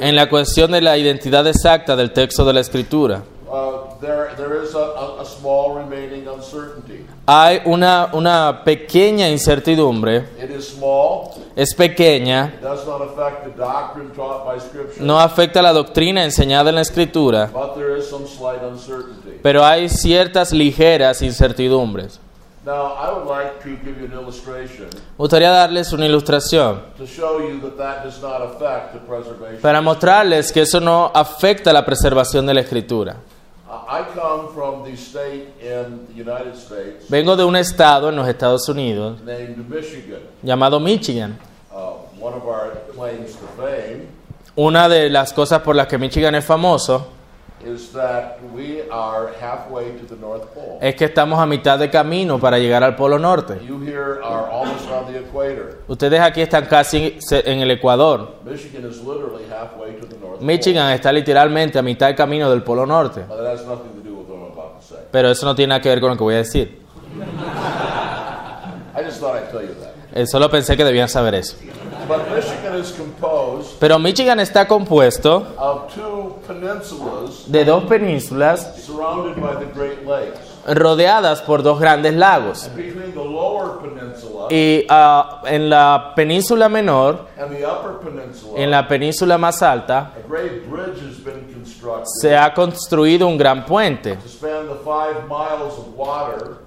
en 0.00 0.16
la 0.16 0.28
cuestión 0.28 0.70
de 0.70 0.80
la 0.80 0.96
identidad 0.96 1.46
exacta 1.46 1.96
del 1.96 2.12
texto 2.12 2.44
de 2.44 2.52
la 2.52 2.60
Escritura. 2.60 3.22
Uh, 3.48 3.89
there, 4.00 4.34
there 4.36 4.62
is 4.62 4.74
a, 4.74 4.78
a, 4.78 5.22
a 5.22 5.24
small 5.24 5.74
remaining 5.74 6.26
uncertainty. 6.28 7.04
Hay 7.26 7.60
una, 7.66 8.10
una 8.12 8.62
pequeña 8.64 9.28
incertidumbre, 9.28 10.28
It 10.42 10.50
is 10.50 10.68
small, 10.68 11.30
es 11.56 11.74
pequeña, 11.74 12.52
does 12.62 12.86
not 12.86 13.00
affect 13.02 13.44
the 13.44 13.50
doctrine 13.56 14.10
taught 14.14 14.44
by 14.46 14.58
Scripture, 14.60 15.02
no 15.04 15.18
afecta 15.20 15.62
la 15.62 15.72
doctrina 15.72 16.24
enseñada 16.24 16.70
en 16.70 16.76
la 16.76 16.80
Escritura, 16.82 17.50
but 17.52 17.74
there 17.76 17.96
is 17.96 18.08
some 18.08 18.26
slight 18.26 18.62
uncertainty. 18.62 19.38
pero 19.42 19.64
hay 19.64 19.88
ciertas 19.88 20.52
ligeras 20.52 21.22
incertidumbres. 21.22 22.18
Now, 22.62 22.92
I 22.92 23.10
would 23.14 23.26
like 23.26 23.62
to 23.62 23.70
give 23.82 23.98
you 23.98 24.04
an 24.04 24.12
illustration 24.12 24.84
Me 24.92 25.16
gustaría 25.16 25.50
darles 25.50 25.94
una 25.94 26.04
ilustración 26.04 26.82
to 26.98 27.06
show 27.06 27.40
you 27.40 27.58
that 27.62 27.78
that 27.78 28.04
does 28.04 28.20
not 28.20 28.42
affect 28.42 28.92
the 28.92 28.98
preservation. 29.00 29.62
para 29.62 29.80
mostrarles 29.80 30.52
que 30.52 30.60
eso 30.60 30.78
no 30.78 31.10
afecta 31.14 31.72
la 31.72 31.86
preservación 31.86 32.44
de 32.44 32.52
la 32.52 32.60
Escritura. 32.60 33.16
I 33.70 34.02
come 34.14 34.52
from 34.52 34.82
the 34.84 34.96
state 34.96 35.46
in 35.60 36.06
the 36.08 36.14
United 36.14 36.56
States 36.56 37.08
Vengo 37.08 37.36
de 37.36 37.44
un 37.44 37.54
estado 37.54 38.08
en 38.08 38.16
los 38.16 38.26
Estados 38.26 38.68
Unidos 38.68 39.20
named 39.22 39.56
Michigan. 39.68 40.20
llamado 40.42 40.80
Michigan. 40.80 41.38
Uh, 41.72 41.92
one 42.18 42.34
of 42.34 42.44
our 42.44 42.72
claims 42.92 43.32
to 43.36 43.46
fame 43.56 44.08
Una 44.56 44.88
de 44.88 45.08
las 45.08 45.32
cosas 45.32 45.62
por 45.62 45.76
las 45.76 45.86
que 45.86 45.96
Michigan 45.98 46.34
es 46.34 46.44
famoso 46.44 47.06
is 47.64 47.92
that 47.92 48.38
we 48.54 48.82
are 48.90 49.32
halfway 49.40 49.92
to 49.98 50.06
the 50.06 50.16
North 50.16 50.46
Pole. 50.54 50.78
es 50.80 50.94
que 50.94 51.04
estamos 51.06 51.38
a 51.38 51.46
mitad 51.46 51.78
de 51.78 51.90
camino 51.90 52.38
para 52.38 52.58
llegar 52.58 52.82
al 52.82 52.96
Polo 52.96 53.18
Norte. 53.18 53.60
You 53.66 53.80
here 53.80 54.20
are 54.22 54.50
almost 54.50 54.88
on 54.90 55.12
the 55.12 55.18
equator. 55.18 55.82
Ustedes 55.88 56.20
aquí 56.20 56.40
están 56.40 56.66
casi 56.66 57.18
en 57.30 57.60
el 57.60 57.70
Ecuador. 57.70 58.36
Michigan 58.44 58.88
is 58.88 59.02
literally 59.02 59.44
halfway 59.50 59.92
to 60.00 60.06
the 60.06 60.16
North 60.18 60.40
Michigan 60.40 60.90
está 60.92 61.12
literalmente 61.12 61.78
a 61.78 61.82
mitad 61.82 62.06
del 62.06 62.16
camino 62.16 62.50
del 62.50 62.62
Polo 62.62 62.86
Norte. 62.86 63.20
Pole. 63.22 63.26
But 63.28 63.44
that 63.44 63.58
has 63.58 63.66
nothing 63.66 63.92
to 63.94 64.08
do 64.08 64.14
with 64.16 64.28
what 64.28 64.38
I'm 64.38 64.52
about 64.52 64.80
to 64.80 64.86
say. 64.86 65.00
Pero 65.10 65.30
eso 65.30 65.44
no 65.46 65.54
tiene 65.54 65.68
nada 65.68 65.80
que 65.80 65.88
ver 65.88 66.00
con 66.00 66.10
lo 66.10 66.16
que 66.16 66.24
voy 66.24 66.34
a 66.34 66.38
decir. 66.38 66.80
I 68.96 69.02
just 69.04 69.20
thought 69.20 69.36
I'd 69.36 69.50
tell 69.50 69.62
you 69.62 69.74
that. 69.80 69.94
Eh, 70.12 70.26
solo 70.26 70.50
pensé 70.50 70.76
que 70.76 70.84
debían 70.84 71.08
saber 71.08 71.34
eso. 71.36 71.56
But 72.10 72.28
Michigan 72.34 72.74
is 72.74 72.90
composed 72.90 73.78
Pero 73.78 74.00
Michigan 74.00 74.40
está 74.40 74.66
compuesto 74.66 75.46
of 75.56 75.94
two 75.94 76.40
peninsulas 76.44 77.44
de 77.46 77.64
dos 77.64 77.84
penínsulas 77.84 78.74
surrounded 78.84 79.40
by 79.40 79.54
the 79.64 79.72
Great 79.72 80.04
Lakes. 80.04 80.50
rodeadas 80.66 81.40
por 81.42 81.62
dos 81.62 81.78
grandes 81.78 82.14
lagos. 82.14 82.68
Between 82.74 83.12
the 83.12 83.24
lower 83.24 83.78
peninsula 83.80 84.48
Y 84.50 84.84
ah, 84.88 85.40
en 85.46 85.70
la 85.70 86.12
península 86.16 86.68
menor, 86.68 87.28
and 87.38 87.56
the 87.56 87.64
upper 87.64 87.98
peninsula, 88.00 88.60
en 88.60 88.70
la 88.70 88.88
península 88.88 89.38
más 89.38 89.62
alta, 89.62 90.12
se 92.04 92.36
ha 92.36 92.52
construido 92.52 93.26
un 93.26 93.38
gran 93.38 93.64
puente 93.64 94.18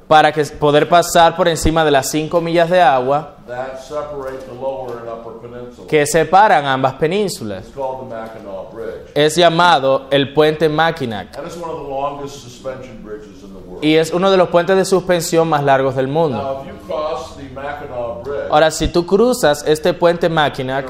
para 0.07 0.31
que 0.31 0.43
poder 0.45 0.87
pasar 0.87 1.35
por 1.35 1.47
encima 1.47 1.83
de 1.83 1.91
las 1.91 2.09
5 2.09 2.41
millas 2.41 2.69
de 2.69 2.81
agua 2.81 3.35
que 5.87 6.05
separan 6.05 6.65
ambas 6.65 6.93
penínsulas. 6.93 7.65
Es 9.13 9.35
llamado 9.35 10.07
el 10.09 10.33
puente 10.33 10.69
Mackinac 10.69 11.39
y 13.81 13.95
es 13.95 14.11
uno 14.11 14.31
de 14.31 14.37
los 14.37 14.49
puentes 14.49 14.77
de 14.77 14.85
suspensión 14.85 15.47
más 15.49 15.63
largos 15.63 15.95
del 15.95 16.07
mundo. 16.07 16.63
Ahora, 18.49 18.71
si 18.71 18.87
tú 18.87 19.05
cruzas 19.05 19.63
este 19.67 19.93
puente 19.93 20.27
in 20.27 20.33
Mackinac 20.33 20.89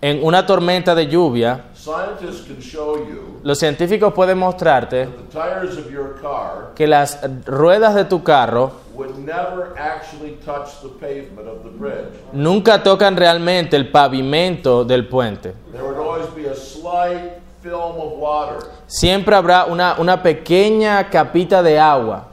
en 0.00 0.24
una 0.24 0.46
tormenta 0.46 0.94
de 0.94 1.08
lluvia, 1.08 1.64
scientists 1.78 2.46
can 2.46 2.60
show 2.60 2.96
you 2.96 3.40
los 3.42 3.58
científicos 3.58 4.12
pueden 4.12 4.38
mostrarte 4.38 5.06
the 5.06 5.22
tires 5.32 5.78
of 5.78 5.90
your 5.90 6.20
car 6.20 6.72
que 6.74 6.86
las 6.86 7.18
ruedas 7.46 7.94
de 7.94 8.04
tu 8.04 8.22
carro 8.22 8.72
would 8.94 9.16
never 9.18 9.74
actually 9.78 10.36
touch 10.44 10.80
the 10.82 10.88
pavement 11.00 11.46
of 11.48 11.62
the 11.62 11.70
bridge. 11.70 12.08
nunca 12.32 12.82
tocan 12.82 13.16
realmente 13.16 13.76
el 13.76 13.90
pavimento 13.90 14.84
del 14.84 15.06
puente. 15.06 15.54
There 15.70 15.84
would 15.84 15.98
always 15.98 16.28
be 16.34 16.48
a 16.48 16.56
slight 16.56 17.40
film 17.62 18.00
of 18.00 18.18
water 18.18 18.66
Siempre 18.88 19.36
habrá 19.36 19.66
una, 19.66 19.96
una 19.98 20.22
pequeña 20.22 21.08
capita 21.10 21.62
de 21.62 21.78
agua 21.78 22.28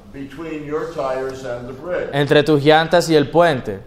entre 2.13 2.43
tus 2.43 2.63
llantas 2.63 3.09
y 3.09 3.15
el 3.15 3.29
puente. 3.29 3.79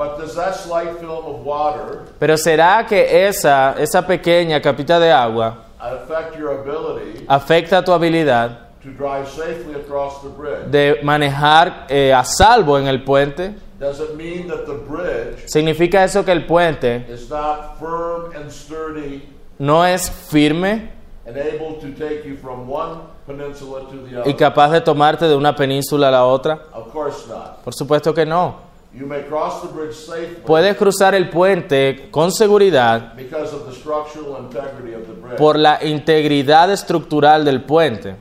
But 0.00 0.16
does 0.16 0.34
that 0.34 0.54
slight 0.56 0.98
film 0.98 1.26
of 1.26 1.44
water 1.44 2.04
Pero 2.18 2.38
¿será 2.38 2.86
que 2.86 3.26
esa, 3.28 3.74
esa 3.78 4.00
pequeña 4.06 4.58
capita 4.62 4.98
de 4.98 5.12
agua 5.12 5.66
affect 5.78 6.38
your 6.38 6.52
ability 6.52 7.26
afecta 7.28 7.84
tu 7.84 7.92
habilidad 7.92 8.70
to 8.82 8.88
drive 8.92 9.28
safely 9.28 9.74
across 9.74 10.22
the 10.22 10.30
bridge? 10.30 10.70
de 10.70 11.00
manejar 11.02 11.84
eh, 11.90 12.14
a 12.14 12.24
salvo 12.24 12.78
en 12.78 12.86
el 12.86 13.04
puente? 13.04 13.54
Does 13.78 14.00
it 14.00 14.16
mean 14.16 14.48
that 14.48 14.64
the 14.64 14.78
bridge 14.88 15.46
¿Significa 15.46 16.02
eso 16.02 16.24
que 16.24 16.32
el 16.32 16.46
puente 16.46 17.04
is 17.12 17.28
not 17.28 17.78
firm 17.78 18.34
and 18.34 18.50
sturdy 18.50 19.28
no 19.58 19.84
es 19.84 20.08
firme 20.08 20.92
and 21.26 21.36
able 21.36 21.74
to 21.78 21.92
take 21.92 22.24
you 22.24 22.38
from 22.38 22.66
one 22.66 23.02
peninsula 23.26 23.82
to 23.90 23.98
the 24.06 24.14
y 24.14 24.18
other? 24.18 24.34
capaz 24.34 24.70
de 24.70 24.80
tomarte 24.80 25.28
de 25.28 25.36
una 25.36 25.54
península 25.54 26.08
a 26.08 26.10
la 26.10 26.24
otra? 26.24 26.58
Of 26.72 26.90
course 26.90 27.28
not. 27.28 27.62
Por 27.62 27.74
supuesto 27.74 28.14
que 28.14 28.24
no. 28.24 28.69
You 28.92 29.06
may 29.06 29.22
cross 29.22 29.62
the 29.62 29.68
bridge 29.68 29.94
safely 29.94 30.42
Puedes 30.44 30.76
cruzar 30.76 31.14
el 31.14 31.30
puente 31.30 32.08
con 32.10 32.32
seguridad 32.32 33.14
because 33.14 33.54
of 33.54 33.64
the 33.68 33.72
structural 33.72 34.36
integrity 34.40 34.94
of 34.94 35.06
the 35.06 35.12
bridge. 35.12 35.36
por 35.38 35.56
la 35.56 35.78
integridad 35.84 36.72
estructural 36.72 37.44
del 37.44 37.62
puente. 37.62 38.16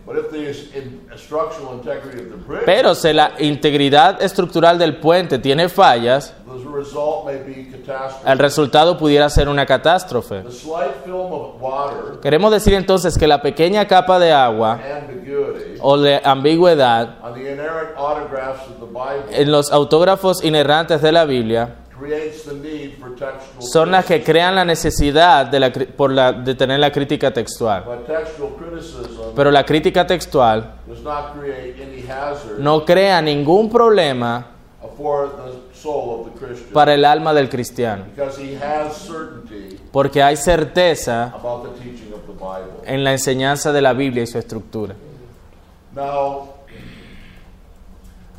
Pero 2.65 2.95
si 2.95 3.13
la 3.13 3.31
integridad 3.39 4.21
estructural 4.21 4.77
del 4.77 4.97
puente 4.97 5.39
tiene 5.39 5.69
fallas, 5.69 6.35
el 8.25 8.39
resultado 8.39 8.97
pudiera 8.97 9.29
ser 9.29 9.49
una 9.49 9.65
catástrofe. 9.65 10.41
The 10.41 10.51
slight 10.51 11.03
film 11.03 11.31
of 11.31 11.61
water, 11.61 12.19
Queremos 12.21 12.51
decir 12.51 12.73
entonces 12.73 13.17
que 13.17 13.27
la 13.27 13.41
pequeña 13.41 13.87
capa 13.87 14.19
de 14.19 14.31
agua 14.31 14.79
o 15.81 15.97
de 15.97 16.21
ambigüedad 16.23 17.15
en 19.31 19.51
los 19.51 19.71
autógrafos 19.71 20.43
inerrantes 20.43 21.01
de 21.01 21.11
la 21.11 21.25
Biblia 21.25 21.75
son 23.59 23.91
las 23.91 24.05
que 24.05 24.23
crean 24.23 24.55
la 24.55 24.63
necesidad 24.63 25.45
de, 25.47 25.59
la 25.59 25.71
por 25.71 26.11
la- 26.11 26.31
de 26.31 26.55
tener 26.55 26.79
la 26.79 26.91
crítica 26.91 27.31
textual. 27.31 27.83
Pero 29.35 29.51
la 29.51 29.65
crítica 29.65 30.07
textual 30.07 30.75
no 32.59 32.85
crea 32.85 33.21
ningún 33.21 33.69
problema 33.69 34.47
para 36.73 36.93
el 36.93 37.05
alma 37.05 37.33
del 37.33 37.49
cristiano, 37.49 38.05
because 38.15 38.41
he 38.41 38.55
has 38.55 38.95
certainty 38.97 39.77
porque 39.91 40.21
hay 40.21 40.35
certeza 40.35 41.33
en 42.85 43.03
la 43.03 43.11
enseñanza 43.11 43.71
de 43.71 43.81
la 43.81 43.93
Biblia 43.93 44.23
y 44.23 44.27
su 44.27 44.37
estructura. 44.37 44.95
Now, 45.95 46.49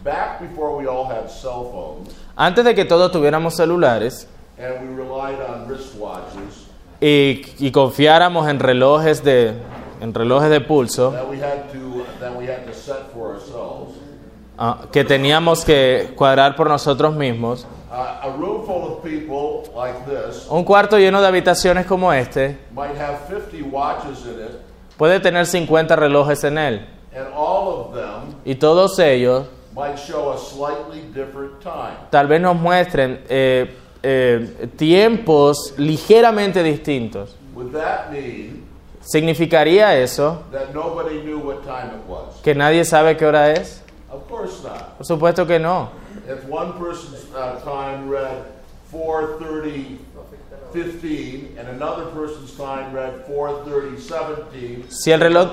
back 0.05 0.41
before 0.41 0.77
we 0.77 0.87
all 0.87 1.07
had 1.07 1.29
cell 1.29 1.69
phones 1.73 2.15
Antes 2.37 2.65
de 2.65 2.75
que 2.75 2.85
todos 2.85 3.11
tuviéramos 3.13 3.55
celulares 3.55 4.27
and 4.59 4.89
we 4.89 5.03
relied 5.03 5.41
on 5.41 5.67
wristwatches 5.69 6.69
y, 7.01 7.43
y 7.59 7.71
confiáramos 7.73 8.49
en 8.49 8.61
relojes 8.61 9.25
de, 9.25 9.55
en 10.01 10.15
relojes 10.15 10.51
de 10.51 10.61
pulso 10.61 11.11
that 11.13 11.29
we 11.29 11.39
had 11.39 11.71
to 11.73 12.05
that 12.21 12.37
we 12.37 12.47
had 12.47 12.65
to 12.67 12.73
set 12.73 13.11
for 13.13 13.35
ourselves, 13.35 13.95
ah, 14.61 14.79
que 14.93 15.03
teníamos 15.05 15.65
que 15.65 16.13
cuadrar 16.15 16.55
por 16.55 16.69
nosotros 16.69 17.15
mismos, 17.17 17.67
uh, 17.91 18.27
a 18.29 18.29
room 18.39 18.65
full 18.65 18.85
of 18.85 19.03
people 19.03 19.69
like 19.75 19.99
this 20.05 20.47
un 20.49 20.63
cuarto 20.63 20.97
lleno 20.99 21.21
de 21.21 21.27
habitaciones 21.27 21.87
como 21.87 22.13
este 22.13 22.57
might 22.73 22.97
have 22.97 23.19
50 23.29 23.69
watches 23.73 24.25
in 24.27 24.39
it, 24.45 24.61
puede 24.97 25.19
tener 25.19 25.47
50 25.47 25.97
relojes 25.97 26.45
en 26.45 26.59
él 26.59 26.87
and 27.17 27.27
all 27.35 27.69
of 27.69 27.95
them 27.95 28.35
y 28.45 28.55
todos 28.55 28.99
ellos 29.01 29.47
might 29.75 29.97
show 29.97 30.31
a 30.33 30.39
slightly 30.39 31.01
different 31.15 31.59
time. 31.63 31.97
tal 32.11 32.27
vez 32.29 32.41
nos 32.41 32.55
muestren 32.57 33.21
eh, 33.29 33.75
eh, 34.03 34.69
tiempos 34.77 35.75
ligeramente 35.77 36.63
distintos. 36.63 37.37
Would 37.55 37.73
that 37.73 38.11
mean 38.11 38.67
¿Significaría 39.03 39.97
eso 39.97 40.43
that 40.53 40.73
nobody 40.75 41.21
knew 41.23 41.39
what 41.39 41.63
time 41.63 41.91
it 41.95 42.09
was? 42.09 42.41
que 42.43 42.55
nadie 42.55 42.85
sabe 42.85 43.17
qué 43.17 43.27
hora 43.27 43.51
es? 43.53 43.83
Of 44.11 44.29
course 44.29 44.63
not. 44.63 44.97
Por 44.99 45.07
supuesto 45.07 45.47
que 45.47 45.59
no. 45.59 45.91
If 46.29 46.45
one 46.49 46.73
person's 46.73 47.25
uh, 47.35 47.61
time 47.61 48.11
read 48.11 48.45
4:30 48.93 49.99
4:15 50.73 51.59
and 51.59 51.69
another 51.69 52.05
person's 52.07 52.53
time 52.57 52.93
read 52.95 53.27
4:30:17, 53.29 54.85
Si 54.89 55.11
el 55.11 55.21
reloj, 55.21 55.49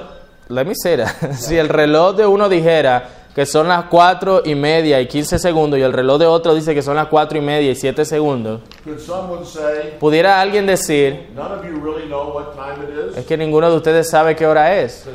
la 0.50 0.64
misera, 0.64 1.08
si 1.38 1.58
el 1.58 1.70
reloj 1.70 2.16
de 2.16 2.26
uno 2.26 2.50
dijera 2.50 3.10
que 3.34 3.46
son 3.46 3.68
las 3.68 3.86
cuatro 3.86 4.42
y 4.44 4.56
media 4.56 5.00
y 5.00 5.08
15 5.08 5.38
segundos 5.38 5.78
y 5.78 5.84
el 5.84 5.94
reloj 5.94 6.18
de 6.18 6.26
otro 6.26 6.56
dice 6.56 6.74
que 6.74 6.82
son 6.82 6.96
las 6.96 7.08
cuatro 7.08 7.38
y 7.38 7.42
media 7.42 7.70
y 7.70 7.76
7 7.76 8.04
segundos, 8.04 8.62
could 8.84 9.00
someone 9.00 9.46
say, 9.46 9.96
pudiera 10.00 10.42
alguien 10.42 10.66
decir, 10.66 11.30
none 11.36 11.54
of 11.54 11.64
you 11.64 11.80
really 11.80 12.08
know 12.08 12.34
what 12.34 12.56
time 12.56 12.84
it 12.84 13.12
es 13.12 13.18
is? 13.20 13.26
que 13.28 13.38
ninguno 13.38 13.70
de 13.70 13.78
ustedes 13.78 14.10
sabe 14.10 14.36
qué 14.36 14.48
hora 14.48 14.80
es, 14.80 15.06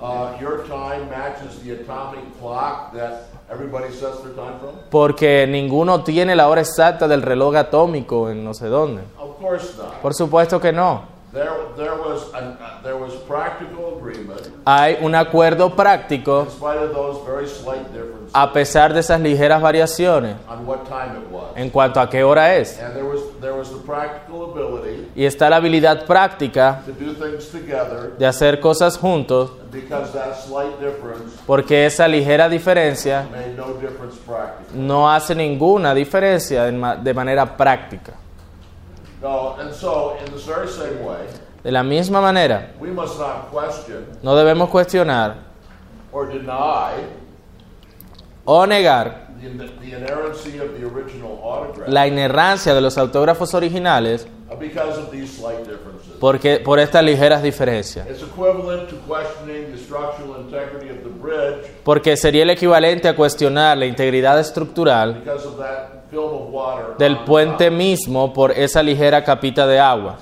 Does 0.00 0.08
none 0.08 0.34
of 0.34 0.40
you 0.40 0.48
know 0.48 0.54
if 0.54 0.58
your 0.58 0.58
your 0.58 0.66
time 0.66 1.08
matches 1.10 1.60
the 1.62 1.72
atomic 1.72 2.24
clock 2.40 2.92
that 2.94 3.24
everybody 3.50 3.92
sets 3.92 4.20
their 4.22 4.32
time 4.34 4.58
from? 4.58 4.74
porque 4.90 5.46
ninguno 5.48 6.02
tiene 6.02 6.34
la 6.34 6.48
hora 6.48 6.62
exacta 6.62 7.06
del 7.06 7.22
reloj 7.22 7.56
atómico 7.56 8.30
en 8.30 8.42
no 8.44 8.54
sé 8.54 8.68
dónde. 8.68 9.02
Of 9.18 9.38
course 9.38 9.76
not. 9.76 10.00
Por 10.00 10.14
supuesto 10.14 10.60
que 10.60 10.72
no. 10.72 11.02
There, 11.32 11.48
there 11.76 11.92
was 11.94 12.24
an, 12.34 12.56
uh, 12.60 12.80
there 12.82 12.96
was 12.96 13.14
practical 13.28 13.98
agreement 13.98 14.40
Hay 14.66 14.98
un 15.00 15.14
acuerdo 15.14 15.76
práctico 15.76 16.42
in 16.42 16.50
spite 16.50 16.78
of 16.78 16.92
those 16.92 17.24
very 17.24 17.46
slight 17.46 17.86
differences 17.92 18.30
a 18.32 18.52
pesar 18.52 18.92
de 18.92 18.98
esas 18.98 19.20
ligeras 19.20 19.62
variaciones 19.62 20.34
on 20.48 20.66
what 20.66 20.88
time 20.88 21.16
it 21.16 21.30
was. 21.30 21.52
en 21.54 21.70
cuanto 21.70 22.00
a 22.00 22.10
qué 22.10 22.24
hora 22.24 22.56
es. 22.56 22.80
And 22.80 22.94
there 22.94 23.04
was 23.04 23.20
there 23.40 23.54
was 23.54 23.70
the 23.70 23.78
Y 25.20 25.26
está 25.26 25.50
la 25.50 25.56
habilidad 25.56 26.06
práctica 26.06 26.80
de 28.18 28.26
hacer 28.26 28.58
cosas 28.58 28.96
juntos 28.96 29.52
porque 31.46 31.84
esa 31.84 32.08
ligera 32.08 32.48
diferencia 32.48 33.28
no 34.72 35.12
hace 35.12 35.34
ninguna 35.34 35.92
diferencia 35.92 36.64
de 36.64 37.12
manera 37.12 37.54
práctica. 37.54 38.14
De 41.62 41.70
la 41.70 41.82
misma 41.82 42.22
manera, 42.22 42.72
no 44.22 44.36
debemos 44.36 44.70
cuestionar 44.70 45.36
o 48.46 48.66
negar 48.66 49.28
la 51.88 52.06
inerrancia 52.06 52.74
de 52.74 52.80
los 52.80 52.96
autógrafos 52.96 53.52
originales 53.52 54.26
uh, 54.50 54.56
because 54.58 54.98
of 54.98 55.10
these 55.10 55.28
slight 55.32 55.58
differences. 55.58 56.12
porque, 56.18 56.58
por 56.60 56.78
estas 56.78 57.02
ligeras 57.04 57.42
diferencias. 57.42 58.06
It's 58.08 58.22
equivalent 58.22 58.88
to 58.90 58.96
questioning 59.08 59.70
the 59.72 59.78
structural 59.78 60.40
integrity 60.40 60.90
of 60.90 61.02
the 61.02 61.08
bridge 61.10 61.66
Porque 61.84 62.16
sería 62.16 62.42
el 62.42 62.50
equivalente 62.50 63.08
a 63.08 63.14
cuestionar 63.16 63.76
la 63.78 63.86
integridad 63.86 64.38
estructural 64.40 65.14
because 65.14 65.46
of 65.46 65.58
that 65.58 66.08
film 66.10 66.24
of 66.34 66.48
water 66.52 66.96
del 66.98 67.24
puente 67.24 67.70
mismo 67.70 68.32
por 68.32 68.50
esa 68.52 68.82
ligera 68.82 69.22
capita 69.24 69.66
de 69.66 69.78
agua. 69.78 70.18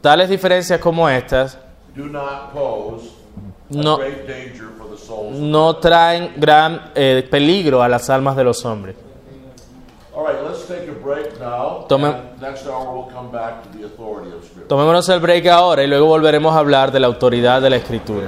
Tales 0.00 0.28
diferencias 0.30 0.80
como 0.80 1.08
estas 1.08 1.58
do 1.94 2.04
not 2.06 2.52
pose 2.52 3.06
a 3.08 3.76
No. 3.76 3.98
great 3.98 4.26
danger 4.26 4.68
for 4.78 4.88
the 4.90 4.96
souls. 4.96 5.36
no 5.38 5.76
traen 5.76 6.32
gran 6.36 6.90
eh, 6.94 7.26
peligro 7.30 7.82
a 7.82 7.88
las 7.88 8.08
almas 8.10 8.34
de 8.36 8.44
los 8.44 8.64
hombres. 8.64 8.96
Tomémonos 14.68 15.08
el 15.08 15.20
break 15.20 15.46
ahora 15.46 15.82
y 15.82 15.86
luego 15.86 16.06
volveremos 16.06 16.54
a 16.54 16.58
hablar 16.58 16.92
de 16.92 17.00
la 17.00 17.06
autoridad 17.06 17.62
de 17.62 17.70
la 17.70 17.76
escritura. 17.76 18.26